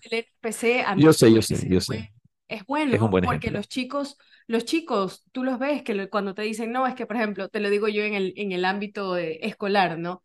Este 0.41 0.83
a 0.83 0.95
yo 0.97 1.13
sé, 1.13 1.33
yo 1.33 1.41
sé, 1.41 1.67
yo 1.69 1.79
sé. 1.79 2.13
Es 2.47 2.65
bueno, 2.65 2.93
es 2.93 3.01
un 3.01 3.09
buen 3.09 3.23
porque 3.23 3.49
los 3.49 3.67
chicos, 3.69 4.17
los 4.47 4.65
chicos, 4.65 5.23
tú 5.31 5.43
los 5.43 5.57
ves 5.57 5.81
que 5.81 6.09
cuando 6.09 6.35
te 6.35 6.41
dicen, 6.41 6.71
no, 6.71 6.85
es 6.85 6.93
que, 6.93 7.05
por 7.05 7.15
ejemplo, 7.15 7.47
te 7.47 7.61
lo 7.61 7.69
digo 7.69 7.87
yo 7.87 8.03
en 8.03 8.15
el, 8.15 8.33
en 8.35 8.51
el 8.51 8.65
ámbito 8.65 9.15
escolar, 9.15 9.97
¿no? 9.97 10.23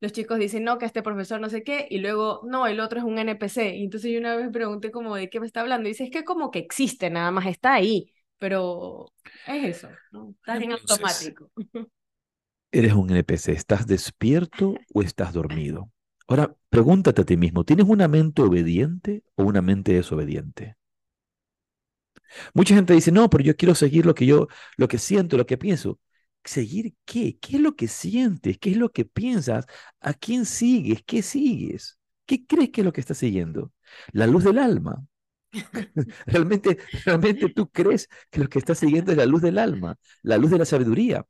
Los 0.00 0.12
chicos 0.12 0.38
dicen, 0.38 0.64
no, 0.64 0.78
que 0.78 0.86
este 0.86 1.02
profesor 1.02 1.40
no 1.40 1.50
sé 1.50 1.62
qué, 1.62 1.86
y 1.90 1.98
luego, 1.98 2.40
no, 2.44 2.66
el 2.66 2.80
otro 2.80 2.98
es 2.98 3.04
un 3.04 3.18
NPC. 3.18 3.76
Y 3.76 3.84
entonces 3.84 4.10
yo 4.10 4.18
una 4.18 4.34
vez 4.34 4.48
pregunté 4.50 4.90
como, 4.90 5.14
¿de 5.14 5.28
qué 5.28 5.40
me 5.40 5.46
está 5.46 5.60
hablando? 5.60 5.88
Y 5.88 5.92
dice, 5.92 6.04
es 6.04 6.10
que 6.10 6.24
como 6.24 6.50
que 6.50 6.58
existe, 6.58 7.10
nada 7.10 7.30
más 7.30 7.46
está 7.46 7.74
ahí, 7.74 8.12
pero 8.38 9.12
es 9.46 9.76
eso, 9.76 9.88
¿no? 10.10 10.34
Estás 10.38 10.62
en 10.62 10.72
automático. 10.72 11.50
Eres 12.72 12.92
un 12.94 13.10
NPC, 13.10 13.48
¿estás 13.48 13.86
despierto 13.86 14.76
o 14.94 15.02
estás 15.02 15.32
dormido? 15.32 15.90
Ahora, 16.28 16.54
pregúntate 16.68 17.22
a 17.22 17.24
ti 17.24 17.36
mismo, 17.36 17.64
¿tienes 17.64 17.86
una 17.86 18.06
mente 18.06 18.42
obediente 18.42 19.24
o 19.34 19.42
una 19.42 19.60
mente 19.60 19.92
desobediente? 19.92 20.76
Mucha 22.54 22.74
gente 22.74 22.94
dice, 22.94 23.12
no, 23.12 23.28
pero 23.28 23.42
yo 23.44 23.56
quiero 23.56 23.74
seguir 23.74 24.06
lo 24.06 24.14
que 24.14 24.26
yo, 24.26 24.48
lo 24.76 24.88
que 24.88 24.98
siento, 24.98 25.36
lo 25.36 25.46
que 25.46 25.58
pienso. 25.58 25.98
¿Seguir 26.44 26.94
qué? 27.04 27.38
¿Qué 27.40 27.56
es 27.56 27.62
lo 27.62 27.76
que 27.76 27.86
sientes? 27.88 28.58
¿Qué 28.58 28.70
es 28.70 28.76
lo 28.76 28.90
que 28.90 29.04
piensas? 29.04 29.66
¿A 30.00 30.14
quién 30.14 30.46
sigues? 30.46 31.02
¿Qué 31.06 31.22
sigues? 31.22 31.98
¿Qué 32.26 32.46
crees 32.46 32.70
que 32.70 32.80
es 32.80 32.84
lo 32.84 32.92
que 32.92 33.00
estás 33.00 33.18
siguiendo? 33.18 33.72
La 34.12 34.26
luz 34.26 34.44
del 34.44 34.58
alma. 34.58 35.04
realmente, 36.26 36.78
realmente 37.04 37.48
tú 37.50 37.68
crees 37.70 38.08
que 38.30 38.40
lo 38.40 38.48
que 38.48 38.58
estás 38.58 38.78
siguiendo 38.78 39.12
es 39.12 39.18
la 39.18 39.26
luz 39.26 39.42
del 39.42 39.58
alma, 39.58 39.96
la 40.22 40.38
luz 40.38 40.50
de 40.50 40.58
la 40.58 40.64
sabiduría 40.64 41.26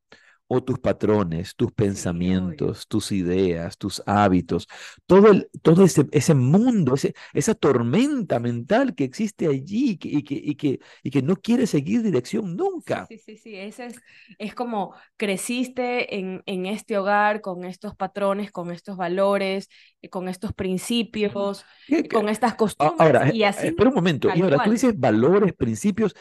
o 0.53 0.65
tus 0.65 0.81
patrones, 0.81 1.55
tus 1.55 1.71
pensamientos, 1.71 2.89
tus 2.89 3.13
ideas, 3.13 3.79
tus 3.79 4.03
hábitos, 4.05 4.67
todo, 5.07 5.29
el, 5.31 5.49
todo 5.63 5.85
ese, 5.85 6.07
ese 6.11 6.35
mundo, 6.35 6.95
ese, 6.95 7.15
esa 7.33 7.55
tormenta 7.55 8.41
mental 8.41 8.97
que 8.97 9.05
existe 9.05 9.47
allí 9.47 9.91
y 9.93 9.97
que, 9.97 10.09
y 10.09 10.23
que, 10.25 10.35
y 10.35 10.55
que, 10.57 10.81
y 11.05 11.11
que 11.11 11.23
no 11.23 11.37
quiere 11.37 11.69
seguir 11.69 12.03
dirección 12.03 12.57
nunca. 12.57 13.07
Sí, 13.07 13.19
sí, 13.19 13.37
sí, 13.37 13.55
ese 13.55 13.87
es, 13.87 14.01
es 14.39 14.55
como 14.57 14.93
creciste 15.17 16.17
en, 16.19 16.43
en 16.47 16.67
este 16.67 16.99
hogar 16.99 17.43
con 17.43 17.65
estos 17.65 17.95
patrones, 17.95 18.51
con 18.51 18.73
estos 18.73 18.97
valores, 18.97 19.69
eh, 20.03 20.09
con 20.11 20.29
estos 20.29 20.53
principios, 20.53 21.65
con 22.13 22.29
estas 22.29 22.57
costumbres. 22.57 23.01
Ahora, 23.01 23.33
y 23.33 23.45
así, 23.45 23.69
espera 23.69 23.91
un 23.91 23.95
momento, 23.95 24.29
y 24.35 24.41
ahora 24.41 24.65
tú 24.65 24.73
dices 24.73 24.99
valores, 24.99 25.53
principios, 25.53 26.17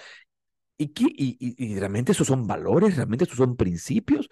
¿Y, 0.82 0.88
qué, 0.94 1.08
y, 1.14 1.78
realmente 1.78 2.14
esos 2.14 2.26
son 2.26 2.48
valores? 2.48 2.96
¿Realmente 2.96 3.26
esos 3.26 3.36
son 3.36 3.58
principios? 3.58 4.30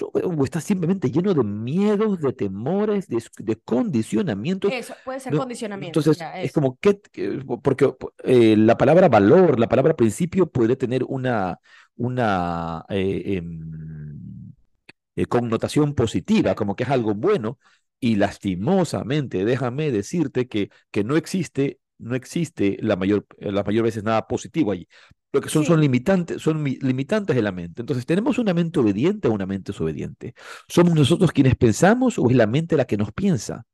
¿O 0.00 0.44
estás 0.44 0.64
simplemente 0.64 1.10
lleno 1.10 1.34
de 1.34 1.44
miedos, 1.44 2.18
de 2.20 2.32
temores, 2.32 3.06
de, 3.06 3.22
de 3.36 3.56
condicionamientos? 3.56 4.72
Eso, 4.72 4.94
puede 5.04 5.20
ser 5.20 5.36
condicionamiento. 5.36 6.00
Entonces, 6.00 6.26
es 6.36 6.52
como 6.52 6.78
que, 6.80 7.02
porque 7.62 7.94
eh, 8.24 8.56
la 8.56 8.78
palabra 8.78 9.10
valor, 9.10 9.60
la 9.60 9.68
palabra 9.68 9.94
principio 9.94 10.46
puede 10.46 10.74
tener 10.74 11.04
una, 11.04 11.58
una 11.96 12.86
eh, 12.88 13.36
em, 13.36 14.54
eh, 15.16 15.26
connotación 15.26 15.94
positiva, 15.94 16.54
como 16.54 16.76
que 16.76 16.84
es 16.84 16.90
algo 16.90 17.14
bueno, 17.14 17.58
y 17.98 18.16
lastimosamente, 18.16 19.44
déjame 19.44 19.90
decirte 19.90 20.48
que, 20.48 20.70
que 20.90 21.04
no 21.04 21.18
existe 21.18 21.78
no 22.00 22.14
existe 22.14 22.78
la 22.80 22.96
mayor, 22.96 23.26
la 23.38 23.62
mayor 23.62 23.84
veces 23.84 24.02
nada 24.02 24.26
positivo 24.26 24.72
allí. 24.72 24.88
Lo 25.32 25.40
que 25.40 25.48
son, 25.48 25.64
son 25.64 25.80
limitantes, 25.80 26.42
son 26.42 26.64
limitantes 26.64 27.36
de 27.36 27.42
la 27.42 27.52
mente. 27.52 27.82
Entonces, 27.82 28.04
¿tenemos 28.04 28.38
una 28.38 28.52
mente 28.52 28.80
obediente 28.80 29.28
o 29.28 29.32
una 29.32 29.46
mente 29.46 29.72
desobediente? 29.72 30.34
¿Somos 30.68 30.94
nosotros 30.94 31.30
quienes 31.32 31.54
pensamos 31.56 32.18
o 32.18 32.28
es 32.30 32.36
la 32.36 32.46
mente 32.48 32.76
la 32.76 32.84
que 32.84 32.96
nos 32.96 33.12
piensa? 33.12 33.64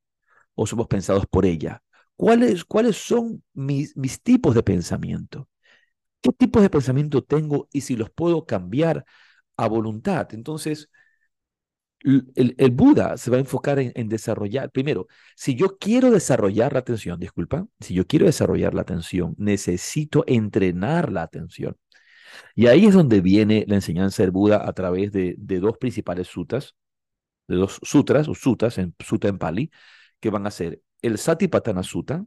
¿O 0.55 0.67
somos 0.67 0.89
pensados 0.89 1.27
por 1.27 1.47
ella? 1.47 1.83
¿Cuáles, 2.17 2.65
cuáles 2.65 2.97
son 2.97 3.43
mis, 3.55 3.97
mis 3.97 4.23
tipos 4.23 4.55
de 4.55 4.63
pensamiento? 4.63 5.49
¿Qué 6.21 6.33
tipos 6.33 6.63
de 6.63 6.71
pensamiento 6.71 7.23
tengo 7.25 7.69
y 7.73 7.83
si 7.83 7.97
los 7.97 8.11
puedo 8.11 8.47
cambiar 8.47 9.05
a 9.57 9.69
voluntad? 9.69 10.29
Entonces, 10.35 10.91
el, 12.01 12.71
Buda 12.73 13.17
se 13.17 13.31
va 13.31 13.37
a 13.37 13.41
enfocar 13.41 13.79
en, 13.79 14.09
desarrollar, 14.09 14.71
primero, 14.71 15.09
si 15.35 15.55
yo 15.55 15.79
quiero 15.79 16.11
desarrollar 16.11 16.73
la 16.73 16.81
atención, 16.81 17.19
disculpa, 17.19 17.67
si 17.81 17.95
yo 17.95 18.07
quiero 18.07 18.27
desarrollar 18.27 18.75
la 18.75 18.83
atención, 18.83 19.35
necesito 19.39 20.25
entrenar 20.27 21.11
la 21.13 21.23
atención. 21.23 21.77
Y 22.55 22.67
ahí 22.67 22.87
es 22.87 22.95
donde 22.95 23.21
viene 23.21 23.65
la 23.69 23.77
enseñanza 23.77 24.23
del 24.23 24.33
Buda 24.33 24.69
a 24.69 24.73
través 24.73 25.13
de, 25.13 25.37
dos 25.39 25.79
principales 25.79 26.29
sutras, 26.29 26.75
de 27.49 27.57
dos 27.57 27.81
sutras 27.83 28.29
o 28.29 28.35
sutas 28.35 28.79
en 28.79 28.95
sutta 29.01 29.29
en 29.29 29.39
Pali, 29.39 29.71
que 30.21 30.31
van 30.31 30.47
a 30.47 30.51
ser 30.51 30.83
el 31.03 31.19
Satipatthana 31.19 31.83
Sutta, 31.83 32.25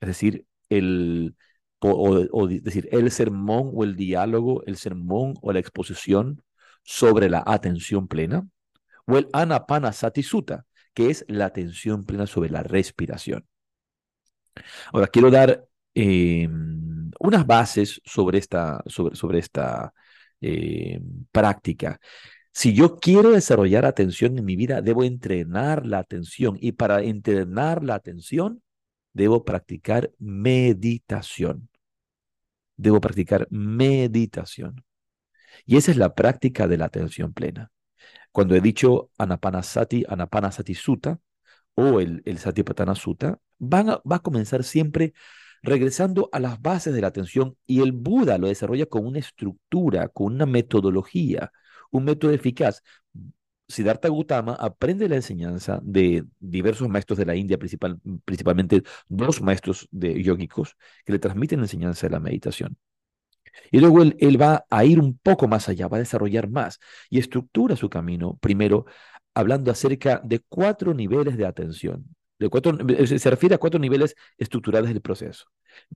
es 0.00 0.08
decir, 0.08 0.46
el, 0.68 1.36
o, 1.80 2.46
decir, 2.46 2.88
el 2.92 3.10
sermón 3.10 3.70
o 3.74 3.84
el 3.84 3.96
diálogo, 3.96 4.64
el 4.66 4.76
sermón 4.76 5.34
o 5.42 5.52
la 5.52 5.60
exposición 5.60 6.42
sobre 6.82 7.30
la 7.30 7.42
atención 7.46 8.08
plena, 8.08 8.48
o 9.06 9.18
el 9.18 9.28
Anapanasati 9.32 10.22
Sutta, 10.22 10.66
que 10.94 11.10
es 11.10 11.24
la 11.28 11.46
atención 11.46 12.04
plena 12.04 12.26
sobre 12.26 12.50
la 12.50 12.62
respiración. 12.62 13.46
Ahora, 14.92 15.06
quiero 15.08 15.30
dar 15.30 15.66
em, 15.94 17.10
unas 17.18 17.46
bases 17.46 18.00
sobre 18.04 18.38
esta, 18.38 18.82
sobre, 18.86 19.16
sobre 19.16 19.38
esta 19.38 19.92
em, 20.40 21.26
práctica. 21.32 22.00
Si 22.52 22.74
yo 22.74 22.96
quiero 22.96 23.30
desarrollar 23.32 23.86
atención 23.86 24.38
en 24.38 24.44
mi 24.44 24.56
vida, 24.56 24.82
debo 24.82 25.04
entrenar 25.04 25.86
la 25.86 25.98
atención 25.98 26.58
y 26.60 26.72
para 26.72 27.02
entrenar 27.02 27.82
la 27.82 27.94
atención, 27.94 28.62
debo 29.12 29.44
practicar 29.44 30.12
meditación. 30.18 31.70
Debo 32.76 33.00
practicar 33.00 33.46
meditación. 33.50 34.84
Y 35.66 35.76
esa 35.76 35.90
es 35.92 35.96
la 35.96 36.14
práctica 36.14 36.66
de 36.68 36.78
la 36.78 36.86
atención 36.86 37.32
plena. 37.32 37.70
Cuando 38.32 38.54
he 38.54 38.60
dicho 38.60 39.10
Anapanasati, 39.18 40.04
Anapanasati 40.08 40.74
Sutta 40.74 41.18
o 41.74 42.00
el, 42.00 42.22
el 42.24 42.38
Satipatthana 42.38 42.94
Sutta, 42.94 43.38
van 43.58 43.86
va 43.88 44.16
a 44.16 44.18
comenzar 44.22 44.64
siempre 44.64 45.14
regresando 45.62 46.28
a 46.32 46.40
las 46.40 46.60
bases 46.60 46.94
de 46.94 47.00
la 47.00 47.08
atención 47.08 47.56
y 47.66 47.80
el 47.80 47.92
Buda 47.92 48.38
lo 48.38 48.48
desarrolla 48.48 48.86
con 48.86 49.06
una 49.06 49.18
estructura, 49.20 50.08
con 50.08 50.34
una 50.34 50.46
metodología, 50.46 51.52
un 51.90 52.04
método 52.04 52.32
eficaz. 52.32 52.82
Siddhartha 53.68 54.08
Gautama 54.08 54.54
aprende 54.54 55.08
la 55.08 55.16
enseñanza 55.16 55.80
de 55.82 56.24
diversos 56.40 56.88
maestros 56.88 57.18
de 57.18 57.26
la 57.26 57.36
India, 57.36 57.58
principal, 57.58 57.98
principalmente 58.24 58.82
dos 59.08 59.40
maestros 59.40 59.88
de 59.90 60.22
yogicos 60.22 60.76
que 61.06 61.12
le 61.12 61.18
transmiten 61.18 61.60
la 61.60 61.64
enseñanza 61.66 62.06
de 62.06 62.12
la 62.12 62.20
meditación. 62.20 62.76
Y 63.70 63.80
luego 63.80 64.02
él, 64.02 64.16
él, 64.18 64.40
va 64.40 64.64
a 64.70 64.84
ir 64.84 64.98
un 64.98 65.18
poco 65.18 65.48
más 65.48 65.68
allá, 65.68 65.88
va 65.88 65.98
a 65.98 66.00
desarrollar 66.00 66.48
más 66.48 66.78
y 67.10 67.18
estructura 67.18 67.76
su 67.76 67.90
camino, 67.90 68.38
primero 68.40 68.86
hablando 69.34 69.70
acerca 69.70 70.20
de 70.24 70.40
cuatro 70.40 70.94
niveles 70.94 71.36
de 71.36 71.46
atención. 71.46 72.04
De 72.38 72.48
cuatro, 72.48 72.76
eh, 72.88 73.18
se 73.18 73.30
refiere 73.30 73.54
a 73.54 73.58
cuatro 73.58 73.78
niveles 73.78 74.14
estructurales 74.36 74.90
del 74.90 75.00
proceso. 75.00 75.46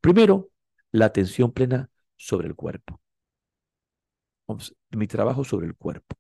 Primero, 0.01 0.51
la 0.93 1.07
atención 1.07 1.53
plena 1.53 1.91
sobre 2.17 2.49
el 2.49 2.55
cuerpo. 2.55 3.01
Mi 4.91 5.07
trabajo 5.07 5.45
sobre 5.45 5.67
el 5.67 5.75
cuerpo. 5.75 6.17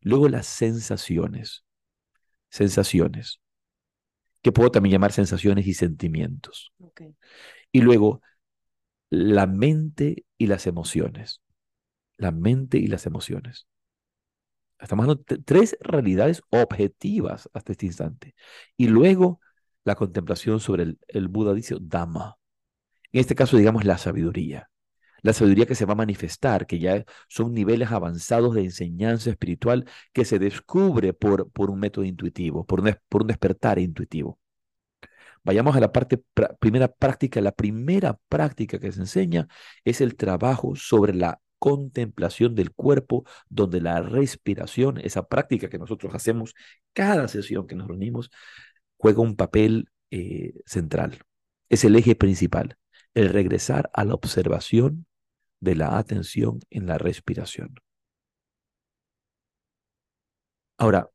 Luego 0.00 0.28
las 0.28 0.46
sensaciones. 0.46 1.64
Sensaciones. 2.48 3.40
Que 4.40 4.52
puedo 4.52 4.70
también 4.70 4.92
llamar 4.92 5.12
sensaciones 5.12 5.66
y 5.66 5.74
sentimientos. 5.74 6.72
Y 7.72 7.80
luego 7.80 8.22
la 9.10 9.46
mente 9.46 10.25
y 10.38 10.46
las 10.46 10.66
emociones. 10.66 11.42
La 12.16 12.30
mente 12.30 12.78
y 12.78 12.86
las 12.86 13.06
emociones. 13.06 13.66
Estamos 14.78 15.04
hablando 15.04 15.24
de 15.26 15.42
tres 15.42 15.76
realidades 15.80 16.42
objetivas 16.50 17.48
hasta 17.54 17.72
este 17.72 17.86
instante. 17.86 18.34
Y 18.76 18.88
luego 18.88 19.40
la 19.84 19.94
contemplación 19.94 20.60
sobre 20.60 20.82
el, 20.84 20.98
el 21.08 21.28
Buda 21.28 21.54
dice 21.54 21.76
Dhamma. 21.80 22.36
En 23.12 23.20
este 23.20 23.34
caso, 23.34 23.56
digamos, 23.56 23.84
la 23.84 23.98
sabiduría. 23.98 24.70
La 25.22 25.32
sabiduría 25.32 25.66
que 25.66 25.74
se 25.74 25.86
va 25.86 25.92
a 25.94 25.96
manifestar, 25.96 26.66
que 26.66 26.78
ya 26.78 27.04
son 27.28 27.54
niveles 27.54 27.90
avanzados 27.90 28.54
de 28.54 28.64
enseñanza 28.64 29.30
espiritual 29.30 29.86
que 30.12 30.24
se 30.24 30.38
descubre 30.38 31.14
por, 31.14 31.50
por 31.50 31.70
un 31.70 31.80
método 31.80 32.04
intuitivo, 32.04 32.64
por 32.66 32.80
un, 32.80 32.94
por 33.08 33.22
un 33.22 33.28
despertar 33.28 33.78
intuitivo. 33.78 34.38
Vayamos 35.46 35.76
a 35.76 35.80
la 35.80 35.92
parte 35.92 36.20
primera 36.58 36.88
práctica. 36.88 37.40
La 37.40 37.52
primera 37.52 38.18
práctica 38.28 38.80
que 38.80 38.90
se 38.90 38.98
enseña 38.98 39.46
es 39.84 40.00
el 40.00 40.16
trabajo 40.16 40.74
sobre 40.74 41.14
la 41.14 41.40
contemplación 41.60 42.56
del 42.56 42.72
cuerpo, 42.72 43.24
donde 43.48 43.80
la 43.80 44.02
respiración, 44.02 44.98
esa 44.98 45.28
práctica 45.28 45.68
que 45.68 45.78
nosotros 45.78 46.12
hacemos 46.16 46.54
cada 46.92 47.28
sesión 47.28 47.68
que 47.68 47.76
nos 47.76 47.86
reunimos, 47.86 48.32
juega 48.96 49.22
un 49.22 49.36
papel 49.36 49.88
eh, 50.10 50.54
central. 50.66 51.20
Es 51.68 51.84
el 51.84 51.94
eje 51.94 52.16
principal, 52.16 52.76
el 53.14 53.28
regresar 53.28 53.88
a 53.94 54.04
la 54.04 54.14
observación 54.14 55.06
de 55.60 55.76
la 55.76 55.96
atención 55.96 56.58
en 56.70 56.86
la 56.86 56.98
respiración. 56.98 57.76
Ahora, 60.76 61.08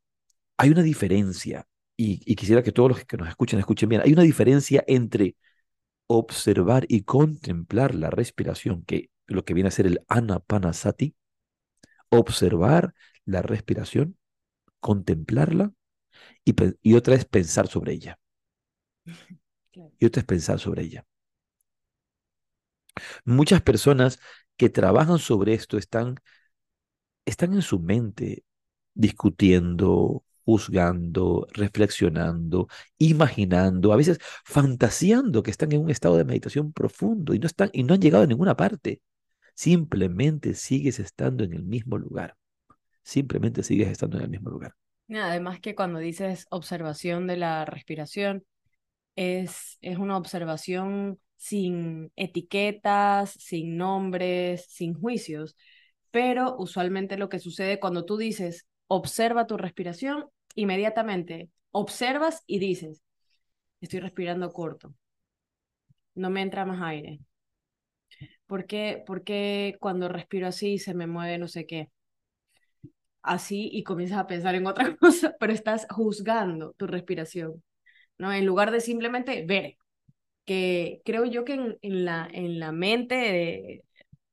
hay 0.56 0.70
una 0.70 0.82
diferencia 0.82 1.66
y, 1.96 2.34
quisiera 2.36 2.62
que 2.62 2.72
todos 2.72 2.90
los 2.90 3.04
que 3.04 3.16
nos 3.16 3.28
escuchen 3.28 3.58
escuchen 3.58 3.88
bien, 3.88 4.02
hay 4.02 4.12
una 4.12 4.22
diferencia 4.22 4.84
entre 4.86 5.36
observar 6.06 6.84
y 6.88 7.02
contemplar 7.02 7.94
la 7.94 8.10
respiración, 8.10 8.84
que 8.84 9.10
lo 9.26 9.44
que 9.44 9.54
viene 9.54 9.68
a 9.68 9.72
ser 9.72 9.86
el 9.86 10.00
anapanasati, 10.08 11.14
observar 12.08 12.94
la 13.24 13.42
respiración, 13.42 14.18
contemplarla, 14.80 15.72
y, 16.44 16.54
y 16.82 16.94
otra 16.94 17.14
es 17.14 17.24
pensar 17.24 17.68
sobre 17.68 17.92
ella. 17.92 18.18
Y 19.98 20.06
otra 20.06 20.20
es 20.20 20.26
pensar 20.26 20.58
sobre 20.58 20.82
ella. 20.82 21.06
Muchas 23.24 23.62
personas 23.62 24.18
que 24.56 24.68
trabajan 24.68 25.18
sobre 25.18 25.54
esto 25.54 25.78
están, 25.78 26.16
están 27.24 27.54
en 27.54 27.62
su 27.62 27.78
mente 27.80 28.44
discutiendo, 28.94 30.24
juzgando, 30.44 31.46
reflexionando, 31.52 32.68
imaginando, 32.98 33.92
a 33.92 33.96
veces 33.96 34.18
fantaseando 34.44 35.42
que 35.42 35.50
están 35.50 35.72
en 35.72 35.82
un 35.82 35.90
estado 35.90 36.16
de 36.16 36.24
meditación 36.24 36.72
profundo 36.72 37.34
y 37.34 37.38
no, 37.38 37.46
están, 37.46 37.70
y 37.72 37.82
no 37.82 37.94
han 37.94 38.00
llegado 38.00 38.24
a 38.24 38.26
ninguna 38.26 38.56
parte. 38.56 39.00
Simplemente 39.54 40.54
sigues 40.54 40.98
estando 40.98 41.44
en 41.44 41.52
el 41.52 41.64
mismo 41.64 41.98
lugar. 41.98 42.36
Simplemente 43.02 43.62
sigues 43.62 43.88
estando 43.88 44.16
en 44.18 44.24
el 44.24 44.30
mismo 44.30 44.50
lugar. 44.50 44.74
Además 45.12 45.60
que 45.60 45.74
cuando 45.74 45.98
dices 45.98 46.46
observación 46.50 47.26
de 47.26 47.36
la 47.36 47.64
respiración, 47.64 48.44
es, 49.16 49.78
es 49.80 49.98
una 49.98 50.16
observación 50.16 51.18
sin 51.36 52.12
etiquetas, 52.16 53.32
sin 53.32 53.76
nombres, 53.76 54.64
sin 54.68 54.94
juicios, 54.94 55.56
pero 56.10 56.56
usualmente 56.56 57.18
lo 57.18 57.28
que 57.28 57.40
sucede 57.40 57.80
cuando 57.80 58.04
tú 58.04 58.16
dices 58.16 58.66
observa 58.96 59.46
tu 59.46 59.56
respiración, 59.56 60.26
inmediatamente 60.54 61.48
observas 61.70 62.42
y 62.46 62.58
dices, 62.58 63.02
estoy 63.80 64.00
respirando 64.00 64.52
corto, 64.52 64.94
no 66.14 66.30
me 66.30 66.40
entra 66.42 66.64
más 66.64 66.80
aire. 66.82 67.20
¿Por 68.46 68.66
qué, 68.66 69.02
¿Por 69.06 69.24
qué 69.24 69.76
cuando 69.80 70.08
respiro 70.08 70.46
así 70.48 70.78
se 70.78 70.94
me 70.94 71.06
mueve 71.06 71.38
no 71.38 71.48
sé 71.48 71.66
qué? 71.66 71.90
Así 73.22 73.68
y 73.72 73.84
comienzas 73.84 74.18
a 74.18 74.26
pensar 74.26 74.54
en 74.54 74.66
otra 74.66 74.96
cosa, 74.98 75.36
pero 75.38 75.52
estás 75.52 75.86
juzgando 75.90 76.72
tu 76.76 76.86
respiración, 76.86 77.62
¿no? 78.18 78.32
En 78.32 78.46
lugar 78.46 78.70
de 78.72 78.80
simplemente 78.80 79.44
ver, 79.46 79.76
que 80.46 81.02
creo 81.04 81.24
yo 81.26 81.44
que 81.44 81.54
en, 81.54 81.78
en 81.82 82.04
la, 82.06 82.28
en 82.32 82.60
la 82.60 82.72
mente 82.72 83.16
de, 83.16 83.84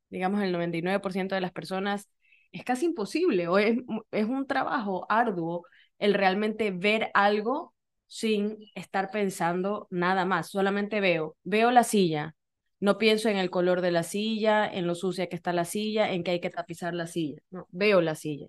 digamos, 0.10 0.44
el 0.44 0.52
99% 0.54 1.36
de 1.36 1.42
las 1.42 1.52
personas 1.54 2.10
es 2.52 2.64
casi 2.64 2.86
imposible 2.86 3.48
o 3.48 3.58
es, 3.58 3.78
es 4.12 4.26
un 4.26 4.48
trabajo 4.48 5.06
arduo 5.10 5.66
el 6.00 6.14
realmente 6.14 6.72
ver 6.72 7.12
algo 7.14 7.74
sin 8.08 8.58
estar 8.76 9.12
pensando 9.12 9.88
nada 9.92 10.26
más. 10.26 10.50
Solamente 10.50 11.00
veo, 11.02 11.38
veo 11.44 11.72
la 11.72 11.84
silla, 11.84 12.36
no 12.80 12.98
pienso 12.98 13.30
en 13.30 13.38
el 13.38 13.50
color 13.50 13.82
de 13.82 13.92
la 13.92 14.04
silla, 14.04 14.68
en 14.68 14.88
lo 14.88 14.96
sucia 14.96 15.28
que 15.28 15.36
está 15.36 15.54
la 15.54 15.66
silla, 15.66 16.12
en 16.12 16.24
que 16.24 16.32
hay 16.32 16.40
que 16.42 16.50
tapizar 16.50 16.94
la 16.94 17.08
silla. 17.08 17.42
No, 17.52 17.68
veo 17.72 18.02
la 18.02 18.16
silla. 18.16 18.48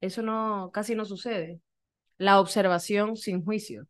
Eso 0.00 0.22
no, 0.22 0.70
casi 0.72 0.94
no 0.94 1.04
sucede. 1.04 1.60
La 2.18 2.40
observación 2.40 3.16
sin 3.16 3.44
juicio 3.44 3.86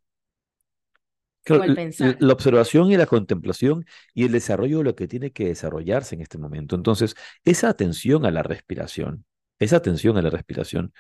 la 1.47 2.33
observación 2.33 2.91
y 2.91 2.97
la 2.97 3.07
contemplación 3.07 3.85
y 4.15 4.25
el 4.25 4.33
desarrollo 4.33 4.79
de 4.79 4.85
lo 4.85 4.95
que 4.95 5.09
tiene 5.09 5.33
que 5.33 5.47
desarrollarse 5.47 6.15
en 6.15 6.21
este 6.21 6.39
momento. 6.39 6.77
Entonces, 6.77 7.15
esa 7.45 7.69
atención 7.69 8.27
a 8.27 8.31
la 8.31 8.43
respiración, 8.43 9.25
esa 9.59 9.77
atención 9.77 10.17
a 10.17 10.23
la 10.23 10.31
respiración 10.31 10.93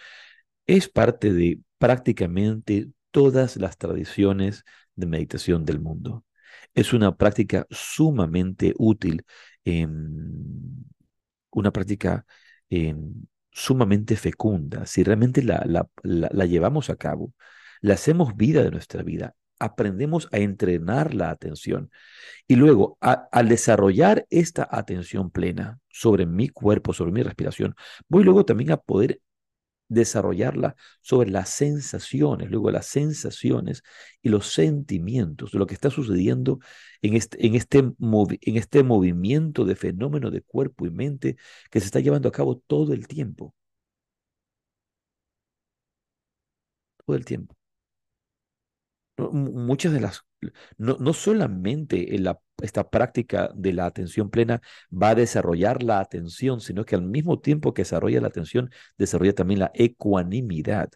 es 0.66 0.88
parte 0.88 1.32
de 1.32 1.60
prácticamente 1.78 2.88
todas 3.10 3.56
las 3.56 3.76
tradiciones 3.76 4.64
de 4.94 5.06
meditación 5.06 5.64
del 5.64 5.80
mundo. 5.80 6.24
Es 6.74 6.92
una 6.92 7.16
práctica 7.16 7.66
sumamente 7.70 8.74
útil, 8.78 9.24
una 11.50 11.70
práctica 11.72 12.24
sumamente 13.52 14.16
fecunda. 14.16 14.86
Si 14.86 15.02
realmente 15.02 15.42
la, 15.42 15.88
la 16.02 16.46
llevamos 16.46 16.90
a 16.90 16.96
cabo, 16.96 17.32
la 17.80 17.94
hacemos 17.94 18.36
vida 18.36 18.62
de 18.62 18.70
nuestra 18.70 19.02
vida, 19.02 19.34
aprendemos 19.60 20.28
a 20.32 20.38
entrenar 20.38 21.14
la 21.14 21.30
atención. 21.30 21.90
Y 22.48 22.56
luego, 22.56 22.98
al 23.00 23.48
desarrollar 23.48 24.26
esta 24.30 24.68
atención 24.70 25.30
plena 25.30 25.80
sobre 25.88 26.26
mi 26.26 26.48
cuerpo, 26.48 26.92
sobre 26.92 27.12
mi 27.12 27.22
respiración, 27.22 27.76
voy 28.08 28.24
luego 28.24 28.44
también 28.44 28.72
a 28.72 28.78
poder 28.78 29.20
desarrollarla 29.90 30.76
sobre 31.02 31.30
las 31.30 31.50
sensaciones, 31.50 32.50
luego 32.50 32.70
las 32.70 32.86
sensaciones 32.86 33.82
y 34.22 34.30
los 34.30 34.46
sentimientos 34.52 35.52
de 35.52 35.58
lo 35.58 35.66
que 35.66 35.74
está 35.74 35.90
sucediendo 35.90 36.60
en 37.02 37.14
este, 37.16 37.46
en 37.46 37.54
este, 37.56 37.78
en 37.78 38.56
este 38.56 38.82
movimiento 38.84 39.64
de 39.64 39.76
fenómeno 39.76 40.30
de 40.30 40.42
cuerpo 40.42 40.86
y 40.86 40.90
mente 40.90 41.36
que 41.70 41.80
se 41.80 41.86
está 41.86 42.00
llevando 42.00 42.28
a 42.28 42.32
cabo 42.32 42.56
todo 42.66 42.92
el 42.94 43.06
tiempo. 43.08 43.54
Todo 47.04 47.16
el 47.16 47.24
tiempo 47.24 47.59
muchas 49.32 49.92
de 49.92 50.00
las, 50.00 50.22
no, 50.78 50.96
no 50.98 51.12
solamente 51.12 52.06
la, 52.18 52.38
esta 52.62 52.88
práctica 52.88 53.50
de 53.54 53.72
la 53.72 53.86
atención 53.86 54.30
plena 54.30 54.60
va 54.90 55.10
a 55.10 55.14
desarrollar 55.14 55.82
la 55.82 56.00
atención, 56.00 56.60
sino 56.60 56.84
que 56.84 56.94
al 56.94 57.02
mismo 57.02 57.38
tiempo 57.38 57.74
que 57.74 57.82
desarrolla 57.82 58.20
la 58.20 58.28
atención, 58.28 58.70
desarrolla 58.96 59.34
también 59.34 59.60
la 59.60 59.70
ecuanimidad. 59.74 60.90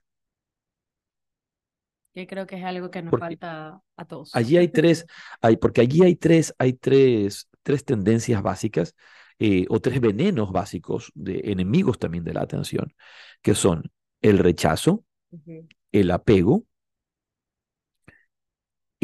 Yo 2.14 2.26
creo 2.28 2.46
que 2.46 2.56
es 2.56 2.64
algo 2.64 2.90
que 2.90 3.02
nos 3.02 3.18
falta 3.18 3.82
a 3.96 4.04
todos. 4.04 4.34
Allí 4.34 4.56
hay 4.56 4.68
tres, 4.68 5.04
hay, 5.40 5.56
porque 5.56 5.80
allí 5.80 6.02
hay 6.02 6.14
tres, 6.14 6.54
hay 6.58 6.74
tres, 6.74 7.48
tres 7.62 7.84
tendencias 7.84 8.40
básicas 8.40 8.94
eh, 9.40 9.66
o 9.68 9.80
tres 9.80 10.00
venenos 10.00 10.52
básicos 10.52 11.10
de 11.14 11.40
enemigos 11.46 11.98
también 11.98 12.22
de 12.22 12.34
la 12.34 12.42
atención, 12.42 12.94
que 13.42 13.56
son 13.56 13.90
el 14.22 14.38
rechazo, 14.38 15.04
el 15.90 16.10
apego 16.12 16.64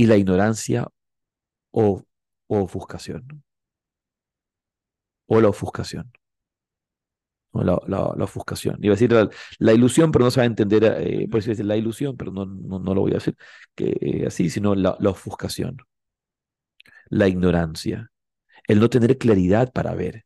y 0.01 0.07
la 0.07 0.17
ignorancia 0.17 0.89
o, 1.73 2.03
ofuscación. 2.49 3.45
O 5.27 5.41
la 5.43 5.49
ofuscación. 5.49 6.11
O 7.53 7.63
la, 7.63 7.79
la, 7.87 8.25
ofuscación. 8.25 8.79
Iba 8.81 8.95
a 8.95 8.97
decir 8.97 9.13
la, 9.59 9.73
ilusión, 9.75 10.11
pero 10.11 10.25
no 10.25 10.31
se 10.31 10.41
va 10.41 10.45
a 10.45 10.47
entender, 10.47 10.85
eh, 10.85 11.29
por 11.29 11.41
eso 11.41 11.51
decir 11.51 11.67
la 11.67 11.77
ilusión, 11.77 12.17
pero 12.17 12.33
no, 12.33 12.47
no, 12.47 12.95
lo 12.95 13.03
voy 13.03 13.11
a 13.11 13.15
decir 13.15 13.37
que, 13.75 13.95
eh, 14.01 14.27
así, 14.27 14.49
sino 14.49 14.75
la, 14.75 14.97
la 15.01 15.11
ofuscación. 15.11 15.77
La 17.11 17.29
ignorancia. 17.29 18.11
El 18.67 18.81
no 18.81 18.89
tener 18.89 19.19
claridad 19.19 19.71
para 19.71 19.95
ver. 19.95 20.25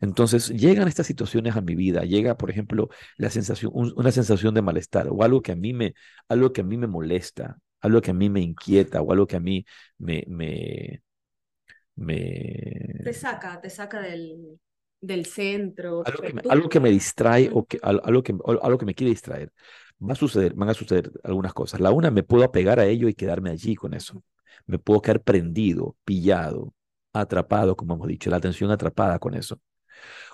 Entonces 0.00 0.50
llegan 0.50 0.88
estas 0.88 1.06
situaciones 1.06 1.56
a 1.56 1.62
mi 1.62 1.74
vida, 1.76 2.02
llega, 2.02 2.36
por 2.36 2.50
ejemplo, 2.50 2.90
la 3.16 3.30
sensación, 3.30 3.72
una 3.74 4.12
sensación 4.12 4.52
de 4.54 4.60
malestar 4.60 5.08
o 5.10 5.22
algo 5.22 5.40
que 5.40 5.52
a 5.52 5.56
mí 5.56 5.72
me, 5.72 5.94
algo 6.28 6.52
que 6.52 6.60
a 6.60 6.64
mí 6.64 6.76
me 6.76 6.86
molesta, 6.86 7.58
algo 7.84 8.00
que 8.00 8.10
a 8.10 8.14
mí 8.14 8.30
me 8.30 8.40
inquieta 8.40 9.02
o 9.02 9.12
algo 9.12 9.26
que 9.26 9.36
a 9.36 9.40
mí 9.40 9.64
me, 9.98 10.24
me, 10.26 11.02
me... 11.96 13.00
Te 13.04 13.12
saca, 13.12 13.60
te 13.60 13.68
saca 13.68 14.00
del, 14.00 14.58
del 15.00 15.26
centro. 15.26 16.02
Algo 16.06 16.22
que, 16.22 16.32
me, 16.32 16.42
algo 16.48 16.68
que 16.70 16.80
me 16.80 16.90
distrae 16.90 17.50
o 17.52 17.66
que, 17.66 17.78
algo, 17.82 18.22
que, 18.22 18.34
algo 18.62 18.78
que 18.78 18.86
me 18.86 18.94
quiere 18.94 19.10
distraer. 19.10 19.52
Va 20.00 20.14
a 20.14 20.16
suceder, 20.16 20.54
van 20.54 20.70
a 20.70 20.74
suceder 20.74 21.12
algunas 21.22 21.52
cosas. 21.52 21.78
La 21.80 21.90
una, 21.90 22.10
me 22.10 22.22
puedo 22.22 22.42
apegar 22.42 22.80
a 22.80 22.86
ello 22.86 23.06
y 23.08 23.14
quedarme 23.14 23.50
allí 23.50 23.74
con 23.74 23.92
eso. 23.92 24.22
Me 24.66 24.78
puedo 24.78 25.02
quedar 25.02 25.22
prendido, 25.22 25.96
pillado, 26.04 26.74
atrapado, 27.12 27.76
como 27.76 27.94
hemos 27.94 28.08
dicho, 28.08 28.30
la 28.30 28.38
atención 28.38 28.70
atrapada 28.70 29.18
con 29.18 29.34
eso. 29.34 29.60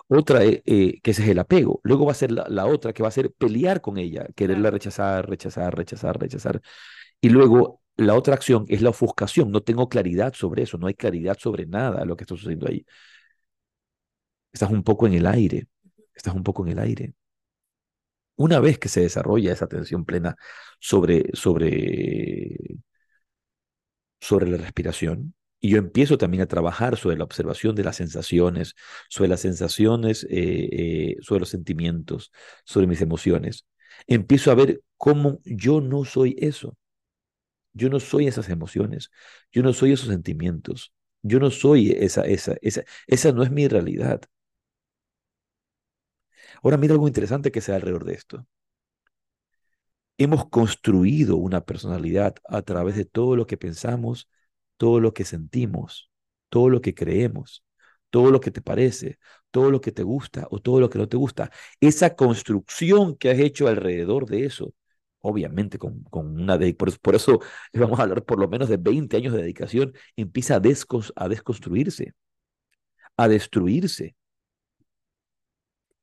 Otra, 0.07 0.45
eh, 0.45 0.63
eh, 0.67 1.01
que 1.03 1.11
ese 1.11 1.23
es 1.23 1.29
el 1.29 1.39
apego. 1.41 1.81
Luego 1.83 2.07
va 2.07 2.13
a 2.13 2.15
ser 2.15 2.31
la, 2.33 2.47
la, 2.49 2.67
otra, 2.67 2.93
que 2.93 3.03
va 3.03 3.09
a 3.09 3.13
ser 3.13 3.33
pelear 3.33 3.81
con 3.81 3.99
ella, 3.99 4.27
quererla 4.37 4.71
rechazar, 4.71 5.29
rechazar, 5.29 5.77
rechazar, 5.77 6.19
rechazar. 6.19 6.61
Y 7.21 7.29
luego 7.31 7.81
la 7.97 8.15
otra 8.15 8.35
acción 8.35 8.65
es 8.69 8.83
la 8.83 8.91
ofuscación. 8.91 9.51
No 9.51 9.63
tengo 9.63 9.89
claridad 9.89 10.35
sobre 10.35 10.63
eso, 10.63 10.79
no 10.79 10.87
hay 10.87 10.95
claridad 10.95 11.39
sobre 11.39 11.67
nada 11.67 12.05
lo 12.05 12.17
que 12.17 12.25
está 12.25 12.35
sucediendo 12.37 12.69
ahí. 12.69 12.85
Estás 14.53 14.71
un 14.71 14.85
poco 14.85 15.07
en 15.09 15.15
el 15.15 15.27
aire, 15.27 15.67
estás 16.15 16.35
un 16.35 16.45
poco 16.45 16.65
en 16.65 16.73
el 16.73 16.79
aire. 16.79 17.15
Una 18.37 18.59
vez 18.61 18.79
que 18.79 18.89
se 18.89 19.03
desarrolla 19.03 19.53
esa 19.53 19.67
atención 19.67 20.05
plena 20.05 20.37
sobre, 20.81 21.31
sobre, 21.35 22.81
sobre 24.21 24.49
la 24.49 24.57
respiración, 24.59 25.35
y 25.61 25.71
yo 25.71 25.79
empiezo 25.79 26.17
también 26.19 26.43
a 26.43 26.47
trabajar 26.47 26.97
sobre 26.97 27.17
la 27.19 27.25
observación 27.25 27.75
de 27.75 27.85
las 27.85 27.97
sensaciones, 27.97 28.75
sobre 29.11 29.29
las 29.29 29.41
sensaciones, 29.41 30.25
eh, 30.31 30.69
eh, 30.73 31.17
sobre 31.21 31.41
los 31.41 31.51
sentimientos, 31.51 32.33
sobre 32.65 32.87
mis 32.87 33.03
emociones. 33.03 33.67
Empiezo 34.07 34.51
a 34.51 34.55
ver 34.55 34.83
cómo 34.97 35.41
yo 35.45 35.81
no 35.83 36.05
soy 36.05 36.35
eso. 36.39 36.77
Yo 37.73 37.89
no 37.91 38.01
soy 38.01 38.27
esas 38.27 38.49
emociones, 38.49 39.11
yo 39.53 39.63
no 39.63 39.73
soy 39.73 39.93
esos 39.93 40.09
sentimientos, 40.09 40.93
yo 41.23 41.39
no 41.41 41.51
soy 41.51 41.91
esa, 41.93 42.23
esa, 42.27 42.57
esa, 42.63 42.83
esa 43.07 43.33
no 43.33 43.43
es 43.43 43.51
mi 43.51 43.69
realidad. 43.69 44.23
Ahora 46.63 46.77
mira 46.79 46.95
algo 46.95 47.07
interesante 47.09 47.53
que 47.53 47.61
sea 47.61 47.77
alrededor 47.77 48.05
de 48.07 48.15
esto. 48.15 48.47
Hemos 50.19 50.49
construido 50.51 51.37
una 51.37 51.63
personalidad 51.65 52.35
a 52.49 52.63
través 52.63 52.97
de 52.97 53.05
todo 53.07 53.37
lo 53.37 53.47
que 53.47 53.57
pensamos, 53.57 54.29
todo 54.77 55.01
lo 55.01 55.15
que 55.15 55.25
sentimos, 55.25 56.11
todo 56.51 56.69
lo 56.69 56.81
que 56.83 56.95
creemos, 56.95 57.65
todo 58.11 58.31
lo 58.31 58.41
que 58.41 58.51
te 58.51 58.61
parece, 58.63 59.19
todo 59.51 59.71
lo 59.71 59.81
que 59.81 59.93
te 59.93 60.03
gusta 60.03 60.47
o 60.51 60.61
todo 60.61 60.81
lo 60.81 60.91
que 60.91 60.99
no 60.99 61.09
te 61.09 61.17
gusta. 61.17 61.51
Esa 61.81 62.17
construcción 62.17 63.17
que 63.17 63.31
has 63.31 63.39
hecho 63.39 63.67
alrededor 63.69 64.27
de 64.27 64.45
eso 64.47 64.75
obviamente 65.21 65.79
con, 65.79 66.03
con 66.05 66.41
una 66.41 66.59
por, 66.77 66.99
por, 67.01 67.15
eso 67.15 67.41
vamos 67.75 67.99
a 67.99 68.03
hablar 68.05 68.25
por 68.25 68.39
lo 68.39 68.49
menos 68.49 68.69
de 68.69 68.77
20 68.77 69.17
años 69.17 69.33
de 69.33 69.43
dedicación, 69.43 69.93
empieza 70.17 70.57
a, 70.57 70.61
a 71.17 71.29
desconstruirse, 71.29 72.15
a 73.17 73.29
destruirse. 73.29 74.17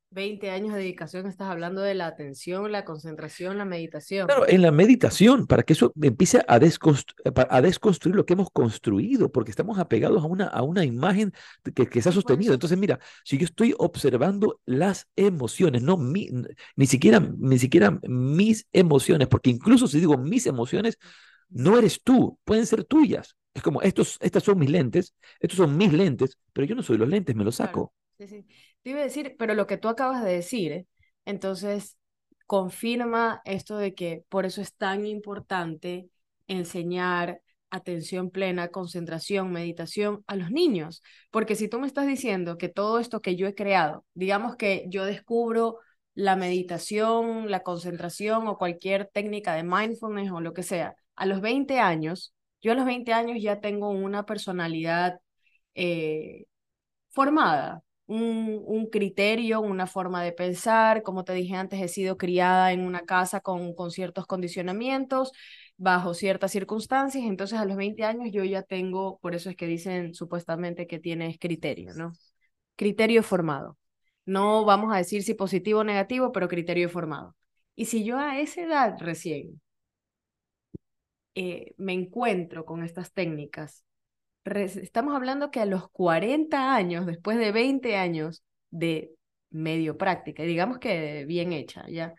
20 0.09 0.49
años 0.49 0.73
de 0.73 0.79
dedicación, 0.79 1.27
estás 1.27 1.49
hablando 1.49 1.81
de 1.81 1.93
la 1.93 2.07
atención, 2.07 2.71
la 2.71 2.85
concentración, 2.85 3.57
la 3.57 3.65
meditación. 3.65 4.27
Claro, 4.27 4.47
en 4.47 4.61
la 4.61 4.71
meditación, 4.71 5.47
para 5.47 5.63
que 5.63 5.73
eso 5.73 5.91
empiece 6.01 6.39
a, 6.47 6.55
a 6.55 7.61
desconstruir 7.61 8.15
lo 8.15 8.25
que 8.25 8.33
hemos 8.33 8.49
construido, 8.49 9.31
porque 9.31 9.51
estamos 9.51 9.77
apegados 9.79 10.23
a 10.23 10.27
una, 10.27 10.45
a 10.45 10.63
una 10.63 10.85
imagen 10.85 11.33
que, 11.75 11.87
que 11.87 12.01
se 12.01 12.09
ha 12.09 12.11
sostenido. 12.13 12.53
Entonces, 12.53 12.77
mira, 12.77 12.99
si 13.23 13.37
yo 13.37 13.45
estoy 13.45 13.75
observando 13.77 14.61
las 14.65 15.07
emociones, 15.15 15.83
no 15.83 15.97
mi, 15.97 16.29
ni, 16.75 16.87
siquiera, 16.87 17.19
ni 17.19 17.59
siquiera 17.59 17.99
mis 18.07 18.65
emociones, 18.71 19.27
porque 19.27 19.49
incluso 19.49 19.87
si 19.87 19.99
digo 19.99 20.17
mis 20.17 20.47
emociones, 20.47 20.97
no 21.49 21.77
eres 21.77 22.01
tú, 22.01 22.39
pueden 22.43 22.65
ser 22.65 22.85
tuyas. 22.85 23.35
Es 23.53 23.61
como, 23.61 23.81
estos, 23.81 24.17
estas 24.21 24.43
son 24.43 24.59
mis 24.59 24.69
lentes, 24.69 25.13
estos 25.39 25.57
son 25.57 25.75
mis 25.75 25.91
lentes, 25.91 26.37
pero 26.53 26.65
yo 26.65 26.75
no 26.75 26.83
soy 26.83 26.97
los 26.97 27.09
lentes, 27.09 27.35
me 27.35 27.43
los 27.43 27.55
saco. 27.55 27.93
sí, 28.17 28.27
sí. 28.27 28.45
Te 28.87 28.91
iba 28.91 29.01
a 29.01 29.03
decir, 29.03 29.35
pero 29.37 29.53
lo 29.53 29.67
que 29.67 29.75
tú 29.77 29.89
acabas 29.89 30.23
de 30.23 30.31
decir, 30.31 30.87
entonces 31.25 31.97
confirma 32.45 33.41
esto 33.43 33.77
de 33.77 33.93
que 33.93 34.23
por 34.29 34.45
eso 34.45 34.61
es 34.61 34.73
tan 34.75 35.05
importante 35.05 36.09
enseñar 36.47 37.41
atención 37.69 38.29
plena, 38.31 38.69
concentración, 38.69 39.51
meditación 39.51 40.23
a 40.25 40.37
los 40.37 40.51
niños. 40.51 41.03
Porque 41.31 41.55
si 41.55 41.67
tú 41.67 41.81
me 41.81 41.87
estás 41.87 42.07
diciendo 42.07 42.57
que 42.57 42.69
todo 42.69 42.99
esto 42.99 43.21
que 43.21 43.35
yo 43.35 43.45
he 43.47 43.55
creado, 43.55 44.05
digamos 44.13 44.55
que 44.55 44.85
yo 44.87 45.03
descubro 45.03 45.79
la 46.13 46.37
meditación, 46.37 47.51
la 47.51 47.63
concentración 47.63 48.47
o 48.47 48.57
cualquier 48.57 49.07
técnica 49.11 49.53
de 49.53 49.63
mindfulness 49.63 50.31
o 50.31 50.39
lo 50.39 50.53
que 50.53 50.63
sea, 50.63 50.95
a 51.17 51.25
los 51.25 51.41
20 51.41 51.81
años, 51.81 52.33
yo 52.61 52.71
a 52.71 52.75
los 52.75 52.85
20 52.85 53.11
años 53.11 53.39
ya 53.41 53.59
tengo 53.59 53.89
una 53.89 54.25
personalidad 54.25 55.19
eh, 55.75 56.45
formada, 57.09 57.83
un, 58.07 58.87
criterio, 58.91 59.61
una 59.61 59.87
forma 59.87 60.23
de 60.23 60.31
pensar. 60.31 61.03
Como 61.03 61.23
te 61.23 61.33
dije 61.33 61.55
antes, 61.55 61.81
he 61.81 61.87
sido 61.87 62.17
criada 62.17 62.71
en 62.71 62.81
una 62.81 63.01
casa 63.05 63.41
con, 63.41 63.73
con 63.75 63.91
ciertos 63.91 64.25
condicionamientos, 64.25 65.31
bajo 65.77 66.13
ciertas 66.13 66.51
circunstancias. 66.51 67.25
Entonces, 67.25 67.59
a 67.59 67.65
los 67.65 67.77
20 67.77 68.03
años 68.03 68.31
yo 68.31 68.43
ya 68.43 68.63
tengo, 68.63 69.19
por 69.19 69.35
eso 69.35 69.49
es 69.49 69.55
que 69.55 69.67
dicen 69.67 70.13
supuestamente 70.13 70.87
que 70.87 70.99
tienes 70.99 71.37
criterio, 71.39 71.93
¿no? 71.93 72.13
Criterio 72.75 73.23
formado. 73.23 73.77
No 74.25 74.65
vamos 74.65 74.93
a 74.93 74.97
decir 74.97 75.23
si 75.23 75.33
positivo 75.33 75.81
o 75.81 75.83
negativo, 75.83 76.31
pero 76.31 76.47
criterio 76.49 76.89
formado. 76.89 77.35
Y 77.75 77.85
si 77.85 78.03
yo 78.03 78.17
a 78.19 78.39
esa 78.39 78.61
edad 78.61 78.97
recién 78.99 79.61
eh, 81.35 81.73
me 81.77 81.93
encuentro 81.93 82.65
con 82.65 82.83
estas 82.83 83.13
técnicas 83.13 83.85
estamos 84.55 85.15
hablando 85.15 85.51
que 85.51 85.59
a 85.59 85.65
los 85.65 85.89
40 85.89 86.73
años, 86.75 87.05
después 87.05 87.37
de 87.37 87.51
20 87.51 87.95
años 87.95 88.43
de 88.69 89.11
medio 89.49 89.97
práctica, 89.97 90.43
digamos 90.43 90.79
que 90.79 91.25
bien 91.25 91.53
hecha, 91.53 91.85
ya, 91.89 92.13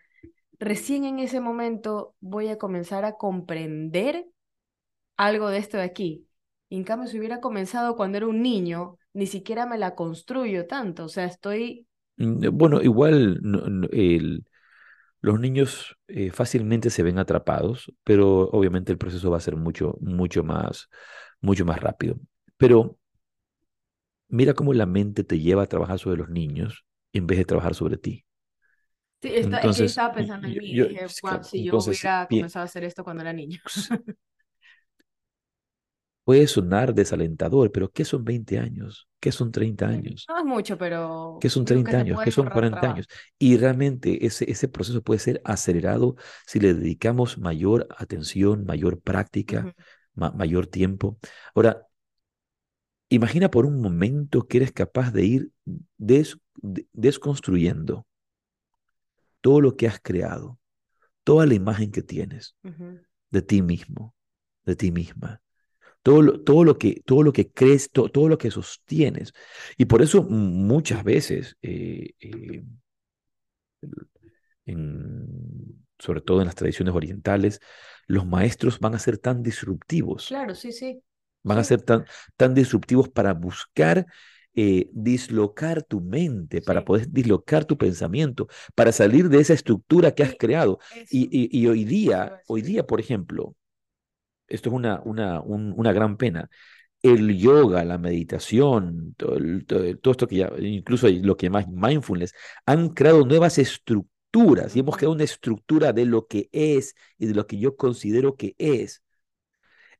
recién 0.59 1.05
en 1.05 1.19
ese 1.19 1.39
momento 1.39 2.15
voy 2.19 2.49
a 2.49 2.57
comenzar 2.57 3.05
a 3.05 3.13
comprender 3.13 4.25
algo 5.17 5.49
de 5.49 5.57
esto 5.57 5.77
de 5.77 5.83
aquí. 5.83 6.25
en 6.69 6.83
cambio, 6.83 7.07
si 7.09 7.17
hubiera 7.17 7.39
comenzado 7.39 7.95
cuando 7.95 8.17
era 8.17 8.27
un 8.27 8.41
niño, 8.41 8.97
ni 9.13 9.25
siquiera 9.25 9.65
me 9.65 9.77
la 9.77 9.95
construyo 9.95 10.67
tanto, 10.67 11.05
o 11.05 11.09
sea, 11.09 11.25
estoy... 11.25 11.87
Mm, 12.17 12.43
eh, 12.43 12.47
bueno, 12.49 12.81
igual 12.81 13.39
los 15.21 15.39
niños 15.39 15.97
eh, 16.07 16.31
fácilmente 16.31 16.89
se 16.89 17.03
ven 17.03 17.17
atrapados, 17.19 17.91
pero 18.03 18.49
obviamente 18.51 18.91
el 18.91 18.97
proceso 18.97 19.31
va 19.31 19.37
a 19.37 19.41
ser 19.41 19.55
mucho, 19.55 19.97
mucho 19.99 20.43
más 20.43 20.89
mucho 21.41 21.65
más 21.65 21.79
rápido. 21.79 22.15
Pero 22.57 22.97
mira 24.27 24.53
cómo 24.53 24.73
la 24.73 24.85
mente 24.85 25.23
te 25.23 25.39
lleva 25.39 25.63
a 25.63 25.67
trabajar 25.67 25.99
sobre 25.99 26.17
los 26.17 26.29
niños 26.29 26.85
en 27.13 27.27
vez 27.27 27.37
de 27.39 27.45
trabajar 27.45 27.75
sobre 27.75 27.97
ti. 27.97 28.25
Sí, 29.21 29.31
entonces, 29.33 29.91
estaba 29.91 30.13
pensando 30.13 30.47
en 30.47 30.53
mí. 30.53 30.59
dije, 30.59 31.09
si 31.43 31.65
yo 31.65 31.77
hubiera 31.77 32.27
comenzado 32.27 32.63
a 32.63 32.65
hacer 32.65 32.85
esto 32.85 33.03
cuando 33.03 33.21
era 33.21 33.33
niño. 33.33 33.59
Puede 36.23 36.45
sonar 36.45 36.93
desalentador, 36.93 37.71
pero 37.71 37.89
¿qué 37.89 38.05
son 38.05 38.23
20 38.23 38.59
años? 38.59 39.09
¿Qué 39.19 39.31
son 39.31 39.51
30 39.51 39.87
años? 39.87 40.25
No 40.29 40.37
es 40.37 40.45
mucho, 40.45 40.77
pero... 40.77 41.39
¿Qué 41.41 41.49
son 41.49 41.65
30 41.65 41.97
años? 41.97 42.19
¿Qué 42.23 42.29
son 42.29 42.47
40 42.47 42.91
años? 42.91 43.07
Y 43.39 43.57
realmente 43.57 44.23
ese, 44.23 44.49
ese 44.49 44.67
proceso 44.67 45.01
puede 45.01 45.19
ser 45.19 45.41
acelerado 45.43 46.15
si 46.45 46.59
le 46.59 46.75
dedicamos 46.75 47.39
mayor 47.39 47.87
atención, 47.97 48.63
mayor 48.63 49.01
práctica, 49.01 49.73
mayor 50.15 50.67
tiempo. 50.67 51.17
Ahora, 51.55 51.87
imagina 53.09 53.49
por 53.49 53.65
un 53.65 53.81
momento 53.81 54.47
que 54.47 54.57
eres 54.57 54.71
capaz 54.71 55.11
de 55.11 55.25
ir 55.25 55.51
desconstruyendo 56.93 58.05
todo 59.41 59.61
lo 59.61 59.75
que 59.75 59.87
has 59.87 59.99
creado, 59.99 60.59
toda 61.23 61.45
la 61.45 61.53
imagen 61.53 61.91
que 61.91 62.01
tienes 62.01 62.55
de 63.29 63.41
ti 63.41 63.61
mismo, 63.61 64.15
de 64.65 64.75
ti 64.75 64.91
misma. 64.91 65.41
Todo 66.01 66.21
lo, 66.21 66.41
todo 66.41 66.63
lo, 66.63 66.77
que, 66.77 67.01
todo 67.05 67.23
lo 67.23 67.33
que 67.33 67.51
crees, 67.51 67.89
todo 67.91 68.29
lo 68.29 68.37
que 68.37 68.51
sostienes. 68.51 69.33
Y 69.77 69.85
por 69.85 70.01
eso 70.01 70.23
muchas 70.23 71.03
veces 71.03 71.57
eh, 71.61 72.13
eh, 72.19 72.63
en, 74.65 75.78
sobre 75.99 76.21
todo 76.21 76.39
en 76.39 76.45
las 76.45 76.55
tradiciones 76.55 76.95
orientales, 76.95 77.59
los 78.07 78.25
maestros 78.25 78.79
van 78.79 78.95
a 78.95 78.99
ser 78.99 79.17
tan 79.17 79.43
disruptivos. 79.43 80.27
Claro, 80.27 80.55
sí, 80.55 80.71
sí. 80.71 81.01
Van 81.43 81.57
a 81.57 81.63
ser 81.63 81.81
tan, 81.81 82.05
tan 82.35 82.53
disruptivos 82.53 83.09
para 83.09 83.33
buscar 83.33 84.05
eh, 84.55 84.89
dislocar 84.91 85.83
tu 85.83 86.01
mente, 86.01 86.61
para 86.61 86.83
poder 86.83 87.09
dislocar 87.11 87.65
tu 87.65 87.77
pensamiento, 87.77 88.47
para 88.75 88.91
salir 88.91 89.29
de 89.29 89.39
esa 89.39 89.53
estructura 89.53 90.11
que 90.11 90.23
has 90.23 90.35
creado. 90.37 90.79
Y, 91.11 91.49
y, 91.57 91.67
hoy 91.67 91.85
día, 91.85 92.41
hoy 92.47 92.61
día, 92.61 92.85
por 92.85 92.99
ejemplo, 92.99 93.55
esto 94.47 94.69
es 94.69 94.75
una, 94.75 95.01
una, 95.05 95.39
una 95.41 95.93
gran 95.93 96.17
pena. 96.17 96.49
El 97.01 97.37
yoga, 97.37 97.85
la 97.85 97.97
meditación, 97.97 99.13
todo, 99.17 99.37
todo, 100.01 100.11
esto 100.11 100.27
que 100.27 100.37
ya, 100.37 100.51
incluso 100.59 101.07
lo 101.07 101.37
que 101.37 101.49
más 101.49 101.67
mindfulness, 101.69 102.33
han 102.65 102.89
creado 102.89 103.25
nuevas 103.25 103.57
estructuras 103.59 104.18
y 104.31 104.79
hemos 104.79 104.97
creado 104.97 105.13
una 105.13 105.23
estructura 105.23 105.91
de 105.93 106.05
lo 106.05 106.27
que 106.27 106.49
es 106.51 106.95
y 107.17 107.25
de 107.25 107.33
lo 107.33 107.47
que 107.47 107.57
yo 107.57 107.75
considero 107.75 108.35
que 108.35 108.55
es. 108.57 109.03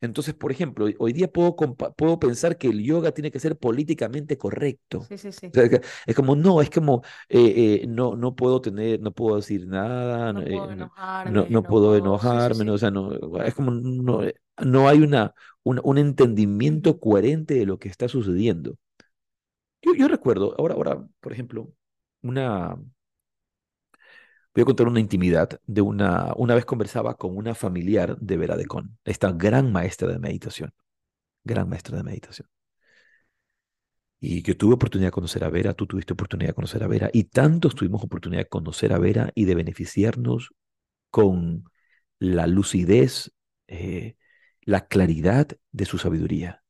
Entonces, 0.02 0.34
por 0.34 0.52
ejemplo, 0.52 0.88
hoy 0.98 1.12
día 1.12 1.30
puedo, 1.30 1.58
puedo 1.58 2.20
pensar 2.20 2.58
que 2.58 2.68
el 2.68 2.82
yoga 2.82 3.12
tiene 3.12 3.32
que 3.32 3.40
ser 3.40 3.58
políticamente 3.58 4.38
correcto. 4.38 5.06
Sí, 5.10 5.18
sí, 5.18 5.32
sí. 5.34 5.52
es 6.06 6.16
como, 6.16 6.38
no, 6.38 6.62
es 6.62 6.70
como, 6.70 7.04
eh, 7.28 7.82
eh, 7.82 7.88
no, 7.88 8.16
no 8.16 8.34
puedo 8.34 8.62
tener, 8.62 9.02
no 9.02 9.12
puedo 9.12 9.36
decir 9.36 9.68
nada, 9.68 10.32
no, 10.32 10.42
eh, 10.42 10.52
puedo 10.52 10.72
enojarme, 10.72 11.32
no, 11.34 11.48
no, 11.50 11.64
puedo 11.64 11.98
enojarme, 11.98 12.72
o 12.72 12.78
sea, 12.78 12.92
no, 12.92 13.12
es 13.44 13.54
como, 13.54 13.72
no, 13.72 14.22
no 14.64 14.88
hay 14.88 15.00
una, 15.00 15.34
un, 15.64 15.98
entendimiento 15.98 16.98
coherente 16.98 17.56
de 17.56 17.66
lo 17.66 17.78
que 17.78 17.90
está 17.90 18.08
sucediendo. 18.08 18.78
Yo, 19.82 19.94
yo 19.96 20.08
recuerdo, 20.08 20.56
ahora, 20.58 20.76
ahora, 20.76 21.08
por 21.20 21.34
ejemplo, 21.34 21.74
una, 22.22 22.78
Voy 24.54 24.64
a 24.64 24.66
contar 24.66 24.88
una 24.88 25.00
intimidad 25.00 25.60
de 25.68 25.82
una, 25.82 26.34
una 26.36 26.56
vez 26.56 26.66
conversaba 26.66 27.16
con 27.16 27.38
una 27.38 27.54
familiar 27.56 28.18
de 28.20 28.38
Vera 28.38 28.58
de 28.58 28.66
Con, 28.66 28.98
esta 29.06 29.32
gran 29.32 29.72
maestra 29.72 30.08
de 30.08 30.20
meditación, 30.20 30.74
gran 31.44 31.70
maestra 31.70 31.98
de 31.98 32.04
meditación. 32.04 32.48
Y 34.20 34.44
que 34.44 34.56
tuve 34.56 34.74
oportunidad 34.74 35.10
de 35.10 35.14
conocer 35.14 35.44
a 35.44 35.50
Vera, 35.50 35.74
tú 35.74 35.88
tuviste 35.88 36.14
oportunidad 36.14 36.50
de 36.50 36.56
conocer 36.56 36.84
a 36.84 36.88
Vera, 36.88 37.10
y 37.14 37.26
tantos 37.26 37.76
tuvimos 37.76 38.04
oportunidad 38.04 38.42
de 38.42 38.50
conocer 38.50 38.92
a 38.92 39.00
Vera 39.00 39.32
y 39.36 39.46
de 39.46 39.56
beneficiarnos 39.56 40.50
con 41.10 41.66
la 42.20 42.48
lucidez, 42.48 43.32
eh, 43.68 44.16
la 44.62 44.88
claridad 44.88 45.48
de 45.72 45.86
su 45.86 45.98
sabiduría, 45.98 46.64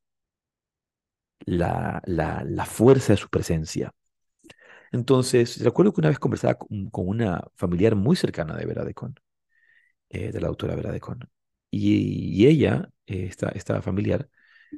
la, 1.40 2.02
la, 2.06 2.44
la 2.46 2.66
fuerza 2.66 3.14
de 3.14 3.18
su 3.18 3.30
presencia, 3.30 3.94
entonces, 4.92 5.62
recuerdo 5.64 5.94
que 5.94 6.02
una 6.02 6.10
vez 6.10 6.20
conversaba 6.20 6.56
con, 6.58 6.90
una 6.94 7.44
familiar 7.56 7.96
muy 7.96 8.16
cercana 8.16 8.56
de 8.56 8.66
Vera 8.66 8.84
de 8.86 8.94
Con, 8.94 9.16
eh, 10.10 10.32
de 10.32 10.42
la 10.42 10.48
autora 10.48 10.76
Vera 10.76 10.92
de 10.92 11.00
Con, 11.00 11.30
y, 11.72 12.48
ella, 12.48 12.90
eh, 13.06 13.26
esta, 13.30 13.50
esta, 13.50 13.82
familiar, 13.82 14.30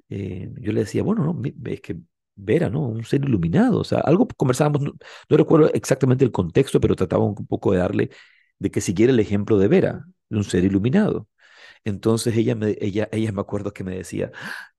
eh, 0.09 0.51
yo 0.59 0.71
le 0.73 0.81
decía, 0.81 1.03
bueno, 1.03 1.23
no, 1.25 1.41
es 1.71 1.81
que 1.81 1.97
Vera, 2.35 2.69
¿no? 2.69 2.87
Un 2.87 3.03
ser 3.05 3.23
iluminado, 3.23 3.79
o 3.79 3.83
sea, 3.83 3.99
algo 3.99 4.27
conversábamos, 4.27 4.81
no, 4.81 4.93
recuerdo 5.29 5.71
exactamente 5.73 6.25
el 6.25 6.31
contexto, 6.31 6.79
pero 6.79 6.95
trataba 6.95 7.23
un 7.25 7.35
poco 7.47 7.71
de 7.73 7.79
darle, 7.79 8.09
de 8.59 8.71
que 8.71 8.81
siguiera 8.81 9.13
el 9.13 9.19
ejemplo 9.19 9.57
de 9.57 9.67
Vera, 9.67 10.05
de 10.29 10.37
un 10.37 10.43
ser 10.43 10.63
iluminado. 10.65 11.29
Entonces 11.83 12.35
ella 12.37 12.55
me, 12.55 12.77
ella, 12.81 13.09
ella 13.11 13.31
me 13.31 13.41
acuerdo 13.41 13.73
que 13.73 13.83
me 13.83 13.95
decía, 13.97 14.31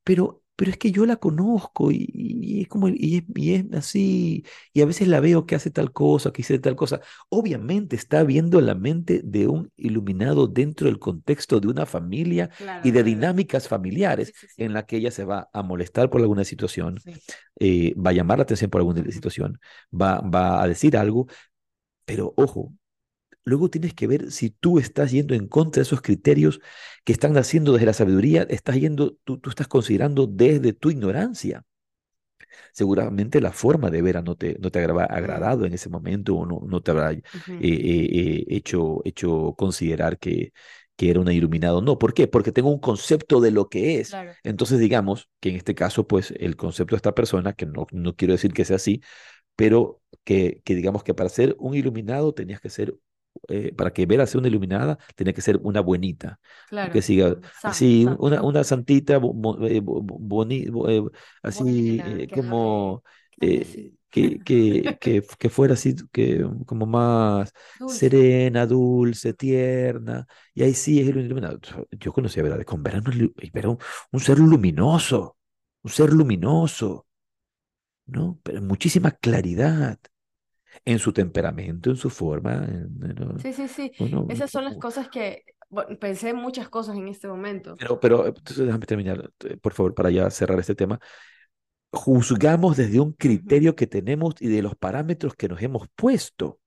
pero 0.05 0.43
pero 0.57 0.71
es 0.71 0.77
que 0.77 0.93
yo 0.93 1.07
la 1.07 1.17
conozco 1.17 1.91
y, 1.91 2.61
es 2.63 2.69
como, 2.69 2.89
y 2.89 3.25
es, 3.55 3.65
así, 3.75 4.45
y 4.73 4.83
a 4.83 4.87
veces 4.87 5.09
la 5.09 5.21
veo 5.21 5.47
que 5.47 5.55
hace 5.55 5.71
tal 5.71 5.93
cosa, 5.93 6.33
que 6.33 6.39
dice 6.39 6.59
tal 6.59 6.77
cosa. 6.77 7.01
Obviamente 7.29 7.97
está 7.97 8.23
viendo 8.23 8.61
la 8.61 8.75
mente 8.75 9.23
de 9.25 9.49
un 9.49 9.73
iluminado 9.77 10.47
dentro 10.47 10.87
del 10.87 10.99
contexto 10.99 11.61
de 11.61 11.69
una 11.69 11.87
familia 11.87 12.51
y 12.85 12.91
de 12.91 13.03
dinámicas 13.03 13.69
familiares 13.69 14.33
en 14.57 14.73
la 14.73 14.87
que 14.87 14.97
ella 14.99 15.11
se 15.11 15.25
va 15.25 15.49
a 15.53 15.63
molestar 15.63 16.11
por 16.11 16.21
alguna 16.21 16.45
situación, 16.45 16.99
eh, 17.59 17.95
va 17.95 18.11
a 18.11 18.15
llamar 18.15 18.39
la 18.39 18.45
atención 18.45 18.71
por 18.71 18.81
alguna 18.81 19.03
situación, 19.11 19.59
va, 19.93 20.21
va 20.21 20.63
a 20.63 20.69
decir 20.69 20.97
algo, 20.97 21.27
pero 22.05 22.35
ojo, 22.37 22.73
luego 23.45 23.71
tienes 23.71 23.95
que 23.95 24.07
ver 24.07 24.31
si 24.31 24.51
tú 24.51 24.79
estás 24.79 25.11
yendo 25.13 25.35
en 25.35 25.49
contra 25.49 25.81
de 25.81 25.85
esos 25.85 26.03
criterios 26.03 26.61
que 27.05 27.13
están 27.13 27.37
haciendo 27.37 27.73
desde 27.73 27.87
la 27.87 27.93
sabiduría, 27.93 28.43
estás 28.49 28.77
yendo, 28.77 29.17
tú, 29.25 29.39
tú 29.39 29.51
estás 29.51 29.69
considerando 29.69 30.27
desde 30.27 30.73
tu 30.73 30.91
ignorancia. 30.91 31.65
Seguramente 32.73 33.41
la 33.41 33.53
forma 33.53 33.91
de 33.91 34.03
ver 34.03 34.23
no 34.23 34.37
te, 34.37 34.57
no 34.59 34.71
te 34.71 34.83
habrá 34.83 35.05
agradado 35.05 35.65
en 35.65 35.75
ese 35.75 35.89
momento 35.89 36.37
o 36.37 36.47
no, 36.47 36.61
no 36.67 36.81
te 36.83 36.91
habrá 36.91 37.13
eh, 37.13 37.23
eh, 37.61 37.61
eh, 37.61 38.45
hecho, 38.49 39.01
hecho 39.05 39.55
considerar 39.57 40.19
que, 40.19 40.53
que 40.97 41.11
era 41.11 41.21
una 41.21 41.33
iluminado. 41.33 41.81
No, 41.83 41.99
¿por 41.99 42.15
qué? 42.15 42.29
Porque 42.29 42.53
tengo 42.53 42.71
un 42.71 42.81
concepto 42.81 43.41
de 43.41 43.51
lo 43.51 43.69
que 43.69 44.01
es. 44.01 44.13
Entonces, 44.43 44.79
digamos 44.79 45.29
que 45.41 45.51
en 45.51 45.57
este 45.57 45.75
caso, 45.75 46.07
pues 46.07 46.33
el 46.39 46.57
concepto 46.57 46.95
de 46.95 46.99
esta 46.99 47.15
persona, 47.15 47.53
que 47.55 47.67
no, 47.67 47.87
no 47.93 48.15
quiero 48.17 48.33
decir 48.33 48.53
que 48.53 48.65
sea 48.65 48.77
así, 48.77 49.03
pero 49.57 50.03
que, 50.25 50.61
que 50.65 50.75
digamos 50.75 51.05
que 51.05 51.15
para 51.15 51.29
ser 51.29 51.57
un 51.59 51.75
iluminado 51.75 52.35
tenías 52.35 52.61
que 52.61 52.71
ser 52.71 52.97
eh, 53.49 53.73
para 53.75 53.93
que 53.93 54.07
Vera 54.07 54.27
sea 54.27 54.39
una 54.39 54.49
iluminada, 54.49 54.99
tenía 55.17 55.33
que 55.33 55.41
ser 55.41 55.59
una 55.63 55.81
buenita. 55.81 56.39
Claro. 56.69 56.93
Que 56.93 57.03
siga, 57.03 57.37
sí, 57.73 58.07
una, 58.19 58.43
una 58.43 58.65
santita 58.65 59.19
bonita, 59.19 60.71
eh, 60.89 61.03
así 61.43 62.01
eh, 62.05 62.29
como 62.33 63.03
que, 63.39 64.39
que, 64.45 64.99
que, 65.01 65.23
que, 65.39 65.51
fuera 65.51 65.75
así, 65.75 65.97
que, 66.13 66.47
como 66.67 66.87
más 66.87 67.53
serena, 67.89 68.67
dulce, 68.67 69.35
tierna. 69.35 70.27
Y 70.55 70.63
ahí 70.63 70.75
sí 70.75 71.01
es 71.01 71.09
iluminada. 71.09 71.59
Yo 71.93 72.13
conocí 72.13 72.39
a 72.39 72.43
Vera 72.43 72.65
con 72.65 72.83
Vera, 72.83 73.03
un, 73.05 73.79
un 74.13 74.21
ser 74.21 74.39
luminoso, 74.39 75.37
un 75.83 75.91
ser 75.91 76.13
luminoso, 76.13 77.07
¿no? 78.07 78.39
Pero 78.43 78.63
muchísima 78.63 79.11
claridad 79.13 79.99
en 80.85 80.99
su 80.99 81.13
temperamento, 81.13 81.91
en 81.91 81.97
su 81.97 82.11
forma. 82.11 82.67
sí, 83.43 83.53
sí, 83.53 83.69
sí. 83.69 83.93
Esas 84.29 84.51
son 84.51 84.65
las 84.65 84.77
cosas 84.77 85.09
que 85.09 85.45
pensé 85.99 86.31
en 86.31 86.37
muchas 86.37 86.69
cosas 86.69 86.97
en 86.97 87.09
este 87.09 87.29
momento. 87.29 87.77
Pero, 87.79 87.99
pero 87.99 88.27
entonces 88.27 88.67
déjame 88.67 88.87
terminar, 88.87 89.31
eh, 89.45 89.57
por 89.57 89.73
favor, 89.73 89.95
para 89.95 90.11
ya 90.11 90.31
cerrar 90.31 90.59
este 90.61 90.75
tema. 90.75 91.01
Juzgamos 91.93 92.77
desde 92.77 93.01
un 93.01 93.13
criterio 93.13 93.77
que 93.77 93.87
tenemos 93.87 94.35
y 94.41 94.49
de 94.49 94.63
los 94.63 94.75
parámetros 94.77 95.35
que 95.35 95.49
nos 95.49 95.61
hemos 95.63 95.89
puesto. 95.95 96.59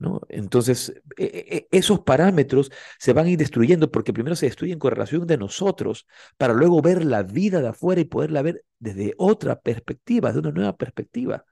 ¿No? 0.00 0.20
Entonces, 0.28 0.94
e, 1.16 1.24
e, 1.24 1.56
e, 1.56 1.68
esos 1.72 2.00
parámetros 2.00 2.70
se 3.00 3.12
van 3.12 3.26
a 3.26 3.30
ir 3.30 3.38
destruyendo 3.38 3.90
porque 3.90 4.12
primero 4.12 4.36
se 4.36 4.46
destruyen 4.46 4.78
con 4.78 4.92
relación 4.92 5.26
de 5.26 5.36
nosotros 5.36 6.06
para 6.36 6.54
luego 6.54 6.80
ver 6.80 7.04
la 7.04 7.24
vida 7.24 7.60
de 7.60 7.66
afuera 7.66 8.00
y 8.00 8.04
poderla 8.04 8.42
ver 8.42 8.64
desde 8.78 9.14
otra 9.18 9.58
perspectiva, 9.60 10.32
de 10.32 10.38
una 10.38 10.52
nueva 10.52 10.76
perspectiva. 10.76 11.44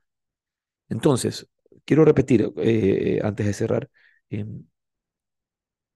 Entonces, 0.88 1.48
quiero 1.84 2.04
repetir 2.04 2.52
eh, 2.58 3.20
antes 3.22 3.46
de 3.46 3.52
cerrar, 3.52 3.90
em, 4.30 4.64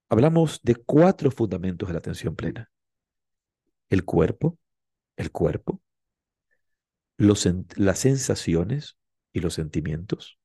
hablamos 0.09 0.61
de 0.63 0.75
cuatro 0.77 1.31
fundamentos 1.31 1.89
de 1.89 1.93
la 1.95 1.99
atención 2.01 2.37
plena. 2.37 2.71
El 3.89 4.05
cuerpo, 4.05 4.59
el 5.17 5.31
cuerpo, 5.31 5.81
las 7.19 7.99
sensaciones 7.99 8.97
y 9.33 9.41
los 9.41 9.55
sentimientos, 9.55 10.39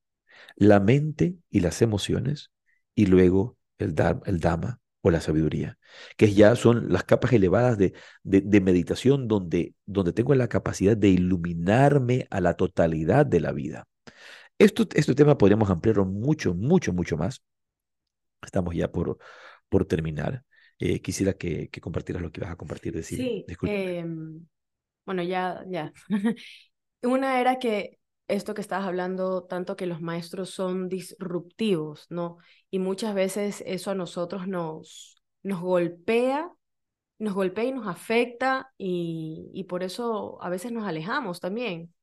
la 0.56 0.80
mente 0.80 1.36
y 1.50 1.60
las 1.60 1.82
emociones, 1.82 2.50
y 2.94 3.06
luego 3.06 3.56
el, 3.78 3.94
el 4.26 4.40
Dhamma 4.40 4.80
o 5.00 5.10
la 5.10 5.20
sabiduría, 5.20 5.78
que 6.16 6.34
ya 6.34 6.56
son 6.56 6.92
las 6.92 7.04
capas 7.04 7.32
elevadas 7.32 7.78
de, 7.78 7.94
de, 8.24 8.60
meditación 8.60 9.28
donde, 9.28 9.74
donde 9.86 10.12
tengo 10.12 10.34
la 10.34 10.48
capacidad 10.48 10.96
de 10.96 11.08
iluminarme 11.08 12.26
a 12.30 12.40
la 12.40 12.54
totalidad 12.54 13.24
de 13.24 13.40
la 13.40 13.52
vida. 13.52 13.86
Esto, 14.58 14.86
este 14.94 15.14
tema 15.14 15.36
podríamos 15.36 15.68
ampliarlo 15.70 16.06
mucho, 16.06 16.54
mucho, 16.54 16.92
mucho 16.92 17.16
más. 17.16 17.42
Estamos 18.42 18.74
ya 18.74 18.90
por, 18.90 19.18
por 19.68 19.84
terminar. 19.84 20.44
Eh, 20.78 21.00
quisiera 21.00 21.34
que, 21.34 21.68
que, 21.68 21.80
compartieras 21.80 22.22
lo 22.22 22.30
que 22.30 22.40
vas 22.40 22.50
a 22.50 22.56
compartir. 22.56 22.94
Decir, 22.94 23.18
sí, 23.18 23.46
eh, 23.66 24.04
bueno, 25.04 25.22
ya, 25.22 25.64
ya. 25.68 25.92
Una 27.02 27.40
era 27.40 27.58
que 27.58 27.98
esto 28.28 28.54
que 28.54 28.60
estabas 28.60 28.86
hablando, 28.86 29.44
tanto 29.44 29.76
que 29.76 29.86
los 29.86 30.00
maestros 30.00 30.50
son 30.50 30.88
disruptivos, 30.88 32.06
¿no? 32.10 32.38
Y 32.70 32.78
muchas 32.78 33.14
veces 33.14 33.62
eso 33.66 33.90
a 33.90 33.94
nosotros 33.94 34.48
nos, 34.48 35.22
nos 35.42 35.60
golpea, 35.60 36.50
nos 37.18 37.34
golpea 37.34 37.64
y 37.64 37.72
nos 37.72 37.86
afecta 37.86 38.72
y, 38.76 39.50
y 39.54 39.64
por 39.64 39.82
eso 39.82 40.42
a 40.42 40.48
veces 40.48 40.72
nos 40.72 40.86
alejamos 40.86 41.40
también. 41.40 41.94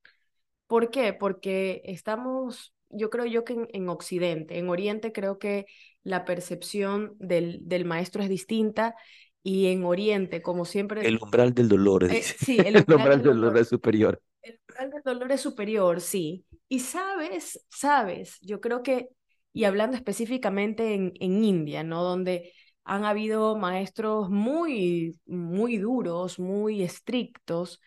¿Por 0.68 0.90
qué? 0.90 1.14
Porque 1.14 1.82
estamos, 1.86 2.74
yo 2.90 3.10
creo 3.10 3.26
yo 3.26 3.44
que 3.44 3.68
en, 3.72 3.90
Occidente, 3.90 4.58
en 4.58 4.70
Oriente 4.70 5.12
creo 5.12 5.40
que 5.40 5.66
la 6.04 6.26
percepción 6.26 7.16
del, 7.20 7.60
del, 7.62 7.86
maestro 7.86 8.24
es 8.24 8.30
distinta 8.30 8.96
y 9.44 9.68
en 9.68 9.84
Oriente, 9.84 10.42
como 10.42 10.66
siempre... 10.66 11.06
El 11.08 11.20
umbral 11.22 11.54
del 11.54 11.70
dolor, 11.70 12.06
eh, 12.06 12.22
sí, 12.22 12.58
el 12.58 12.76
umbral, 12.88 13.22
del, 13.22 13.36
dolor, 13.36 13.58
es 13.58 13.68
superior. 13.68 14.22
El 14.42 14.60
umbral 14.68 14.92
del 14.92 15.02
dolor 15.04 15.32
es 15.32 15.42
superior, 15.42 16.02
sí. 16.02 16.46
Y 16.68 16.80
sabes, 16.80 17.66
sabes, 17.70 18.40
yo 18.42 18.62
creo 18.62 18.84
que 18.84 19.10
y 19.54 19.66
hablando 19.66 19.96
específicamente 19.96 20.96
en, 20.96 21.14
en 21.20 21.44
India, 21.44 21.84
¿no? 21.84 22.04
Donde 22.04 22.52
han 22.84 23.06
habido 23.06 23.56
maestros 23.56 24.30
muy, 24.30 25.18
muy 25.26 25.78
duros, 25.78 26.40
muy 26.40 26.82
estrictos, 26.82 27.80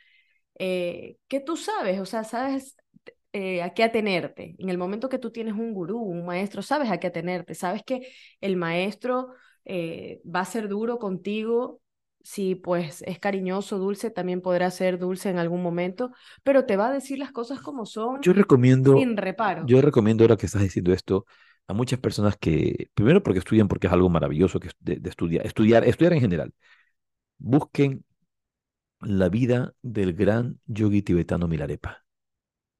eh, 0.59 1.19
que 1.29 1.41
tú 1.41 1.57
sabes, 1.57 2.01
o 2.01 2.07
sea, 2.07 2.25
sabes 2.25 2.77
eh, 3.33 3.63
a 3.63 3.75
qué 3.75 3.85
atenerte. 3.85 4.57
En 4.59 4.71
el 4.71 4.79
momento 4.79 5.09
que 5.09 5.19
tú 5.19 5.31
tienes 5.31 5.55
un 5.55 5.75
gurú, 5.75 5.99
un 5.99 6.25
maestro, 6.25 6.63
sabes 6.63 6.91
a 6.91 6.99
qué 6.99 7.09
atenerte, 7.09 7.55
sabes 7.55 7.83
que 7.85 8.09
el 8.41 8.57
maestro 8.57 9.35
eh, 9.65 10.23
va 10.25 10.41
a 10.41 10.45
ser 10.47 10.69
duro 10.69 10.99
contigo. 10.99 11.81
Si 12.23 12.57
pues 12.57 13.03
es 13.07 13.21
cariñoso, 13.21 13.79
dulce, 13.79 14.11
también 14.11 14.41
podrá 14.41 14.71
ser 14.73 14.99
dulce 14.99 15.29
en 15.29 15.39
algún 15.39 15.63
momento, 15.63 16.11
pero 16.43 16.65
te 16.65 16.77
va 16.77 16.89
a 16.89 16.93
decir 16.93 17.19
las 17.19 17.31
cosas 17.31 17.61
como 17.61 17.87
son. 17.87 18.21
Yo 18.21 18.33
recomiendo, 18.33 18.97
sin 18.99 19.17
reparo. 19.17 19.65
Yo 19.67 19.81
recomiendo 19.81 20.25
ahora 20.25 20.37
que 20.37 20.47
estás 20.47 20.63
diciendo 20.63 20.93
esto 20.93 21.25
a 21.69 21.73
muchas 21.73 22.01
personas 22.01 22.37
que, 22.37 22.89
primero 22.95 23.23
porque 23.23 23.39
estudian, 23.39 23.69
porque 23.69 23.87
es 23.87 23.93
algo 23.93 24.09
maravilloso 24.09 24.59
que 24.59 24.71
de, 24.81 24.97
de 24.97 25.11
estudiar, 25.11 25.47
estudiar, 25.47 25.85
estudiar 25.85 26.15
en 26.15 26.21
general. 26.21 26.53
Busquen 27.39 28.05
la 29.01 29.29
vida 29.29 29.75
del 29.83 30.15
gran 30.15 30.61
yogi 30.67 31.03
tibetano 31.03 31.49
Milarepa. 31.49 32.05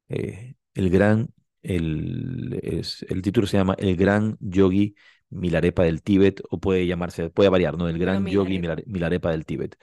Eh, 0.09 0.57
el 0.75 0.91
gran, 0.91 1.29
el, 1.63 2.59
es, 2.63 3.05
el 3.09 3.23
título 3.23 3.47
se 3.47 3.57
llama 3.57 3.75
El 3.79 3.97
gran 3.97 4.37
yogi 4.41 4.95
Milarepa 5.31 5.85
del 5.85 6.03
Tíbet, 6.03 6.43
o 6.51 6.61
puede 6.61 6.87
llamarse, 6.87 7.31
puede 7.31 7.49
variar, 7.49 7.77
¿no? 7.77 7.89
El 7.89 7.99
gran 7.99 8.27
yogi 8.27 8.61
Milarepa 8.87 9.31
del 9.31 9.45
Tíbet. 9.45 9.77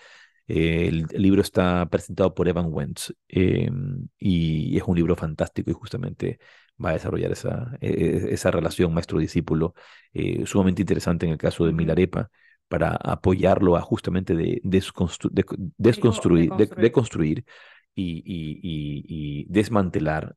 Eh, 0.48 0.88
el, 0.88 1.08
libro 1.22 1.42
está 1.42 1.88
presentado 1.90 2.34
por 2.34 2.48
Evan 2.50 2.68
Wentz 2.70 3.14
eh, 3.30 3.70
y 4.18 4.78
es 4.78 4.84
un 4.86 4.98
libro 4.98 5.16
fantástico 5.16 5.72
y 5.72 5.74
justamente 5.74 6.40
va 6.84 6.90
a 6.90 6.94
desarrollar 6.94 7.32
esa, 7.32 7.78
e, 7.80 7.88
e, 7.90 8.34
esa 8.34 8.52
relación 8.52 8.94
maestro-discípulo 8.94 9.74
sumamente 10.46 10.82
interesante 10.82 11.26
en 11.26 11.32
el 11.34 11.38
caso 11.38 11.66
de 11.66 11.72
Milarepa 11.74 12.30
para 12.68 12.96
apoyarlo 12.96 13.76
a 13.76 13.82
justamente 13.82 14.36
de, 14.36 14.62
desconstruir, 14.64 15.46
de, 15.78 16.92
construir 16.92 17.46
y, 17.96 18.24
y, 18.26 19.46
desmantelar 19.50 20.36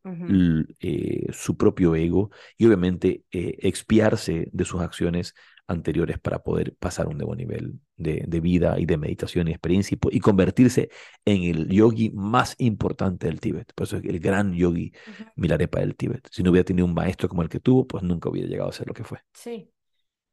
eh, 0.81 1.27
su 1.33 1.57
propio 1.57 1.95
ego 1.95 2.31
y 2.59 2.67
obviamente 2.67 3.25
eh, 3.31 3.57
expiarse 3.61 4.49
de 4.53 4.65
sus 4.65 4.81
acciones 4.81 5.35
anteriores 5.67 6.19
para 6.19 6.43
poder 6.43 6.75
pasar 6.77 7.07
a 7.07 7.09
un 7.09 7.19
nuevo 7.19 7.35
nivel 7.35 7.81
de, 7.97 8.41
vida 8.41 8.79
y 8.79 8.87
de 8.87 8.97
meditación 8.97 9.49
y 9.49 9.53
experiencia 9.53 9.99
y, 10.11 10.21
convertirse 10.21 10.91
en 11.25 11.43
el 11.43 11.69
yogi 11.69 12.11
más 12.11 12.55
importante 12.59 13.27
del 13.27 13.41
Tíbet. 13.41 13.73
Por 13.75 13.87
eso 13.87 13.97
el 13.97 14.21
gran 14.21 14.55
yogi 14.55 14.93
Milarepa 15.35 15.81
del 15.81 15.97
Tíbet. 15.97 16.29
Si 16.31 16.43
no 16.43 16.51
hubiera 16.51 16.65
tenido 16.65 16.87
un 16.87 16.95
maestro 16.95 17.29
como 17.29 17.43
el 17.43 17.49
que 17.49 17.61
tuvo, 17.61 17.87
pues 17.87 18.03
nunca 18.03 18.29
hubiera 18.29 18.49
llegado 18.49 18.71
a 18.71 18.73
ser 18.73 18.87
lo 18.87 18.95
que 18.95 19.05
fue. 19.05 19.19
Sí. 19.33 19.71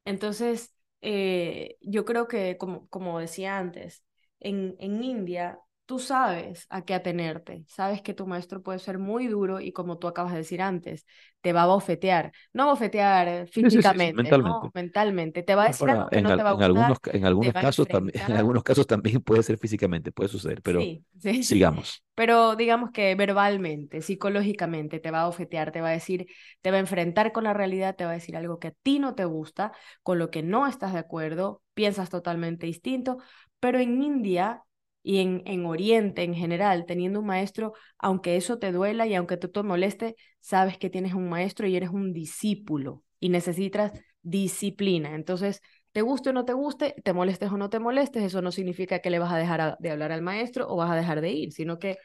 Entonces, 0.05 0.73
eh, 1.03 1.77
yo 1.81 2.05
creo 2.05 2.27
que, 2.29 2.57
como, 2.57 2.87
como 2.89 3.19
decía 3.19 3.59
antes, 3.59 4.03
en, 4.41 4.75
en 4.79 5.03
India 5.03 5.59
tú 5.85 5.99
sabes 5.99 6.65
a 6.69 6.85
qué 6.85 6.93
atenerte, 6.93 7.65
sabes 7.67 8.01
que 8.01 8.13
tu 8.13 8.25
maestro 8.25 8.61
puede 8.61 8.79
ser 8.79 8.99
muy 8.99 9.27
duro 9.27 9.59
y 9.59 9.73
como 9.73 9.97
tú 9.97 10.07
acabas 10.07 10.31
de 10.31 10.39
decir 10.39 10.61
antes, 10.61 11.05
te 11.41 11.51
va 11.51 11.63
a 11.63 11.65
bofetear, 11.65 12.31
no 12.53 12.67
bofetear 12.67 13.47
físicamente, 13.47 14.13
mentalmente. 14.13 14.69
mentalmente, 14.73 15.43
te 15.43 15.55
va 15.55 15.65
a 15.65 15.67
decir 15.67 15.89
algo 15.89 16.09
que 16.09 16.21
no 16.21 16.37
te 16.37 16.43
va 16.43 16.49
a 16.51 16.53
gustar, 16.53 16.69
algunos, 16.69 16.97
en 17.11 17.25
algunos 17.25 17.53
casos 17.53 17.87
también, 17.87 18.23
en 18.25 18.37
algunos 18.37 18.63
casos 18.63 18.87
también 18.87 19.21
puede 19.21 19.43
ser 19.43 19.57
físicamente, 19.57 20.11
puede 20.11 20.29
suceder, 20.29 20.61
pero 20.61 20.81
sigamos. 21.19 22.01
Pero 22.15 22.55
digamos 22.55 22.91
que 22.91 23.15
verbalmente, 23.15 24.01
psicológicamente 24.01 24.99
te 24.99 25.11
va 25.11 25.23
a 25.23 25.25
bofetear, 25.25 25.71
te 25.71 25.81
va 25.81 25.89
a 25.89 25.93
decir, 25.93 26.27
te 26.61 26.71
va 26.71 26.77
a 26.77 26.79
enfrentar 26.79 27.31
con 27.33 27.43
la 27.43 27.53
realidad, 27.53 27.95
te 27.95 28.05
va 28.05 28.11
a 28.11 28.15
decir 28.15 28.37
algo 28.37 28.59
que 28.59 28.69
a 28.69 28.73
ti 28.83 28.99
no 28.99 29.15
te 29.15 29.25
gusta, 29.25 29.73
con 30.01 30.17
lo 30.17 30.29
que 30.29 30.43
no 30.43 30.65
estás 30.65 30.93
de 30.93 30.99
acuerdo, 30.99 31.61
piensas 31.73 32.09
totalmente 32.09 32.67
distinto, 32.67 33.17
pero 33.59 33.79
en 33.79 34.01
India 34.01 34.63
y 35.03 35.19
en, 35.19 35.43
en 35.45 35.65
Oriente 35.65 36.23
en 36.23 36.33
general, 36.33 36.85
teniendo 36.85 37.19
un 37.19 37.27
maestro, 37.27 37.73
aunque 37.99 38.37
eso 38.37 38.57
te 38.57 38.71
duela 38.71 39.05
y 39.05 39.13
aunque 39.13 39.37
tú 39.37 39.49
te 39.49 39.61
moleste, 39.61 40.15
sabes 40.39 40.77
que 40.77 40.89
tienes 40.89 41.13
un 41.13 41.29
maestro 41.29 41.67
y 41.67 41.75
eres 41.75 41.89
un 41.89 42.13
discípulo 42.13 43.03
y 43.19 43.29
necesitas 43.29 43.91
disciplina. 44.21 45.13
Entonces, 45.13 45.61
te 45.91 46.01
guste 46.01 46.29
o 46.29 46.33
no 46.33 46.45
te 46.45 46.53
guste, 46.53 46.95
te 47.03 47.13
molestes 47.13 47.51
o 47.51 47.57
no 47.57 47.69
te 47.69 47.79
molestes, 47.79 48.23
eso 48.23 48.41
no 48.41 48.51
significa 48.51 48.99
que 48.99 49.09
le 49.09 49.19
vas 49.19 49.31
a 49.31 49.37
dejar 49.37 49.77
de 49.79 49.91
hablar 49.91 50.11
al 50.11 50.21
maestro 50.21 50.67
o 50.67 50.77
vas 50.77 50.89
a 50.89 50.95
dejar 50.95 51.21
de 51.21 51.31
ir, 51.31 51.51
sino 51.51 51.77
que 51.77 51.97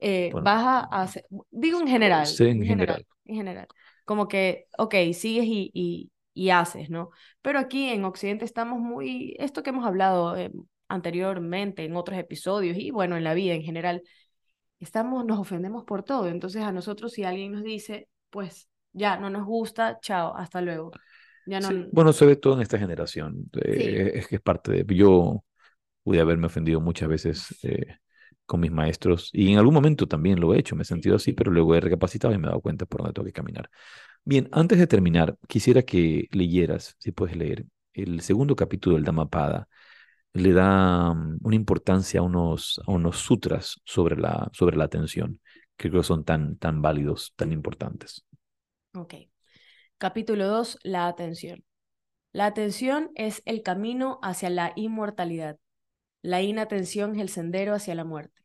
eh, 0.00 0.30
vas 0.34 0.64
a 0.64 1.02
hacer, 1.02 1.24
digo 1.50 1.80
en 1.80 1.88
general, 1.88 2.26
sí, 2.26 2.44
en, 2.44 2.64
general, 2.64 3.06
en 3.24 3.36
general, 3.36 3.68
como 4.04 4.26
que, 4.28 4.66
ok, 4.78 4.94
sigues 5.12 5.44
y, 5.44 5.70
y, 5.74 6.10
y, 6.34 6.50
haces, 6.50 6.88
¿no? 6.88 7.10
Pero 7.42 7.58
aquí 7.58 7.90
en 7.90 8.04
Occidente 8.04 8.44
estamos 8.44 8.78
muy, 8.78 9.36
esto 9.38 9.62
que 9.62 9.70
hemos 9.70 9.86
hablado, 9.86 10.36
eh, 10.36 10.50
anteriormente 10.88 11.84
en 11.84 11.96
otros 11.96 12.18
episodios 12.18 12.76
y 12.76 12.90
bueno, 12.90 13.16
en 13.16 13.24
la 13.24 13.34
vida 13.34 13.54
en 13.54 13.62
general, 13.62 14.02
estamos, 14.80 15.24
nos 15.24 15.38
ofendemos 15.38 15.84
por 15.84 16.02
todo. 16.02 16.28
Entonces 16.28 16.62
a 16.62 16.72
nosotros 16.72 17.12
si 17.12 17.24
alguien 17.24 17.52
nos 17.52 17.62
dice, 17.62 18.08
pues 18.30 18.68
ya 18.92 19.16
no 19.16 19.30
nos 19.30 19.46
gusta, 19.46 19.98
chao, 20.00 20.36
hasta 20.36 20.60
luego. 20.60 20.90
Ya 21.46 21.60
no... 21.60 21.86
bueno, 21.92 22.12
se 22.12 22.26
ve 22.26 22.36
todo 22.36 22.54
en 22.54 22.62
esta 22.62 22.78
generación. 22.78 23.50
Eh, 23.62 24.12
es 24.14 24.26
que 24.28 24.36
es 24.36 24.42
parte 24.42 24.72
de... 24.72 24.94
Yo 24.94 25.44
pude 26.02 26.20
haberme 26.20 26.46
ofendido 26.46 26.80
muchas 26.80 27.08
veces 27.08 27.58
eh, 27.62 27.98
con 28.46 28.60
mis 28.60 28.70
maestros 28.70 29.30
y 29.32 29.52
en 29.52 29.58
algún 29.58 29.74
momento 29.74 30.06
también 30.06 30.40
lo 30.40 30.54
he 30.54 30.58
hecho, 30.58 30.74
me 30.74 30.82
he 30.82 30.86
sentido 30.86 31.16
así, 31.16 31.32
pero 31.34 31.50
luego 31.52 31.74
he 31.74 31.80
recapacitado 31.80 32.32
y 32.32 32.38
me 32.38 32.46
he 32.46 32.48
dado 32.48 32.62
cuenta 32.62 32.86
por 32.86 33.00
dónde 33.00 33.12
tengo 33.12 33.26
que 33.26 33.32
caminar. 33.32 33.70
Bien, 34.24 34.48
antes 34.52 34.78
de 34.78 34.86
terminar, 34.86 35.36
quisiera 35.46 35.82
que 35.82 36.28
leyeras, 36.32 36.96
si 36.98 37.12
puedes 37.12 37.36
leer, 37.36 37.66
el 37.94 38.20
segundo 38.20 38.54
capítulo 38.56 38.96
del 38.96 39.04
Dhammapada, 39.04 39.68
le 40.32 40.52
da 40.52 41.14
mm, 41.14 41.38
una 41.42 41.56
importancia 41.56 42.20
a 42.20 42.22
unos, 42.22 42.80
a 42.86 42.92
unos 42.92 43.18
sutras 43.18 43.80
sobre 43.84 44.16
la, 44.16 44.48
sobre 44.52 44.76
la 44.76 44.84
atención, 44.84 45.40
que 45.76 45.90
creo 45.90 46.02
son 46.02 46.24
tan, 46.24 46.56
tan 46.56 46.82
válidos, 46.82 47.32
tan 47.36 47.52
importantes. 47.52 48.24
Ok. 48.94 49.14
Capítulo 49.98 50.46
2, 50.46 50.78
la 50.82 51.08
atención. 51.08 51.64
La 52.32 52.46
atención 52.46 53.10
es 53.14 53.42
el 53.46 53.62
camino 53.62 54.18
hacia 54.22 54.50
la 54.50 54.72
inmortalidad. 54.76 55.58
La 56.22 56.42
inatención 56.42 57.14
es 57.14 57.22
el 57.22 57.28
sendero 57.28 57.74
hacia 57.74 57.94
la 57.94 58.04
muerte. 58.04 58.42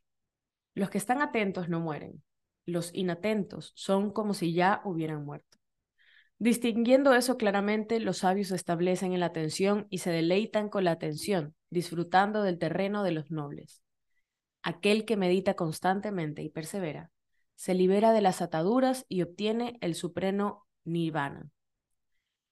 Los 0.74 0.90
que 0.90 0.98
están 0.98 1.20
atentos 1.20 1.68
no 1.68 1.80
mueren. 1.80 2.22
Los 2.66 2.90
inatentos 2.94 3.72
son 3.76 4.10
como 4.10 4.34
si 4.34 4.52
ya 4.52 4.80
hubieran 4.84 5.24
muerto. 5.24 5.58
Distinguiendo 6.38 7.14
eso 7.14 7.36
claramente, 7.36 8.00
los 8.00 8.18
sabios 8.18 8.50
establecen 8.50 9.12
en 9.12 9.20
la 9.20 9.26
atención 9.26 9.86
y 9.90 9.98
se 9.98 10.10
deleitan 10.10 10.68
con 10.68 10.84
la 10.84 10.90
atención, 10.90 11.54
disfrutando 11.74 12.42
del 12.42 12.58
terreno 12.58 13.02
de 13.02 13.12
los 13.12 13.30
nobles. 13.30 13.82
Aquel 14.62 15.04
que 15.04 15.18
medita 15.18 15.54
constantemente 15.54 16.42
y 16.42 16.48
persevera, 16.48 17.10
se 17.54 17.74
libera 17.74 18.12
de 18.12 18.22
las 18.22 18.40
ataduras 18.40 19.04
y 19.08 19.20
obtiene 19.20 19.76
el 19.82 19.94
supremo 19.94 20.66
nirvana. 20.84 21.50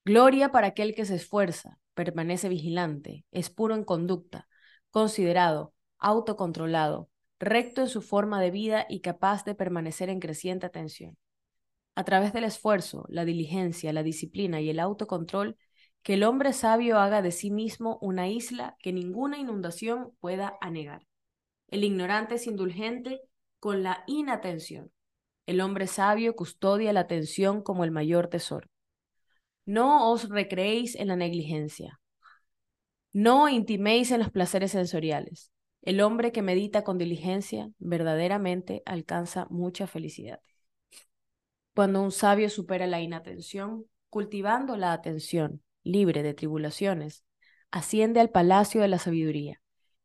Gloria 0.04 0.52
para 0.52 0.66
aquel 0.68 0.94
que 0.94 1.06
se 1.06 1.14
esfuerza, 1.14 1.78
permanece 1.94 2.48
vigilante, 2.48 3.24
es 3.30 3.48
puro 3.48 3.74
en 3.74 3.84
conducta, 3.84 4.48
considerado, 4.90 5.72
autocontrolado, 5.98 7.08
recto 7.38 7.80
en 7.80 7.88
su 7.88 8.02
forma 8.02 8.40
de 8.40 8.50
vida 8.50 8.86
y 8.88 9.00
capaz 9.00 9.44
de 9.44 9.54
permanecer 9.54 10.10
en 10.10 10.20
creciente 10.20 10.66
atención. 10.66 11.16
A 11.94 12.04
través 12.04 12.32
del 12.32 12.44
esfuerzo, 12.44 13.04
la 13.08 13.24
diligencia, 13.24 13.92
la 13.92 14.02
disciplina 14.02 14.60
y 14.60 14.70
el 14.70 14.80
autocontrol, 14.80 15.56
que 16.02 16.14
el 16.14 16.24
hombre 16.24 16.52
sabio 16.52 16.98
haga 16.98 17.22
de 17.22 17.30
sí 17.30 17.50
mismo 17.50 17.98
una 18.00 18.28
isla 18.28 18.76
que 18.80 18.92
ninguna 18.92 19.38
inundación 19.38 20.12
pueda 20.20 20.56
anegar. 20.60 21.06
El 21.68 21.84
ignorante 21.84 22.34
es 22.34 22.46
indulgente 22.46 23.20
con 23.60 23.82
la 23.82 24.04
inatención. 24.06 24.90
El 25.46 25.60
hombre 25.60 25.86
sabio 25.86 26.34
custodia 26.34 26.92
la 26.92 27.00
atención 27.00 27.62
como 27.62 27.84
el 27.84 27.90
mayor 27.90 28.28
tesoro. 28.28 28.68
No 29.64 30.10
os 30.10 30.28
recreéis 30.28 30.96
en 30.96 31.08
la 31.08 31.16
negligencia. 31.16 32.00
No 33.12 33.48
intiméis 33.48 34.10
en 34.10 34.20
los 34.20 34.30
placeres 34.30 34.72
sensoriales. 34.72 35.52
El 35.82 36.00
hombre 36.00 36.32
que 36.32 36.42
medita 36.42 36.82
con 36.82 36.98
diligencia 36.98 37.70
verdaderamente 37.78 38.82
alcanza 38.86 39.46
mucha 39.50 39.86
felicidad. 39.86 40.40
Cuando 41.74 42.02
un 42.02 42.12
sabio 42.12 42.50
supera 42.50 42.86
la 42.86 43.00
inatención, 43.00 43.86
cultivando 44.10 44.76
la 44.76 44.92
atención, 44.92 45.62
libre 45.84 46.22
de 46.22 46.34
tribulaciones, 46.34 47.24
asciende 47.70 48.20
al 48.20 48.30
palacio 48.30 48.80
de 48.80 48.88
la 48.88 48.98
sabiduría 48.98 49.60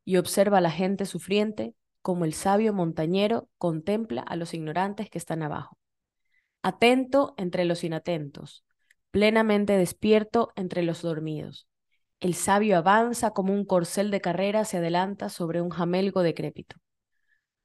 y 0.06 0.18
observa 0.18 0.60
a 0.60 0.62
la 0.62 0.72
gente 0.72 1.06
sufriente 1.06 1.76
como 2.02 2.24
el 2.24 2.34
sabio 2.34 2.74
montañero 2.74 3.50
contempla 3.58 4.22
a 4.22 4.36
los 4.36 4.54
ignorantes 4.54 5.10
que 5.10 5.18
están 5.18 5.44
abajo. 5.44 5.78
Atento 6.62 7.34
entre 7.38 7.66
los 7.66 7.84
inatentos, 7.84 8.64
plenamente 9.12 9.78
despierto 9.78 10.54
entre 10.56 10.84
los 10.84 11.02
dormidos. 11.02 11.68
El 12.20 12.34
sabio 12.34 12.78
avanza 12.78 13.32
como 13.32 13.54
un 13.54 13.66
corcel 13.66 14.10
de 14.10 14.22
carrera 14.22 14.66
se 14.66 14.78
adelanta 14.78 15.30
sobre 15.30 15.62
un 15.62 15.70
jamelgo 15.70 16.24
decrépito. 16.24 16.78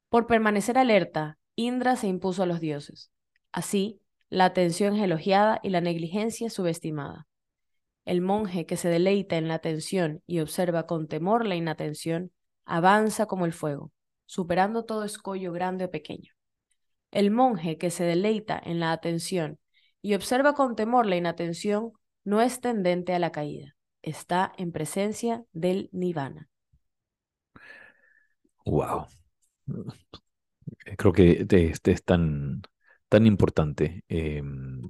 Por 0.08 0.26
permanecer 0.26 0.76
alerta, 0.76 1.38
Indra 1.54 1.96
se 1.96 2.06
impuso 2.06 2.42
a 2.42 2.46
los 2.46 2.60
dioses. 2.60 3.10
Así, 3.52 4.00
la 4.28 4.46
atención 4.46 4.96
es 4.96 5.02
elogiada 5.02 5.60
y 5.62 5.70
la 5.70 5.80
negligencia 5.80 6.50
subestimada. 6.50 7.26
El 8.04 8.20
monje 8.20 8.66
que 8.66 8.76
se 8.76 8.88
deleita 8.88 9.36
en 9.36 9.48
la 9.48 9.54
atención 9.54 10.22
y 10.26 10.40
observa 10.40 10.86
con 10.86 11.08
temor 11.08 11.46
la 11.46 11.54
inatención, 11.54 12.32
avanza 12.64 13.26
como 13.26 13.46
el 13.46 13.52
fuego, 13.52 13.92
superando 14.26 14.84
todo 14.84 15.04
escollo 15.04 15.52
grande 15.52 15.84
o 15.84 15.90
pequeño. 15.90 16.32
El 17.10 17.30
monje 17.30 17.78
que 17.78 17.90
se 17.90 18.04
deleita 18.04 18.60
en 18.62 18.80
la 18.80 18.92
atención 18.92 19.58
y 20.00 20.14
observa 20.14 20.54
con 20.54 20.74
temor 20.74 21.06
la 21.06 21.16
inatención, 21.16 21.92
no 22.24 22.40
es 22.40 22.60
tendente 22.60 23.14
a 23.14 23.18
la 23.18 23.30
caída, 23.30 23.76
está 24.02 24.52
en 24.56 24.72
presencia 24.72 25.44
del 25.52 25.88
nirvana. 25.92 26.48
Wow. 28.64 29.06
Creo 30.96 31.12
que 31.12 31.46
este 31.50 31.92
es 31.92 32.04
tan, 32.04 32.62
tan 33.08 33.26
importante. 33.26 34.04
Em, 34.08 34.80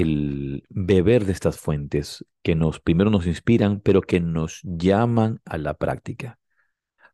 el 0.00 0.64
beber 0.68 1.24
de 1.24 1.32
estas 1.32 1.58
fuentes 1.58 2.24
que 2.42 2.54
nos 2.54 2.80
primero 2.80 3.10
nos 3.10 3.26
inspiran, 3.26 3.80
pero 3.80 4.02
que 4.02 4.20
nos 4.20 4.60
llaman 4.62 5.40
a 5.44 5.56
la 5.58 5.74
práctica. 5.74 6.38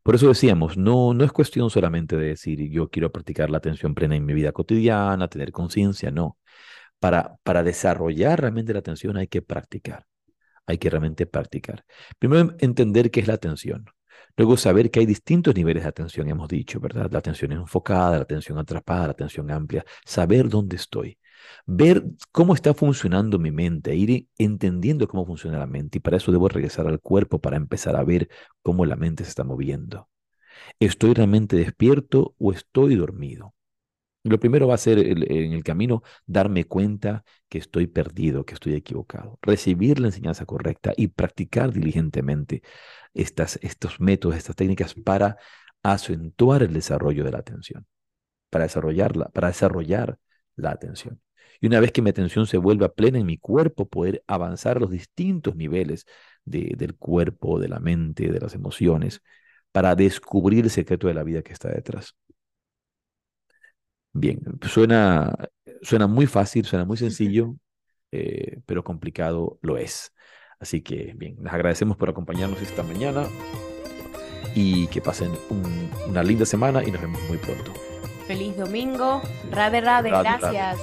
Por 0.03 0.15
eso 0.15 0.27
decíamos, 0.27 0.77
no, 0.77 1.13
no 1.13 1.23
es 1.23 1.31
cuestión 1.31 1.69
solamente 1.69 2.17
de 2.17 2.27
decir 2.27 2.59
yo 2.69 2.89
quiero 2.89 3.11
practicar 3.11 3.49
la 3.49 3.59
atención 3.59 3.95
plena 3.95 4.17
en 4.17 4.25
mi 4.25 4.33
vida 4.33 4.51
cotidiana, 4.51 5.29
tener 5.29 5.51
conciencia, 5.53 6.11
no. 6.11 6.37
Para, 6.99 7.37
para 7.43 7.63
desarrollar 7.63 8.41
realmente 8.41 8.73
la 8.73 8.79
atención 8.79 9.17
hay 9.17 9.27
que 9.27 9.41
practicar, 9.41 10.05
hay 10.65 10.77
que 10.77 10.89
realmente 10.89 11.25
practicar. 11.25 11.85
Primero 12.19 12.55
entender 12.59 13.11
qué 13.11 13.21
es 13.21 13.27
la 13.27 13.35
atención. 13.35 13.85
Luego 14.35 14.57
saber 14.57 14.91
que 14.91 14.99
hay 14.99 15.05
distintos 15.05 15.55
niveles 15.55 15.83
de 15.83 15.89
atención, 15.89 16.29
hemos 16.29 16.49
dicho, 16.49 16.79
¿verdad? 16.79 17.09
La 17.11 17.19
atención 17.19 17.51
enfocada, 17.53 18.17
la 18.17 18.23
atención 18.23 18.57
atrapada, 18.57 19.07
la 19.07 19.11
atención 19.11 19.49
amplia. 19.51 19.85
Saber 20.05 20.49
dónde 20.49 20.75
estoy 20.77 21.17
ver 21.65 22.03
cómo 22.31 22.53
está 22.53 22.73
funcionando 22.73 23.39
mi 23.39 23.51
mente, 23.51 23.95
ir 23.95 24.27
entendiendo 24.37 25.07
cómo 25.07 25.25
funciona 25.25 25.59
la 25.59 25.67
mente. 25.67 25.97
Y 25.97 26.01
para 26.01 26.17
eso 26.17 26.31
debo 26.31 26.49
regresar 26.49 26.87
al 26.87 26.99
cuerpo 26.99 27.39
para 27.39 27.57
empezar 27.57 27.95
a 27.95 28.03
ver 28.03 28.29
cómo 28.61 28.85
la 28.85 28.95
mente 28.95 29.23
se 29.23 29.29
está 29.29 29.43
moviendo. 29.43 30.09
¿Estoy 30.79 31.13
realmente 31.13 31.55
despierto 31.55 32.35
o 32.37 32.51
estoy 32.51 32.95
dormido? 32.95 33.53
Lo 34.23 34.39
primero 34.39 34.67
va 34.67 34.75
a 34.75 34.77
ser 34.77 34.99
en 34.99 35.53
el 35.53 35.63
camino 35.63 36.01
darme 36.25 36.63
cuenta 36.65 37.25
que 37.49 37.57
estoy 37.57 37.87
perdido, 37.87 38.45
que 38.45 38.53
estoy 38.53 38.73
equivocado, 38.73 39.37
recibir 39.41 39.99
la 39.99 40.07
enseñanza 40.07 40.45
correcta 40.45 40.93
y 40.95 41.09
practicar 41.09 41.73
diligentemente 41.73 42.61
estas, 43.13 43.59
estos 43.61 43.99
métodos, 43.99 44.37
estas 44.37 44.55
técnicas 44.55 44.93
para 44.93 45.37
acentuar 45.83 46.63
el 46.63 46.73
desarrollo 46.73 47.25
de 47.25 47.31
la 47.31 47.39
atención, 47.39 47.85
para 48.49 48.65
desarrollarla, 48.65 49.29
para 49.29 49.49
desarrollar 49.49 50.19
la 50.55 50.71
atención. 50.71 51.22
Y 51.63 51.67
una 51.67 51.79
vez 51.79 51.93
que 51.93 52.01
mi 52.01 52.09
atención 52.09 52.45
se 52.45 52.57
vuelva 52.57 52.89
plena 52.89 53.19
en 53.19 53.25
mi 53.25 53.37
cuerpo, 53.37 53.87
poder 53.87 54.21
avanzar 54.27 54.75
a 54.75 54.79
los 54.81 54.91
distintos 54.91 55.55
niveles 55.55 56.05
del 56.43 56.93
cuerpo, 56.97 57.57
de 57.57 57.69
la 57.69 57.79
mente, 57.79 58.29
de 58.33 58.39
las 58.41 58.53
emociones, 58.53 59.21
para 59.71 59.95
descubrir 59.95 60.65
el 60.65 60.71
secreto 60.71 61.07
de 61.07 61.13
la 61.13 61.23
vida 61.23 61.41
que 61.41 61.53
está 61.53 61.69
detrás. 61.69 62.17
Bien, 64.11 64.41
suena, 64.63 65.33
suena 65.81 66.05
muy 66.05 66.27
fácil, 66.27 66.65
suena 66.65 66.83
muy 66.83 66.97
sencillo, 66.97 67.55
eh, 68.11 68.59
pero 68.65 68.83
complicado 68.83 69.57
lo 69.61 69.77
es. 69.77 70.13
Así 70.59 70.81
que, 70.81 71.13
bien, 71.15 71.37
les 71.41 71.53
agradecemos 71.53 71.95
por 71.95 72.09
acompañarnos 72.09 72.61
esta 72.61 72.83
mañana 72.83 73.25
y 74.53 74.87
que 74.87 74.99
pasen 74.99 75.31
una 76.09 76.23
linda 76.23 76.45
semana 76.45 76.83
y 76.83 76.91
nos 76.91 77.01
vemos 77.01 77.21
muy 77.29 77.37
pronto. 77.37 77.71
Feliz 78.27 78.57
domingo. 78.57 79.21
Rade, 79.49 79.79
rade, 79.79 80.09
gracias. 80.09 80.77